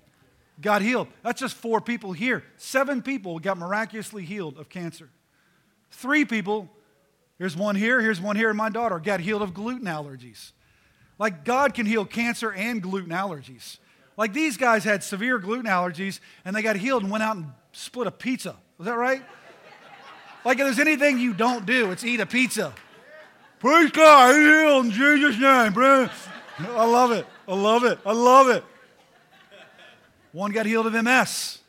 got 0.61 0.83
healed. 0.83 1.09
That's 1.23 1.41
just 1.41 1.57
four 1.57 1.81
people 1.81 2.13
here. 2.13 2.45
Seven 2.59 3.01
people 3.01 3.39
got 3.39 3.57
miraculously 3.57 4.25
healed 4.25 4.59
of 4.59 4.69
cancer. 4.69 5.09
Three 5.91 6.27
people, 6.27 6.71
here's 7.39 7.57
one 7.57 7.77
here, 7.77 8.01
here's 8.01 8.21
one 8.21 8.37
here, 8.37 8.51
and 8.51 8.59
my 8.59 8.69
daughter 8.69 8.99
got 8.99 9.21
healed 9.21 9.43
of 9.43 9.55
gluten 9.55 9.87
allergies. 9.87 10.53
Like 11.19 11.45
God 11.45 11.73
can 11.73 11.87
heal 11.87 12.05
cancer 12.05 12.53
and 12.53 12.83
gluten 12.83 13.11
allergies. 13.11 13.79
Like 14.19 14.35
these 14.35 14.59
guys 14.59 14.85
had 14.85 15.03
severe 15.03 15.39
gluten 15.39 15.67
allergies 15.67 16.21
and 16.45 16.55
they 16.55 16.61
got 16.63 16.77
healed 16.77 17.03
and 17.03 17.11
went 17.11 17.23
out 17.23 17.37
and 17.37 17.53
split 17.73 18.07
a 18.07 18.11
pizza. 18.11 18.57
Is 18.83 18.87
that 18.87 18.97
right? 18.97 19.23
Like 20.45 20.59
if 20.59 20.65
there's 20.65 20.81
anything 20.81 21.17
you 21.17 21.35
don't 21.35 21.65
do, 21.65 21.93
it's 21.93 22.03
eat 22.03 22.19
a 22.19 22.27
pizza. 22.27 22.75
Praise 23.61 23.93
God, 23.93 24.35
heal 24.35 24.81
in 24.81 24.91
Jesus' 24.91 25.39
name, 25.39 25.73
bro. 25.73 26.09
I 26.59 26.85
love 26.85 27.13
it. 27.13 27.25
I 27.47 27.55
love 27.55 27.85
it. 27.85 28.01
I 28.05 28.11
love 28.11 28.49
it. 28.49 28.65
One 30.33 30.51
got 30.51 30.67
healed 30.67 30.89
of 30.89 30.95
MS. 30.95 31.61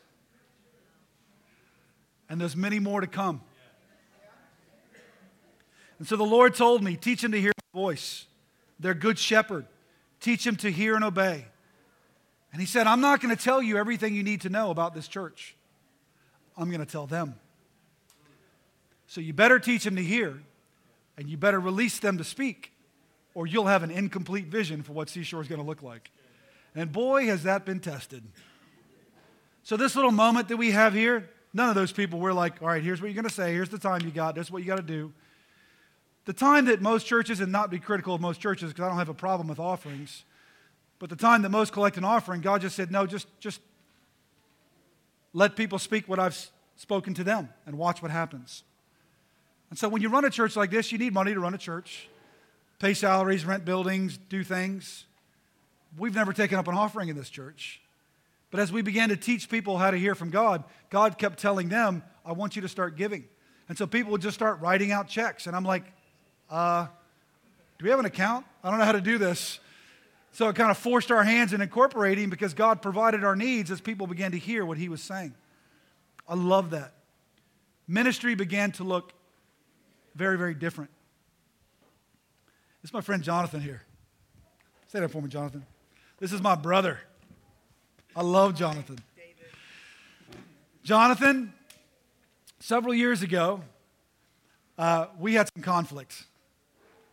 And 2.30 2.42
there's 2.42 2.56
many 2.56 2.80
more 2.80 3.00
to 3.00 3.06
come. 3.06 3.42
And 6.00 6.08
so 6.08 6.16
the 6.16 6.24
Lord 6.24 6.56
told 6.56 6.84
me, 6.84 6.96
teach 6.96 7.24
him 7.24 7.32
to 7.34 7.40
hear 7.40 7.52
my 7.76 7.80
voice. 7.80 8.26
They're 8.80 8.96
good 8.96 9.20
shepherd. 9.20 9.68
Teach 10.20 10.48
him 10.48 10.56
to 10.56 10.72
hear 10.72 10.96
and 10.96 11.04
obey. 11.04 11.46
And 12.52 12.60
he 12.60 12.66
said, 12.66 12.88
I'm 12.88 13.02
not 13.02 13.22
going 13.22 13.36
to 13.38 13.42
tell 13.42 13.62
you 13.62 13.78
everything 13.78 14.16
you 14.16 14.24
need 14.24 14.42
to 14.42 14.50
know 14.50 14.72
about 14.72 14.96
this 14.96 15.08
church. 15.08 15.56
I'm 16.58 16.70
going 16.70 16.80
to 16.80 16.92
tell 16.92 17.08
them. 17.08 17.36
So 19.08 19.22
you 19.22 19.34
better 19.34 19.60
teach 19.60 19.84
them 19.84 19.96
to 19.96 20.04
hear, 20.04 20.42
and 21.18 21.30
you 21.30 21.38
better 21.38 21.60
release 21.60 22.00
them 22.00 22.18
to 22.18 22.24
speak, 22.24 22.72
or 23.34 23.46
you'll 23.46 23.68
have 23.68 23.84
an 23.84 23.92
incomplete 23.92 24.48
vision 24.48 24.82
for 24.84 24.94
what 24.94 25.10
Seashore 25.10 25.42
is 25.42 25.48
going 25.48 25.62
to 25.62 25.68
look 25.68 25.84
like. 25.84 26.12
And 26.76 26.92
boy, 26.92 27.26
has 27.28 27.44
that 27.44 27.66
been 27.66 27.80
tested. 27.80 28.24
So, 29.64 29.78
this 29.78 29.96
little 29.96 30.12
moment 30.12 30.50
that 30.50 30.58
we 30.58 30.72
have 30.72 30.94
here, 30.94 31.30
none 31.54 31.70
of 31.70 31.76
those 31.76 31.92
people 31.92 32.20
were 32.20 32.34
like, 32.34 32.62
all 32.62 32.68
right, 32.68 32.84
here's 32.84 33.02
what 33.02 33.08
you're 33.08 33.22
going 33.22 33.30
to 33.30 33.34
say, 33.34 33.54
here's 33.54 33.70
the 33.70 33.78
time 33.78 34.02
you 34.02 34.12
got, 34.12 34.36
this 34.36 34.48
is 34.48 34.52
what 34.52 34.62
you 34.62 34.68
got 34.68 34.78
to 34.78 34.82
do. 34.82 35.14
The 36.26 36.34
time 36.34 36.66
that 36.66 36.82
most 36.82 37.06
churches, 37.06 37.40
and 37.40 37.52
not 37.52 37.70
be 37.70 37.80
critical 37.80 38.16
of 38.16 38.22
most 38.22 38.40
churches 38.40 38.72
because 38.72 38.86
I 38.86 38.90
don't 38.90 38.98
have 38.98 39.10
a 39.10 39.14
problem 39.14 39.48
with 39.48 39.60
offerings, 39.60 40.24
but 41.00 41.10
the 41.10 41.16
time 41.16 41.42
that 41.42 41.50
most 41.50 41.74
collect 41.74 41.98
an 41.98 42.04
offering, 42.04 42.42
God 42.42 42.62
just 42.62 42.76
said, 42.76 42.92
no, 42.92 43.06
just, 43.06 43.28
just 43.40 43.60
let 45.34 45.56
people 45.56 45.80
speak 45.80 46.08
what 46.08 46.20
I've 46.20 46.52
spoken 46.76 47.14
to 47.16 47.24
them 47.24 47.50
and 47.66 47.78
watch 47.78 48.02
what 48.02 48.12
happens. 48.12 48.64
And 49.70 49.80
so 49.80 49.90
when 49.90 50.02
you 50.02 50.10
run 50.10 50.24
a 50.26 50.30
church 50.30 50.56
like 50.56 50.70
this, 50.70 50.92
you 50.92 50.98
need 50.98 51.14
money 51.14 51.34
to 51.34 51.40
run 51.40 51.54
a 51.54 51.58
church, 51.58 52.08
pay 52.80 52.94
salaries, 52.94 53.46
rent 53.46 53.66
buildings, 53.66 54.20
do 54.30 54.44
things. 54.44 55.06
We've 55.98 56.14
never 56.14 56.34
taken 56.34 56.60
up 56.60 56.68
an 56.68 56.76
offering 56.76 57.10
in 57.10 57.16
this 57.16 57.30
church. 57.30 57.82
But 58.52 58.60
as 58.60 58.72
we 58.72 58.84
began 58.84 59.10
to 59.10 59.18
teach 59.18 59.50
people 59.50 59.80
how 59.80 59.90
to 59.90 59.98
hear 59.98 60.14
from 60.14 60.30
God, 60.30 60.64
God 60.92 61.18
kept 61.18 61.40
telling 61.40 61.70
them, 61.70 62.04
I 62.24 62.34
want 62.34 62.56
you 62.56 62.62
to 62.62 62.68
start 62.68 62.96
giving. 62.96 63.26
And 63.68 63.76
so 63.76 63.88
people 63.88 64.12
would 64.12 64.22
just 64.22 64.36
start 64.36 64.62
writing 64.62 64.92
out 64.92 65.08
checks. 65.08 65.48
And 65.48 65.56
I'm 65.56 65.64
like, 65.64 65.84
uh, 66.52 66.86
do 67.80 67.86
we 67.86 67.90
have 67.90 68.00
an 68.00 68.06
account? 68.06 68.46
I 68.64 68.70
don't 68.70 68.78
know 68.78 68.86
how 68.86 68.92
to 68.92 69.02
do 69.02 69.18
this. 69.18 69.60
So 70.34 70.50
it 70.50 70.56
kind 70.56 70.72
of 70.72 70.78
forced 70.78 71.12
our 71.12 71.24
hands 71.24 71.54
in 71.54 71.62
incorporating 71.62 72.30
because 72.30 72.56
God 72.56 72.82
provided 72.82 73.24
our 73.24 73.36
needs 73.36 73.70
as 73.70 73.80
people 73.80 74.08
began 74.08 74.32
to 74.32 74.38
hear 74.38 74.66
what 74.66 74.80
He 74.80 74.90
was 74.90 75.02
saying. 75.02 75.36
I 76.28 76.34
love 76.34 76.72
that. 76.72 76.94
Ministry 77.88 78.34
began 78.34 78.72
to 78.74 78.84
look 78.84 79.14
very, 80.16 80.38
very 80.38 80.56
different. 80.56 80.90
This 82.82 82.90
is 82.90 82.94
my 82.94 83.02
friend 83.02 83.24
Jonathan 83.24 83.62
here. 83.62 83.84
Say 84.88 85.00
that 85.00 85.10
for 85.10 85.22
me, 85.22 85.30
Jonathan. 85.30 85.66
This 86.20 86.34
is 86.34 86.42
my 86.42 86.56
brother. 86.56 87.00
I 88.16 88.24
love 88.24 88.56
Jonathan. 88.56 88.98
Jonathan, 90.84 91.54
several 92.60 92.94
years 92.94 93.22
ago, 93.22 93.62
uh, 94.80 95.08
we 95.20 95.36
had 95.36 95.50
some 95.54 95.64
conflicts. 95.64 96.26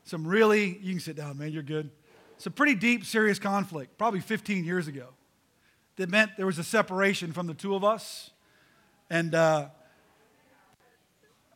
Some 0.04 0.26
really, 0.26 0.78
you 0.80 0.92
can 0.92 1.00
sit 1.00 1.16
down, 1.16 1.36
man, 1.38 1.52
you're 1.52 1.62
good. 1.62 1.90
Some 2.40 2.54
pretty 2.54 2.74
deep, 2.74 3.04
serious 3.04 3.38
conflict, 3.38 3.98
probably 3.98 4.20
15 4.20 4.64
years 4.64 4.88
ago, 4.88 5.08
that 5.96 6.08
meant 6.08 6.38
there 6.38 6.46
was 6.46 6.58
a 6.58 6.64
separation 6.64 7.34
from 7.34 7.46
the 7.46 7.52
two 7.52 7.74
of 7.74 7.84
us. 7.84 8.30
And 9.10 9.34
uh, 9.34 9.68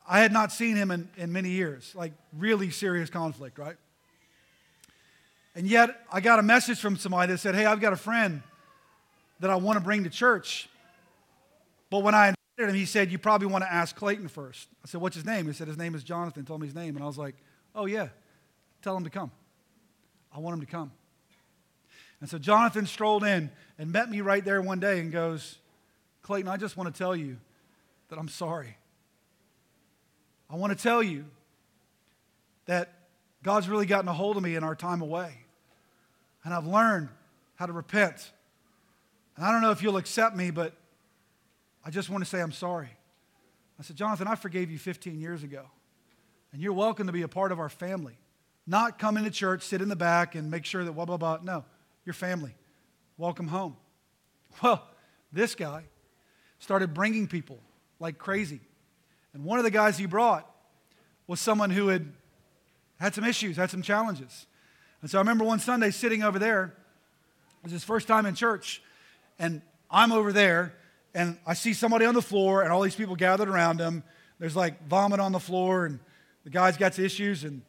I 0.07 0.21
had 0.21 0.31
not 0.31 0.53
seen 0.53 0.77
him 0.77 0.91
in, 0.91 1.09
in 1.17 1.33
many 1.33 1.49
years, 1.49 1.95
like 1.95 2.13
really 2.37 2.69
serious 2.69 3.09
conflict, 3.09 3.59
right? 3.59 3.77
And 5.55 5.67
yet, 5.67 6.05
I 6.13 6.21
got 6.21 6.39
a 6.39 6.43
message 6.43 6.81
from 6.81 6.99
somebody 6.99 7.33
that 7.33 7.39
said, 7.39 7.55
Hey, 7.55 7.65
I've 7.65 7.81
got 7.81 7.95
a 7.95 7.97
friend 7.97 8.43
that 9.41 9.49
I 9.49 9.55
want 9.55 9.79
to 9.79 9.83
bring 9.83 10.05
to 10.05 10.11
church. 10.11 10.69
But 11.89 12.01
when 12.01 12.15
I 12.15 12.35
invited 12.59 12.75
him, 12.75 12.79
he 12.79 12.85
said, 12.85 13.11
You 13.11 13.17
probably 13.17 13.47
want 13.47 13.65
to 13.65 13.73
ask 13.73 13.97
Clayton 13.97 14.29
first. 14.29 14.69
I 14.85 14.89
said, 14.89 15.01
What's 15.01 15.17
his 15.17 15.25
name? 15.25 15.47
He 15.47 15.55
said, 15.55 15.67
His 15.67 15.79
name 15.79 15.95
is 15.95 16.05
Jonathan. 16.05 16.45
Told 16.45 16.61
me 16.61 16.67
his 16.67 16.77
name. 16.77 16.95
And 16.95 17.03
I 17.03 17.07
was 17.07 17.17
like, 17.17 17.37
Oh, 17.75 17.87
yeah, 17.87 18.09
tell 18.83 18.95
him 18.95 19.05
to 19.05 19.11
come. 19.11 19.31
I 20.35 20.39
want 20.39 20.55
him 20.55 20.61
to 20.61 20.71
come. 20.71 20.91
And 22.21 22.29
so 22.29 22.39
Jonathan 22.39 22.87
strolled 22.87 23.23
in 23.25 23.51
and 23.79 23.93
met 23.93 24.11
me 24.11 24.21
right 24.21 24.45
there 24.45 24.61
one 24.61 24.81
day 24.81 25.01
and 25.01 25.13
goes, 25.13 25.59
Clayton, 26.23 26.49
I 26.49 26.57
just 26.57 26.77
want 26.77 26.93
to 26.93 26.99
tell 26.99 27.15
you 27.15 27.37
that 28.09 28.19
I'm 28.19 28.29
sorry. 28.29 28.77
I 30.51 30.57
want 30.57 30.77
to 30.77 30.83
tell 30.83 31.03
you 31.03 31.27
that 32.67 32.93
God's 33.43 33.69
really 33.69 33.87
gotten 33.87 34.09
a 34.09 34.13
hold 34.13 34.37
of 34.37 34.43
me 34.43 34.57
in 34.57 34.65
our 34.65 34.75
time 34.75 35.03
away. 35.03 35.35
And 36.45 36.55
I've 36.55 36.67
learned 36.67 37.09
how 37.57 37.67
to 37.67 37.73
repent. 37.73 38.33
And 39.37 39.45
I 39.45 39.53
don't 39.53 39.63
know 39.63 39.71
if 39.71 39.83
you'll 39.83 39.97
accept 39.97 40.35
me, 40.35 40.51
but 40.51 40.73
I 41.85 41.91
just 41.91 42.09
want 42.09 42.25
to 42.25 42.31
say 42.31 42.41
I'm 42.41 42.53
sorry. 42.53 42.91
I 43.79 43.83
said, 43.83 43.97
Jonathan, 43.97 44.29
I 44.29 44.35
forgave 44.35 44.71
you 44.71 44.79
15 44.79 45.21
years 45.21 45.43
ago. 45.43 45.65
And 46.53 46.63
you're 46.63 46.73
welcome 46.73 47.07
to 47.07 47.13
be 47.13 47.23
a 47.23 47.29
part 47.29 47.53
of 47.53 47.59
our 47.59 47.69
family. 47.69 48.17
Not 48.67 48.99
come 48.99 49.17
into 49.17 49.31
church, 49.31 49.63
sit 49.63 49.83
in 49.83 49.89
the 49.89 49.97
back, 49.97 50.35
and 50.35 50.51
make 50.51 50.65
sure 50.65 50.85
that 50.85 50.93
blah, 50.93 51.05
blah, 51.05 51.17
blah. 51.17 51.39
No, 51.43 51.65
your 52.05 52.15
family. 52.15 52.55
Welcome 53.17 53.49
home. 53.49 53.77
Well, 54.63 54.87
this 55.33 55.57
guy 55.57 55.83
started 56.61 56.95
bringing 56.95 57.27
people 57.27 57.59
like 57.99 58.19
crazy. 58.19 58.61
And 59.33 59.45
one 59.45 59.59
of 59.59 59.65
the 59.65 59.71
guys 59.73 59.99
he 59.99 60.07
brought 60.07 60.49
was 61.27 61.41
someone 61.41 61.71
who 61.71 61.89
had 61.89 62.13
had 63.01 63.15
some 63.15 63.25
issues, 63.25 63.57
had 63.57 63.69
some 63.69 63.83
challenges. 63.83 64.47
And 65.03 65.11
so 65.11 65.19
I 65.19 65.21
remember 65.21 65.45
one 65.45 65.59
Sunday 65.59 65.91
sitting 65.91 66.23
over 66.23 66.39
there. 66.39 66.67
It 66.67 67.65
was 67.65 67.73
his 67.73 67.83
first 67.83 68.07
time 68.07 68.27
in 68.27 68.35
church. 68.37 68.81
And 69.39 69.61
I'm 69.91 70.13
over 70.13 70.33
there, 70.33 70.75
and 71.15 71.37
I 71.47 71.55
see 71.55 71.75
somebody 71.75 72.05
on 72.05 72.15
the 72.15 72.23
floor, 72.23 72.63
and 72.63 72.73
all 72.73 72.81
these 72.81 72.95
people 72.95 73.17
gathered 73.17 73.49
around 73.49 73.81
him. 73.81 74.05
There's 74.39 74.57
like 74.57 74.87
vomit 74.87 75.21
on 75.21 75.33
the 75.33 75.41
floor, 75.41 75.85
and 75.85 75.99
the 76.45 76.51
guy's 76.51 76.77
got 76.77 76.99
issues. 76.99 77.45
And, 77.45 77.63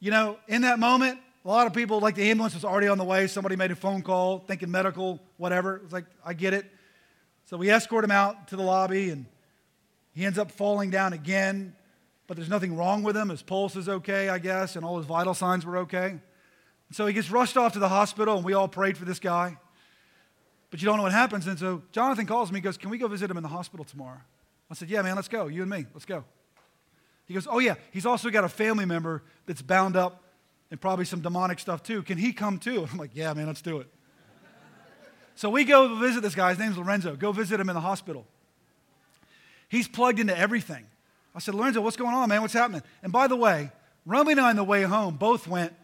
you 0.00 0.10
know, 0.10 0.38
in 0.46 0.62
that 0.62 0.78
moment, 0.78 1.18
a 1.44 1.48
lot 1.48 1.66
of 1.66 1.72
people, 1.72 2.00
like 2.00 2.14
the 2.14 2.30
ambulance 2.30 2.54
was 2.54 2.64
already 2.64 2.88
on 2.88 2.98
the 2.98 3.04
way. 3.04 3.26
Somebody 3.26 3.56
made 3.56 3.70
a 3.70 3.76
phone 3.76 4.02
call, 4.02 4.40
thinking 4.40 4.70
medical, 4.70 5.20
whatever. 5.36 5.76
It 5.76 5.82
was 5.84 5.92
like, 5.92 6.04
I 6.24 6.34
get 6.34 6.54
it. 6.54 6.66
So 7.46 7.56
we 7.56 7.70
escort 7.70 8.04
him 8.04 8.10
out 8.10 8.48
to 8.48 8.56
the 8.56 8.62
lobby, 8.62 9.10
and 9.10 9.24
he 10.12 10.26
ends 10.26 10.38
up 10.38 10.50
falling 10.50 10.90
down 10.90 11.12
again, 11.12 11.74
but 12.26 12.36
there's 12.36 12.50
nothing 12.50 12.76
wrong 12.76 13.02
with 13.02 13.16
him. 13.16 13.30
His 13.30 13.42
pulse 13.42 13.76
is 13.76 13.88
okay, 13.88 14.28
I 14.28 14.38
guess, 14.38 14.76
and 14.76 14.84
all 14.84 14.98
his 14.98 15.06
vital 15.06 15.32
signs 15.32 15.64
were 15.64 15.78
okay. 15.78 16.18
So 16.90 17.06
he 17.06 17.12
gets 17.12 17.30
rushed 17.30 17.56
off 17.56 17.72
to 17.74 17.78
the 17.78 17.88
hospital, 17.88 18.36
and 18.36 18.44
we 18.44 18.52
all 18.52 18.68
prayed 18.68 18.98
for 18.98 19.04
this 19.04 19.18
guy. 19.18 19.56
But 20.70 20.82
you 20.82 20.86
don't 20.86 20.98
know 20.98 21.04
what 21.04 21.12
happens. 21.12 21.46
And 21.46 21.58
so 21.58 21.82
Jonathan 21.92 22.26
calls 22.26 22.52
me, 22.52 22.58
he 22.58 22.62
goes, 22.62 22.76
Can 22.76 22.90
we 22.90 22.98
go 22.98 23.08
visit 23.08 23.30
him 23.30 23.36
in 23.36 23.42
the 23.42 23.48
hospital 23.48 23.84
tomorrow? 23.84 24.20
I 24.70 24.74
said, 24.74 24.90
Yeah, 24.90 25.02
man, 25.02 25.16
let's 25.16 25.28
go. 25.28 25.46
You 25.46 25.62
and 25.62 25.70
me, 25.70 25.86
let's 25.94 26.04
go. 26.04 26.24
He 27.28 27.34
goes, 27.34 27.46
Oh, 27.48 27.58
yeah, 27.58 27.74
he's 27.92 28.06
also 28.06 28.30
got 28.30 28.42
a 28.42 28.48
family 28.48 28.86
member 28.86 29.22
that's 29.46 29.62
bound 29.62 29.96
up 29.96 30.24
and 30.70 30.80
probably 30.80 31.04
some 31.04 31.20
demonic 31.20 31.58
stuff 31.58 31.82
too. 31.82 32.02
Can 32.02 32.18
he 32.18 32.32
come 32.32 32.58
too? 32.58 32.88
I'm 32.90 32.98
like, 32.98 33.10
Yeah, 33.14 33.32
man, 33.34 33.46
let's 33.46 33.62
do 33.62 33.78
it. 33.78 33.86
so 35.36 35.50
we 35.50 35.64
go 35.64 35.96
visit 35.96 36.22
this 36.22 36.34
guy. 36.34 36.50
His 36.50 36.58
name's 36.58 36.78
Lorenzo. 36.78 37.14
Go 37.14 37.30
visit 37.30 37.60
him 37.60 37.68
in 37.68 37.74
the 37.74 37.80
hospital. 37.80 38.26
He's 39.68 39.86
plugged 39.86 40.18
into 40.18 40.36
everything. 40.36 40.86
I 41.34 41.40
said, 41.40 41.54
Lorenzo, 41.54 41.82
what's 41.82 41.96
going 41.96 42.14
on, 42.14 42.30
man? 42.30 42.40
What's 42.40 42.54
happening? 42.54 42.82
And 43.02 43.12
by 43.12 43.28
the 43.28 43.36
way, 43.36 43.70
Romy 44.06 44.32
and 44.32 44.40
I 44.40 44.50
on 44.50 44.56
the 44.56 44.64
way 44.64 44.82
home 44.82 45.16
both 45.16 45.46
went, 45.46 45.74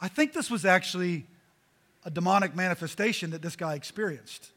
I 0.00 0.06
think 0.06 0.32
this 0.32 0.48
was 0.48 0.64
actually 0.64 1.26
a 2.04 2.10
demonic 2.10 2.54
manifestation 2.54 3.30
that 3.30 3.42
this 3.42 3.56
guy 3.56 3.74
experienced. 3.74 4.52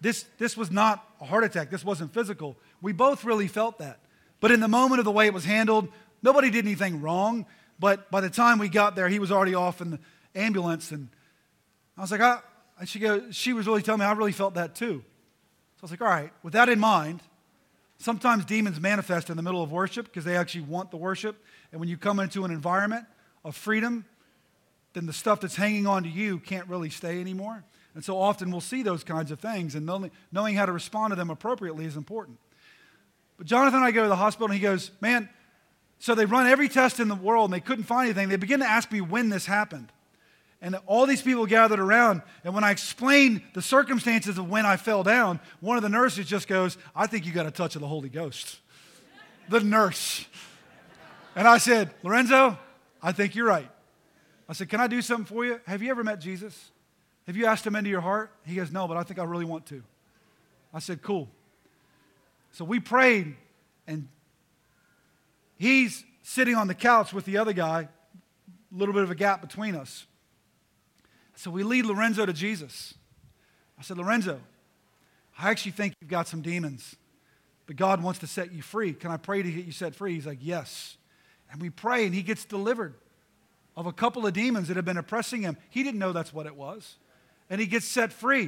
This, 0.00 0.26
this 0.38 0.56
was 0.56 0.70
not 0.70 1.08
a 1.20 1.24
heart 1.24 1.44
attack, 1.44 1.70
this 1.70 1.84
wasn't 1.84 2.12
physical. 2.12 2.56
We 2.82 2.92
both 2.92 3.24
really 3.24 3.46
felt 3.46 3.78
that. 3.78 4.00
But 4.40 4.50
in 4.50 4.60
the 4.60 4.68
moment 4.68 4.98
of 4.98 5.04
the 5.04 5.12
way 5.12 5.26
it 5.26 5.34
was 5.34 5.44
handled, 5.44 5.88
nobody 6.22 6.50
did 6.50 6.64
anything 6.64 7.00
wrong. 7.00 7.46
But 7.78 8.10
by 8.10 8.20
the 8.20 8.30
time 8.30 8.58
we 8.58 8.68
got 8.68 8.96
there, 8.96 9.08
he 9.08 9.18
was 9.18 9.32
already 9.32 9.54
off 9.54 9.80
in 9.80 9.92
the 9.92 9.98
ambulance. 10.34 10.92
And 10.92 11.08
I 11.96 12.02
was 12.02 12.10
like, 12.10 12.20
I, 12.20 12.40
and 12.78 12.88
she, 12.88 12.98
goes, 12.98 13.34
she 13.34 13.52
was 13.52 13.66
really 13.66 13.82
telling 13.82 14.00
me, 14.00 14.06
I 14.06 14.12
really 14.12 14.32
felt 14.32 14.54
that 14.54 14.74
too. 14.74 15.02
So 15.76 15.80
I 15.82 15.84
was 15.84 15.90
like, 15.90 16.02
all 16.02 16.08
right, 16.08 16.32
with 16.42 16.52
that 16.54 16.68
in 16.68 16.78
mind, 16.78 17.20
Sometimes 17.98 18.44
demons 18.44 18.80
manifest 18.80 19.30
in 19.30 19.36
the 19.36 19.42
middle 19.42 19.62
of 19.62 19.72
worship 19.72 20.06
because 20.06 20.24
they 20.24 20.36
actually 20.36 20.62
want 20.62 20.90
the 20.90 20.96
worship. 20.96 21.42
And 21.72 21.80
when 21.80 21.88
you 21.88 21.96
come 21.96 22.20
into 22.20 22.44
an 22.44 22.50
environment 22.50 23.06
of 23.44 23.56
freedom, 23.56 24.04
then 24.92 25.06
the 25.06 25.12
stuff 25.12 25.40
that's 25.40 25.56
hanging 25.56 25.86
on 25.86 26.02
to 26.02 26.08
you 26.08 26.38
can't 26.38 26.68
really 26.68 26.90
stay 26.90 27.20
anymore. 27.20 27.64
And 27.94 28.04
so 28.04 28.18
often 28.18 28.50
we'll 28.50 28.60
see 28.60 28.82
those 28.82 29.02
kinds 29.02 29.30
of 29.30 29.40
things, 29.40 29.74
and 29.74 29.86
knowing 30.30 30.54
how 30.54 30.66
to 30.66 30.72
respond 30.72 31.12
to 31.12 31.16
them 31.16 31.30
appropriately 31.30 31.86
is 31.86 31.96
important. 31.96 32.38
But 33.38 33.46
Jonathan 33.46 33.78
and 33.78 33.84
I 33.84 33.90
go 33.90 34.02
to 34.02 34.08
the 34.08 34.16
hospital, 34.16 34.46
and 34.46 34.54
he 34.54 34.60
goes, 34.60 34.90
Man, 35.00 35.28
so 35.98 36.14
they 36.14 36.26
run 36.26 36.46
every 36.46 36.68
test 36.68 37.00
in 37.00 37.08
the 37.08 37.14
world, 37.14 37.46
and 37.46 37.54
they 37.54 37.60
couldn't 37.60 37.84
find 37.84 38.06
anything. 38.06 38.28
They 38.28 38.36
begin 38.36 38.60
to 38.60 38.66
ask 38.66 38.90
me 38.92 39.00
when 39.00 39.28
this 39.28 39.46
happened. 39.46 39.92
And 40.62 40.78
all 40.86 41.06
these 41.06 41.22
people 41.22 41.46
gathered 41.46 41.80
around. 41.80 42.22
And 42.42 42.54
when 42.54 42.64
I 42.64 42.70
explained 42.70 43.42
the 43.52 43.62
circumstances 43.62 44.38
of 44.38 44.48
when 44.48 44.64
I 44.64 44.76
fell 44.76 45.02
down, 45.02 45.38
one 45.60 45.76
of 45.76 45.82
the 45.82 45.88
nurses 45.88 46.26
just 46.26 46.48
goes, 46.48 46.78
I 46.94 47.06
think 47.06 47.26
you 47.26 47.32
got 47.32 47.46
a 47.46 47.50
touch 47.50 47.74
of 47.76 47.82
the 47.82 47.88
Holy 47.88 48.08
Ghost. 48.08 48.58
the 49.48 49.60
nurse. 49.60 50.24
And 51.34 51.46
I 51.46 51.58
said, 51.58 51.90
Lorenzo, 52.02 52.58
I 53.02 53.12
think 53.12 53.34
you're 53.34 53.46
right. 53.46 53.70
I 54.48 54.54
said, 54.54 54.68
Can 54.68 54.80
I 54.80 54.86
do 54.86 55.02
something 55.02 55.26
for 55.26 55.44
you? 55.44 55.60
Have 55.66 55.82
you 55.82 55.90
ever 55.90 56.02
met 56.02 56.20
Jesus? 56.20 56.70
Have 57.26 57.36
you 57.36 57.46
asked 57.46 57.66
him 57.66 57.76
into 57.76 57.90
your 57.90 58.00
heart? 58.00 58.30
He 58.44 58.54
goes, 58.54 58.72
No, 58.72 58.88
but 58.88 58.96
I 58.96 59.02
think 59.02 59.18
I 59.18 59.24
really 59.24 59.44
want 59.44 59.66
to. 59.66 59.82
I 60.72 60.78
said, 60.78 61.02
Cool. 61.02 61.28
So 62.56 62.64
we 62.64 62.80
prayed, 62.80 63.36
and 63.86 64.08
he's 65.58 66.06
sitting 66.22 66.54
on 66.54 66.68
the 66.68 66.74
couch 66.74 67.12
with 67.12 67.26
the 67.26 67.36
other 67.36 67.52
guy, 67.52 67.82
a 67.82 68.74
little 68.74 68.94
bit 68.94 69.02
of 69.02 69.10
a 69.10 69.14
gap 69.14 69.42
between 69.42 69.74
us. 69.74 70.06
So 71.34 71.50
we 71.50 71.64
lead 71.64 71.84
Lorenzo 71.84 72.24
to 72.24 72.32
Jesus. 72.32 72.94
I 73.78 73.82
said, 73.82 73.98
Lorenzo, 73.98 74.40
I 75.38 75.50
actually 75.50 75.72
think 75.72 75.92
you've 76.00 76.08
got 76.08 76.28
some 76.28 76.40
demons, 76.40 76.96
but 77.66 77.76
God 77.76 78.02
wants 78.02 78.20
to 78.20 78.26
set 78.26 78.54
you 78.54 78.62
free. 78.62 78.94
Can 78.94 79.10
I 79.10 79.18
pray 79.18 79.42
to 79.42 79.52
get 79.52 79.66
you 79.66 79.72
set 79.72 79.94
free? 79.94 80.14
He's 80.14 80.26
like, 80.26 80.38
Yes. 80.40 80.96
And 81.52 81.60
we 81.60 81.68
pray, 81.68 82.06
and 82.06 82.14
he 82.14 82.22
gets 82.22 82.46
delivered 82.46 82.94
of 83.76 83.84
a 83.84 83.92
couple 83.92 84.26
of 84.26 84.32
demons 84.32 84.68
that 84.68 84.76
have 84.76 84.86
been 84.86 84.96
oppressing 84.96 85.42
him. 85.42 85.58
He 85.68 85.82
didn't 85.82 85.98
know 85.98 86.14
that's 86.14 86.32
what 86.32 86.46
it 86.46 86.56
was. 86.56 86.96
And 87.50 87.60
he 87.60 87.66
gets 87.66 87.84
set 87.84 88.14
free. 88.14 88.46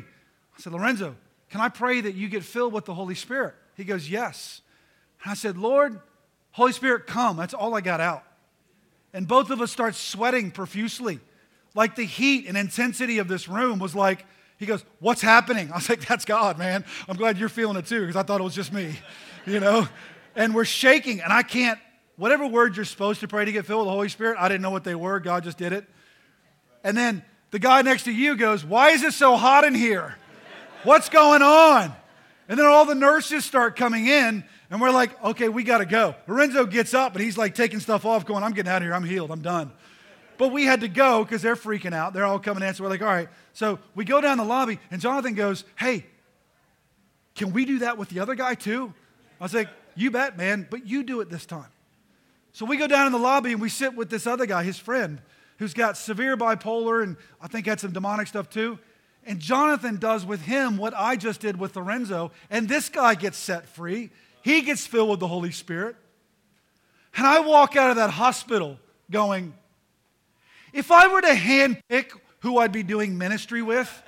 I 0.56 0.60
said, 0.60 0.72
Lorenzo, 0.72 1.14
can 1.50 1.60
I 1.60 1.68
pray 1.68 2.00
that 2.00 2.14
you 2.14 2.30
get 2.30 2.42
filled 2.42 2.72
with 2.72 2.86
the 2.86 2.94
Holy 2.94 3.14
Spirit? 3.14 3.54
He 3.78 3.84
goes, 3.84 4.10
Yes. 4.10 4.60
And 5.22 5.30
I 5.30 5.34
said, 5.34 5.56
Lord, 5.56 5.98
Holy 6.50 6.72
Spirit, 6.72 7.06
come. 7.06 7.36
That's 7.38 7.54
all 7.54 7.74
I 7.74 7.80
got 7.80 8.00
out. 8.00 8.24
And 9.14 9.26
both 9.26 9.50
of 9.50 9.62
us 9.62 9.72
start 9.72 9.94
sweating 9.94 10.50
profusely. 10.50 11.20
Like 11.74 11.96
the 11.96 12.04
heat 12.04 12.46
and 12.46 12.56
intensity 12.56 13.18
of 13.18 13.28
this 13.28 13.48
room 13.48 13.78
was 13.78 13.94
like, 13.94 14.26
he 14.58 14.66
goes, 14.66 14.84
What's 14.98 15.22
happening? 15.22 15.70
I 15.72 15.76
was 15.76 15.88
like, 15.88 16.06
That's 16.06 16.24
God, 16.24 16.58
man. 16.58 16.84
I'm 17.08 17.16
glad 17.16 17.38
you're 17.38 17.48
feeling 17.48 17.76
it 17.76 17.86
too, 17.86 18.00
because 18.00 18.16
I 18.16 18.24
thought 18.24 18.40
it 18.40 18.44
was 18.44 18.54
just 18.54 18.72
me, 18.72 18.98
you 19.46 19.60
know? 19.60 19.88
And 20.34 20.54
we're 20.54 20.64
shaking, 20.64 21.20
and 21.20 21.32
I 21.32 21.42
can't, 21.42 21.78
whatever 22.16 22.46
words 22.46 22.76
you're 22.76 22.84
supposed 22.84 23.20
to 23.20 23.28
pray 23.28 23.44
to 23.44 23.52
get 23.52 23.64
filled 23.64 23.80
with 23.80 23.86
the 23.86 23.92
Holy 23.92 24.08
Spirit, 24.08 24.36
I 24.38 24.48
didn't 24.48 24.62
know 24.62 24.70
what 24.70 24.84
they 24.84 24.94
were. 24.94 25.20
God 25.20 25.44
just 25.44 25.56
did 25.56 25.72
it. 25.72 25.84
And 26.82 26.96
then 26.96 27.24
the 27.50 27.58
guy 27.60 27.82
next 27.82 28.04
to 28.04 28.12
you 28.12 28.36
goes, 28.36 28.64
Why 28.64 28.90
is 28.90 29.04
it 29.04 29.12
so 29.12 29.36
hot 29.36 29.62
in 29.62 29.74
here? 29.74 30.16
What's 30.82 31.08
going 31.08 31.42
on? 31.42 31.94
And 32.48 32.58
then 32.58 32.66
all 32.66 32.86
the 32.86 32.94
nurses 32.94 33.44
start 33.44 33.76
coming 33.76 34.06
in, 34.06 34.42
and 34.70 34.80
we're 34.80 34.90
like, 34.90 35.22
okay, 35.22 35.48
we 35.50 35.62
got 35.62 35.78
to 35.78 35.84
go. 35.84 36.14
Lorenzo 36.26 36.64
gets 36.64 36.94
up, 36.94 37.14
and 37.14 37.22
he's 37.22 37.36
like 37.36 37.54
taking 37.54 37.78
stuff 37.78 38.06
off, 38.06 38.24
going, 38.24 38.42
I'm 38.42 38.52
getting 38.52 38.72
out 38.72 38.78
of 38.78 38.84
here. 38.84 38.94
I'm 38.94 39.04
healed. 39.04 39.30
I'm 39.30 39.42
done. 39.42 39.70
But 40.38 40.52
we 40.52 40.64
had 40.64 40.80
to 40.80 40.88
go 40.88 41.24
because 41.24 41.42
they're 41.42 41.56
freaking 41.56 41.92
out. 41.92 42.14
They're 42.14 42.24
all 42.24 42.38
coming 42.38 42.62
in. 42.62 42.72
So 42.72 42.84
we're 42.84 42.90
like, 42.90 43.02
all 43.02 43.08
right. 43.08 43.28
So 43.52 43.78
we 43.94 44.04
go 44.04 44.20
down 44.20 44.38
the 44.38 44.44
lobby, 44.44 44.78
and 44.90 45.00
Jonathan 45.00 45.34
goes, 45.34 45.64
hey, 45.76 46.06
can 47.34 47.52
we 47.52 47.64
do 47.64 47.80
that 47.80 47.98
with 47.98 48.08
the 48.08 48.20
other 48.20 48.34
guy 48.34 48.54
too? 48.54 48.94
I 49.40 49.44
was 49.44 49.52
like, 49.52 49.68
you 49.94 50.10
bet, 50.10 50.38
man, 50.38 50.66
but 50.70 50.86
you 50.86 51.02
do 51.02 51.20
it 51.20 51.28
this 51.28 51.44
time. 51.44 51.68
So 52.52 52.64
we 52.64 52.76
go 52.76 52.86
down 52.86 53.06
in 53.06 53.12
the 53.12 53.18
lobby, 53.18 53.52
and 53.52 53.60
we 53.60 53.68
sit 53.68 53.94
with 53.94 54.10
this 54.10 54.26
other 54.26 54.46
guy, 54.46 54.62
his 54.62 54.78
friend, 54.78 55.20
who's 55.58 55.74
got 55.74 55.96
severe 55.96 56.36
bipolar 56.36 57.02
and 57.02 57.16
I 57.40 57.48
think 57.48 57.66
had 57.66 57.80
some 57.80 57.92
demonic 57.92 58.28
stuff 58.28 58.48
too. 58.48 58.78
And 59.28 59.40
Jonathan 59.40 59.98
does 59.98 60.24
with 60.24 60.40
him 60.40 60.78
what 60.78 60.94
I 60.96 61.14
just 61.14 61.40
did 61.40 61.60
with 61.60 61.76
Lorenzo, 61.76 62.32
and 62.48 62.66
this 62.66 62.88
guy 62.88 63.14
gets 63.14 63.36
set 63.36 63.68
free. 63.68 64.08
He 64.40 64.62
gets 64.62 64.86
filled 64.86 65.10
with 65.10 65.20
the 65.20 65.28
Holy 65.28 65.50
Spirit. 65.50 65.96
And 67.14 67.26
I 67.26 67.40
walk 67.40 67.76
out 67.76 67.90
of 67.90 67.96
that 67.96 68.08
hospital 68.08 68.78
going, 69.10 69.52
if 70.72 70.90
I 70.90 71.08
were 71.08 71.20
to 71.20 71.28
handpick 71.28 72.12
who 72.40 72.56
I'd 72.56 72.72
be 72.72 72.82
doing 72.82 73.18
ministry 73.18 73.60
with, 73.60 74.02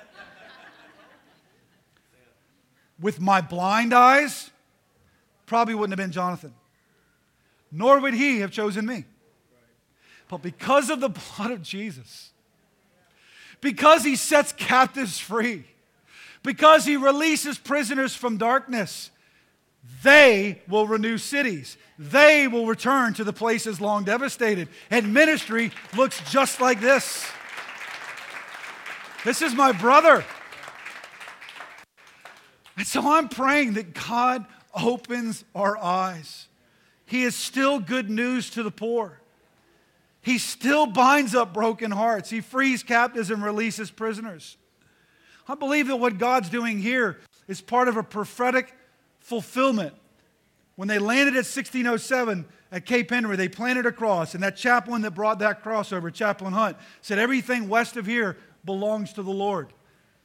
with 2.99 3.21
my 3.21 3.41
blind 3.41 3.93
eyes, 3.93 4.49
probably 5.45 5.75
wouldn't 5.75 5.91
have 5.91 6.03
been 6.03 6.11
Jonathan. 6.11 6.55
Nor 7.71 7.99
would 7.99 8.15
he 8.15 8.39
have 8.39 8.49
chosen 8.49 8.87
me. 8.87 9.05
But 10.29 10.41
because 10.41 10.89
of 10.89 10.99
the 10.99 11.09
blood 11.37 11.51
of 11.51 11.61
Jesus, 11.61 12.31
because 13.61 14.03
he 14.03 14.15
sets 14.15 14.51
captives 14.51 15.19
free, 15.19 15.63
because 16.43 16.85
he 16.85 16.97
releases 16.97 17.57
prisoners 17.57 18.15
from 18.15 18.37
darkness, 18.37 19.11
they 20.03 20.61
will 20.67 20.87
renew 20.87 21.17
cities. 21.17 21.77
They 21.97 22.47
will 22.47 22.65
return 22.65 23.13
to 23.15 23.23
the 23.23 23.33
places 23.33 23.79
long 23.79 24.03
devastated. 24.03 24.67
And 24.89 25.13
ministry 25.13 25.71
looks 25.95 26.19
just 26.31 26.59
like 26.59 26.81
this. 26.81 27.25
This 29.23 29.41
is 29.41 29.53
my 29.53 29.71
brother. 29.71 30.25
And 32.77 32.87
so 32.87 33.11
I'm 33.11 33.29
praying 33.29 33.73
that 33.73 33.93
God 33.93 34.45
opens 34.73 35.43
our 35.53 35.77
eyes. 35.77 36.47
He 37.05 37.23
is 37.23 37.35
still 37.35 37.79
good 37.79 38.09
news 38.09 38.49
to 38.51 38.63
the 38.63 38.71
poor. 38.71 39.20
He 40.21 40.37
still 40.37 40.85
binds 40.85 41.33
up 41.33 41.53
broken 41.53 41.91
hearts. 41.91 42.29
He 42.29 42.41
frees 42.41 42.83
captives 42.83 43.31
and 43.31 43.43
releases 43.43 43.89
prisoners. 43.89 44.57
I 45.47 45.55
believe 45.55 45.87
that 45.87 45.97
what 45.97 46.17
God's 46.17 46.49
doing 46.49 46.79
here 46.79 47.19
is 47.47 47.59
part 47.59 47.87
of 47.87 47.97
a 47.97 48.03
prophetic 48.03 48.73
fulfillment. 49.19 49.95
When 50.75 50.87
they 50.87 50.99
landed 50.99 51.33
at 51.33 51.45
1607 51.45 52.45
at 52.71 52.85
Cape 52.85 53.09
Henry, 53.09 53.35
they 53.35 53.49
planted 53.49 53.85
a 53.85 53.91
cross, 53.91 54.33
and 54.33 54.43
that 54.43 54.55
chaplain 54.55 55.01
that 55.01 55.11
brought 55.11 55.39
that 55.39 55.61
cross 55.61 55.91
over, 55.91 56.09
Chaplain 56.09 56.53
Hunt, 56.53 56.77
said, 57.01 57.19
Everything 57.19 57.67
west 57.67 57.97
of 57.97 58.05
here 58.05 58.37
belongs 58.63 59.13
to 59.13 59.23
the 59.23 59.31
Lord. 59.31 59.73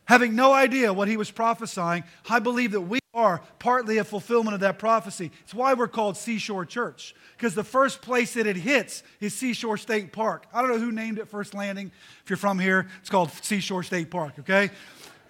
Having 0.06 0.34
no 0.34 0.52
idea 0.52 0.92
what 0.92 1.08
he 1.08 1.16
was 1.16 1.30
prophesying, 1.30 2.04
I 2.28 2.38
believe 2.38 2.72
that 2.72 2.82
we 2.82 3.00
are 3.12 3.40
partly 3.58 3.98
a 3.98 4.04
fulfillment 4.04 4.54
of 4.54 4.60
that 4.60 4.78
prophecy. 4.78 5.30
It's 5.42 5.54
why 5.54 5.74
we're 5.74 5.88
called 5.88 6.16
Seashore 6.16 6.64
Church, 6.64 7.14
because 7.36 7.54
the 7.54 7.64
first 7.64 8.02
place 8.02 8.34
that 8.34 8.46
it 8.46 8.56
hits 8.56 9.02
is 9.20 9.34
Seashore 9.34 9.78
State 9.78 10.12
Park. 10.12 10.46
I 10.52 10.60
don't 10.60 10.70
know 10.70 10.78
who 10.78 10.92
named 10.92 11.18
it 11.18 11.28
First 11.28 11.54
Landing. 11.54 11.90
If 12.22 12.30
you're 12.30 12.36
from 12.36 12.58
here, 12.58 12.88
it's 13.00 13.10
called 13.10 13.30
Seashore 13.42 13.82
State 13.82 14.10
Park, 14.10 14.34
okay? 14.40 14.70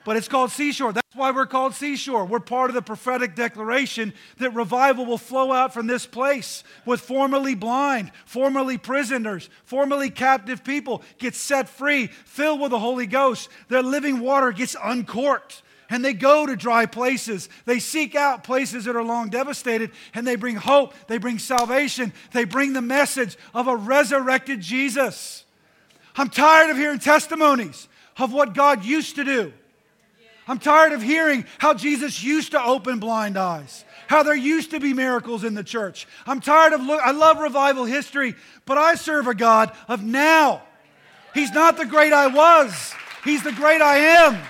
But 0.06 0.16
it's 0.16 0.28
called 0.28 0.52
Seashore. 0.52 0.92
That's 0.92 1.16
why 1.16 1.32
we're 1.32 1.46
called 1.46 1.74
Seashore. 1.74 2.26
We're 2.26 2.38
part 2.38 2.70
of 2.70 2.74
the 2.74 2.80
prophetic 2.80 3.34
declaration 3.34 4.14
that 4.38 4.54
revival 4.54 5.04
will 5.04 5.18
flow 5.18 5.50
out 5.50 5.74
from 5.74 5.88
this 5.88 6.06
place 6.06 6.62
with 6.84 7.00
formerly 7.00 7.56
blind, 7.56 8.12
formerly 8.24 8.78
prisoners, 8.78 9.50
formerly 9.64 10.10
captive 10.10 10.62
people 10.62 11.02
get 11.18 11.34
set 11.34 11.68
free, 11.68 12.06
filled 12.06 12.60
with 12.60 12.70
the 12.70 12.78
Holy 12.78 13.06
Ghost. 13.08 13.48
Their 13.66 13.82
living 13.82 14.20
water 14.20 14.52
gets 14.52 14.76
uncorked 14.80 15.64
and 15.90 16.04
they 16.04 16.12
go 16.12 16.46
to 16.46 16.54
dry 16.54 16.86
places. 16.86 17.48
They 17.64 17.80
seek 17.80 18.14
out 18.14 18.44
places 18.44 18.84
that 18.84 18.94
are 18.94 19.02
long 19.02 19.28
devastated 19.28 19.90
and 20.14 20.24
they 20.24 20.36
bring 20.36 20.54
hope, 20.54 20.94
they 21.08 21.18
bring 21.18 21.40
salvation, 21.40 22.12
they 22.30 22.44
bring 22.44 22.74
the 22.74 22.80
message 22.80 23.36
of 23.52 23.66
a 23.66 23.74
resurrected 23.74 24.60
Jesus. 24.60 25.44
I'm 26.14 26.30
tired 26.30 26.70
of 26.70 26.76
hearing 26.76 27.00
testimonies 27.00 27.88
of 28.18 28.32
what 28.32 28.54
God 28.54 28.84
used 28.84 29.16
to 29.16 29.24
do. 29.24 29.52
I'm 30.48 30.58
tired 30.58 30.92
of 30.92 31.02
hearing 31.02 31.44
how 31.58 31.74
Jesus 31.74 32.22
used 32.22 32.52
to 32.52 32.62
open 32.62 33.00
blind 33.00 33.36
eyes, 33.36 33.84
how 34.06 34.22
there 34.22 34.36
used 34.36 34.70
to 34.70 34.80
be 34.80 34.94
miracles 34.94 35.42
in 35.42 35.54
the 35.54 35.64
church. 35.64 36.06
I'm 36.26 36.40
tired 36.40 36.72
of 36.72 36.80
look 36.82 37.00
I 37.02 37.10
love 37.10 37.40
revival 37.40 37.84
history, 37.84 38.34
but 38.64 38.78
I 38.78 38.94
serve 38.94 39.26
a 39.26 39.34
God 39.34 39.72
of 39.88 40.04
now. 40.04 40.62
He's 41.34 41.50
not 41.50 41.76
the 41.76 41.84
great 41.84 42.12
I 42.12 42.28
was. 42.28 42.94
He's 43.24 43.42
the 43.42 43.52
great 43.52 43.82
I 43.82 43.98
am. 43.98 44.40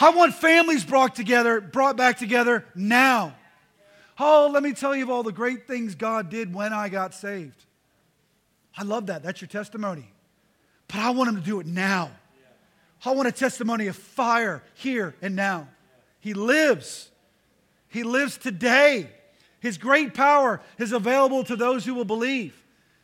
I 0.00 0.10
want 0.10 0.34
families 0.34 0.84
brought 0.84 1.16
together, 1.16 1.60
brought 1.60 1.96
back 1.96 2.18
together 2.18 2.64
now. 2.74 3.34
Oh, 4.20 4.50
let 4.52 4.62
me 4.62 4.72
tell 4.72 4.94
you 4.94 5.04
of 5.04 5.10
all 5.10 5.22
the 5.22 5.32
great 5.32 5.66
things 5.66 5.94
God 5.94 6.28
did 6.28 6.54
when 6.54 6.72
I 6.72 6.88
got 6.88 7.14
saved. 7.14 7.64
I 8.76 8.82
love 8.82 9.06
that. 9.06 9.22
That's 9.22 9.40
your 9.40 9.48
testimony. 9.48 10.12
But 10.88 10.96
I 10.98 11.10
want 11.10 11.28
him 11.28 11.36
to 11.36 11.42
do 11.42 11.60
it 11.60 11.66
now. 11.66 12.10
I 13.04 13.12
want 13.12 13.28
a 13.28 13.32
testimony 13.32 13.86
of 13.86 13.96
fire 13.96 14.62
here 14.74 15.14
and 15.22 15.36
now. 15.36 15.68
He 16.20 16.34
lives. 16.34 17.10
He 17.88 18.02
lives 18.02 18.36
today. 18.36 19.08
His 19.60 19.78
great 19.78 20.14
power 20.14 20.60
is 20.78 20.92
available 20.92 21.44
to 21.44 21.56
those 21.56 21.84
who 21.84 21.94
will 21.94 22.04
believe. 22.04 22.60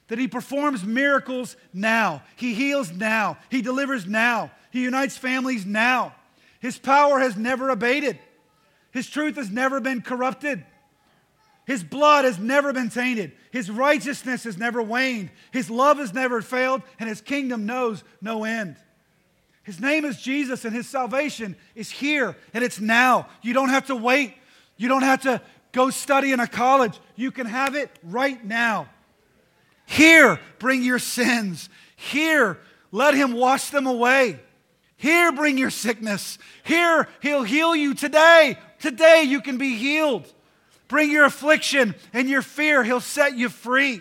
That 0.08 0.18
he 0.18 0.28
performs 0.28 0.84
miracles 0.84 1.56
now. 1.72 2.22
He 2.36 2.54
heals 2.54 2.92
now. 2.92 3.38
He 3.50 3.62
delivers 3.62 4.06
now. 4.06 4.50
He 4.70 4.82
unites 4.82 5.16
families 5.16 5.64
now. 5.64 6.14
His 6.60 6.78
power 6.78 7.20
has 7.20 7.36
never 7.36 7.70
abated. 7.70 8.18
His 8.90 9.08
truth 9.08 9.36
has 9.36 9.50
never 9.50 9.80
been 9.80 10.02
corrupted. 10.02 10.64
His 11.66 11.82
blood 11.82 12.24
has 12.24 12.38
never 12.38 12.72
been 12.72 12.90
tainted. 12.90 13.32
His 13.54 13.70
righteousness 13.70 14.42
has 14.42 14.58
never 14.58 14.82
waned. 14.82 15.30
His 15.52 15.70
love 15.70 15.98
has 15.98 16.12
never 16.12 16.42
failed, 16.42 16.82
and 16.98 17.08
his 17.08 17.20
kingdom 17.20 17.66
knows 17.66 18.02
no 18.20 18.42
end. 18.42 18.74
His 19.62 19.78
name 19.78 20.04
is 20.04 20.20
Jesus, 20.20 20.64
and 20.64 20.74
his 20.74 20.88
salvation 20.88 21.54
is 21.76 21.88
here, 21.88 22.36
and 22.52 22.64
it's 22.64 22.80
now. 22.80 23.28
You 23.42 23.54
don't 23.54 23.68
have 23.68 23.86
to 23.86 23.94
wait. 23.94 24.34
You 24.76 24.88
don't 24.88 25.04
have 25.04 25.22
to 25.22 25.40
go 25.70 25.90
study 25.90 26.32
in 26.32 26.40
a 26.40 26.48
college. 26.48 26.98
You 27.14 27.30
can 27.30 27.46
have 27.46 27.76
it 27.76 27.96
right 28.02 28.44
now. 28.44 28.88
Here, 29.86 30.40
bring 30.58 30.82
your 30.82 30.98
sins. 30.98 31.68
Here, 31.94 32.58
let 32.90 33.14
him 33.14 33.34
wash 33.34 33.70
them 33.70 33.86
away. 33.86 34.40
Here, 34.96 35.30
bring 35.30 35.58
your 35.58 35.70
sickness. 35.70 36.38
Here, 36.64 37.06
he'll 37.22 37.44
heal 37.44 37.76
you 37.76 37.94
today. 37.94 38.58
Today, 38.80 39.22
you 39.22 39.40
can 39.40 39.58
be 39.58 39.76
healed. 39.76 40.26
Bring 40.94 41.10
your 41.10 41.24
affliction 41.24 41.96
and 42.12 42.28
your 42.28 42.40
fear, 42.40 42.84
He'll 42.84 43.00
set 43.00 43.36
you 43.36 43.48
free. 43.48 44.00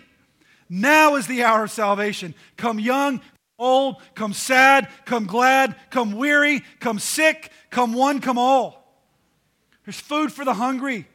Now 0.70 1.16
is 1.16 1.26
the 1.26 1.42
hour 1.42 1.64
of 1.64 1.72
salvation. 1.72 2.36
Come 2.56 2.78
young, 2.78 3.20
old, 3.58 3.96
come 4.14 4.32
sad, 4.32 4.88
come 5.04 5.26
glad, 5.26 5.74
come 5.90 6.12
weary, 6.12 6.62
come 6.78 7.00
sick, 7.00 7.50
come 7.70 7.94
one, 7.94 8.20
come 8.20 8.38
all. 8.38 8.96
There's 9.84 9.98
food 9.98 10.30
for 10.30 10.44
the 10.44 10.54
hungry. 10.54 11.08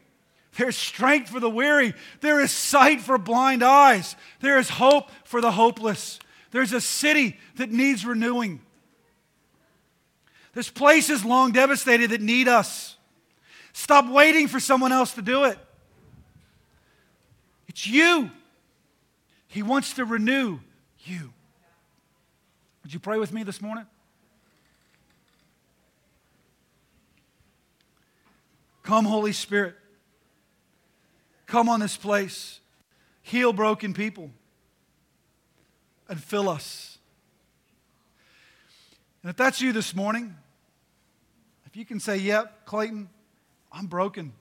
There's 0.58 0.76
strength 0.76 1.30
for 1.30 1.40
the 1.40 1.50
weary. 1.50 1.94
There 2.20 2.42
is 2.42 2.52
sight 2.52 3.00
for 3.00 3.18
blind 3.18 3.64
eyes. 3.64 4.18
There 4.42 4.58
is 4.58 4.68
hope 4.68 5.10
for 5.24 5.40
the 5.40 5.52
hopeless. 5.52 6.20
There's 6.52 6.74
a 6.74 6.82
city 6.82 7.38
that 7.56 7.72
needs 7.72 8.06
renewing. 8.06 8.60
There's 10.52 10.70
places 10.70 11.24
long 11.24 11.54
devastated 11.54 12.10
that 12.10 12.20
need 12.20 12.50
us. 12.50 12.98
Stop 13.72 14.10
waiting 14.10 14.50
for 14.50 14.60
someone 14.60 14.92
else 14.92 15.14
to 15.14 15.22
do 15.22 15.46
it. 15.46 15.58
It's 17.80 17.88
you. 17.88 18.30
He 19.48 19.64
wants 19.64 19.94
to 19.94 20.04
renew 20.04 20.60
you. 21.06 21.32
Would 22.84 22.94
you 22.94 23.00
pray 23.00 23.18
with 23.18 23.32
me 23.32 23.44
this 23.44 23.62
morning? 23.62 23.86
Come, 28.84 29.06
Holy 29.06 29.32
Spirit. 29.32 29.76
Come 31.46 31.70
on 31.70 31.80
this 31.80 31.96
place. 31.96 32.60
Heal 33.22 33.54
broken 33.54 33.94
people 33.94 34.30
and 36.10 36.22
fill 36.22 36.50
us. 36.50 36.98
And 39.24 39.30
if 39.30 39.38
that's 39.38 39.62
you 39.62 39.72
this 39.72 39.96
morning, 39.96 40.36
if 41.66 41.78
you 41.78 41.86
can 41.86 42.02
say, 42.02 42.18
Yep, 42.18 42.66
Clayton, 42.66 43.08
I'm 43.72 43.86
broken, 43.86 44.34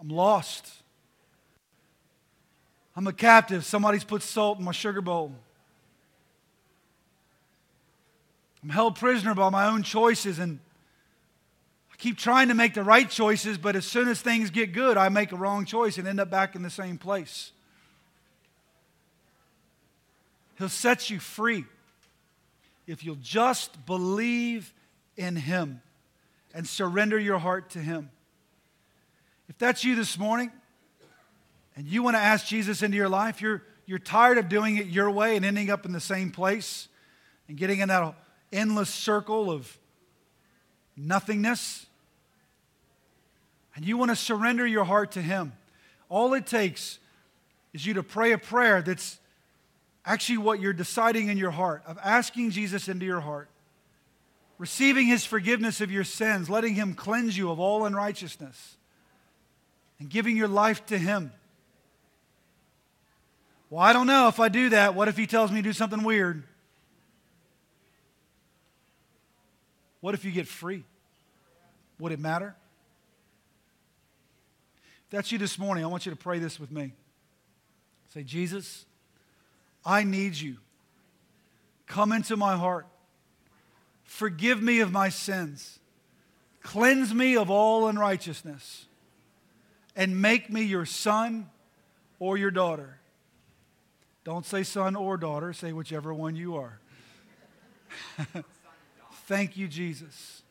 I'm 0.00 0.08
lost, 0.08 0.82
I'm 2.96 3.06
a 3.06 3.12
captive, 3.12 3.64
somebody's 3.64 4.04
put 4.04 4.22
salt 4.22 4.58
in 4.58 4.64
my 4.64 4.72
sugar 4.72 5.02
bowl. 5.02 5.32
I'm 8.62 8.70
held 8.70 8.96
prisoner 8.96 9.34
by 9.34 9.50
my 9.50 9.66
own 9.66 9.82
choices 9.82 10.38
and 10.38 10.58
I 11.92 11.96
keep 11.98 12.16
trying 12.16 12.48
to 12.48 12.54
make 12.54 12.72
the 12.72 12.82
right 12.82 13.08
choices, 13.08 13.58
but 13.58 13.76
as 13.76 13.84
soon 13.84 14.08
as 14.08 14.20
things 14.20 14.50
get 14.50 14.72
good, 14.72 14.96
I 14.96 15.10
make 15.10 15.30
a 15.32 15.36
wrong 15.36 15.66
choice 15.66 15.98
and 15.98 16.08
end 16.08 16.20
up 16.20 16.30
back 16.30 16.54
in 16.56 16.62
the 16.62 16.70
same 16.70 16.96
place. 16.96 17.52
He'll 20.58 20.70
set 20.70 21.10
you 21.10 21.20
free 21.20 21.66
if 22.86 23.04
you'll 23.04 23.16
just 23.16 23.84
believe 23.84 24.72
in 25.18 25.36
Him 25.36 25.82
and 26.54 26.66
surrender 26.66 27.18
your 27.18 27.38
heart 27.38 27.70
to 27.70 27.78
Him. 27.78 28.10
If 29.48 29.58
that's 29.58 29.84
you 29.84 29.94
this 29.96 30.18
morning 30.18 30.50
and 31.76 31.86
you 31.86 32.02
want 32.02 32.16
to 32.16 32.20
ask 32.20 32.46
Jesus 32.46 32.82
into 32.82 32.96
your 32.96 33.08
life, 33.08 33.40
you're, 33.40 33.62
you're 33.84 33.98
tired 33.98 34.38
of 34.38 34.48
doing 34.48 34.78
it 34.78 34.86
your 34.86 35.10
way 35.10 35.36
and 35.36 35.44
ending 35.44 35.70
up 35.70 35.84
in 35.84 35.92
the 35.92 36.00
same 36.00 36.30
place 36.30 36.88
and 37.48 37.56
getting 37.56 37.80
in 37.80 37.88
that 37.88 38.14
endless 38.52 38.90
circle 38.90 39.50
of 39.50 39.78
nothingness, 40.96 41.86
and 43.74 43.84
you 43.84 43.98
want 43.98 44.10
to 44.10 44.16
surrender 44.16 44.66
your 44.66 44.84
heart 44.84 45.12
to 45.12 45.22
Him, 45.22 45.52
all 46.08 46.32
it 46.34 46.46
takes 46.46 46.98
is 47.74 47.84
you 47.84 47.94
to 47.94 48.02
pray 48.02 48.32
a 48.32 48.38
prayer 48.38 48.80
that's 48.80 49.18
actually 50.04 50.38
what 50.38 50.60
you're 50.60 50.72
deciding 50.72 51.28
in 51.28 51.36
your 51.36 51.50
heart 51.50 51.82
of 51.86 51.98
asking 52.02 52.50
Jesus 52.50 52.88
into 52.88 53.04
your 53.04 53.20
heart, 53.20 53.50
receiving 54.56 55.06
His 55.06 55.26
forgiveness 55.26 55.82
of 55.82 55.90
your 55.90 56.04
sins, 56.04 56.48
letting 56.48 56.74
Him 56.74 56.94
cleanse 56.94 57.36
you 57.36 57.50
of 57.50 57.60
all 57.60 57.84
unrighteousness, 57.84 58.76
and 59.98 60.08
giving 60.08 60.36
your 60.36 60.48
life 60.48 60.86
to 60.86 60.96
Him. 60.96 61.32
Well, 63.68 63.82
I 63.82 63.92
don't 63.92 64.06
know 64.06 64.28
if 64.28 64.38
I 64.38 64.48
do 64.48 64.70
that. 64.70 64.94
What 64.94 65.08
if 65.08 65.16
He 65.16 65.26
tells 65.26 65.50
me 65.50 65.58
to 65.58 65.62
do 65.62 65.72
something 65.72 66.02
weird? 66.02 66.44
What 70.00 70.14
if 70.14 70.24
you 70.24 70.30
get 70.30 70.46
free? 70.46 70.84
Would 71.98 72.12
it 72.12 72.20
matter? 72.20 72.54
If 75.06 75.10
that's 75.10 75.32
you 75.32 75.38
this 75.38 75.58
morning, 75.58 75.84
I 75.84 75.88
want 75.88 76.06
you 76.06 76.10
to 76.10 76.16
pray 76.16 76.38
this 76.38 76.60
with 76.60 76.70
me. 76.70 76.92
Say, 78.12 78.22
Jesus, 78.22 78.84
I 79.84 80.04
need 80.04 80.36
you. 80.36 80.56
Come 81.86 82.12
into 82.12 82.36
my 82.36 82.56
heart. 82.56 82.86
Forgive 84.04 84.62
me 84.62 84.80
of 84.80 84.92
my 84.92 85.08
sins. 85.08 85.78
Cleanse 86.62 87.14
me 87.14 87.36
of 87.36 87.50
all 87.50 87.88
unrighteousness. 87.88 88.86
And 89.94 90.20
make 90.20 90.50
me 90.50 90.62
your 90.62 90.86
son 90.86 91.48
or 92.18 92.36
your 92.36 92.50
daughter. 92.50 92.98
Don't 94.26 94.44
say 94.44 94.64
son 94.64 94.96
or 94.96 95.16
daughter, 95.16 95.52
say 95.52 95.72
whichever 95.72 96.12
one 96.12 96.34
you 96.34 96.56
are. 96.56 96.80
Thank 99.28 99.56
you, 99.56 99.68
Jesus. 99.68 100.42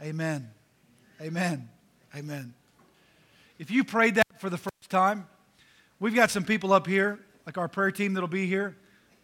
Amen. 0.00 0.48
Amen. 1.20 1.68
Amen. 2.16 2.54
If 3.58 3.70
you 3.70 3.84
prayed 3.84 4.14
that 4.14 4.24
for 4.38 4.48
the 4.48 4.56
first 4.56 4.88
time, 4.88 5.26
we've 6.00 6.14
got 6.14 6.30
some 6.30 6.44
people 6.44 6.72
up 6.72 6.86
here, 6.86 7.18
like 7.44 7.58
our 7.58 7.68
prayer 7.68 7.90
team 7.90 8.14
that'll 8.14 8.26
be 8.26 8.46
here. 8.46 8.74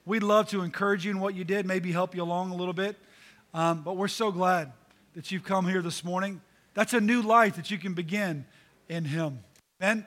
We'd 0.05 0.23
love 0.23 0.51
to 0.51 0.61
encourage 0.61 1.07
you 1.07 1.12
in 1.12 1.19
what 1.19 1.35
you 1.35 1.45
did, 1.45 1.65
maybe 1.65 1.91
help 1.91 2.15
you 2.15 2.23
along 2.23 2.51
a 2.51 2.57
little 2.57 2.75
bit. 2.75 2.97
Um, 3.55 3.81
but 3.81 3.97
we're 3.97 4.09
so 4.09 4.31
glad 4.31 4.73
that 5.15 5.33
you've 5.33 5.45
come 5.45 5.67
here 5.67 5.81
this 5.81 6.05
morning. 6.05 6.43
That's 6.75 6.93
a 6.93 7.01
new 7.01 7.23
life 7.23 7.57
that 7.57 7.71
you 7.71 7.79
can 7.79 7.95
begin 7.95 8.45
in 8.91 9.07
Him. 9.07 9.39
Amen. 9.83 10.07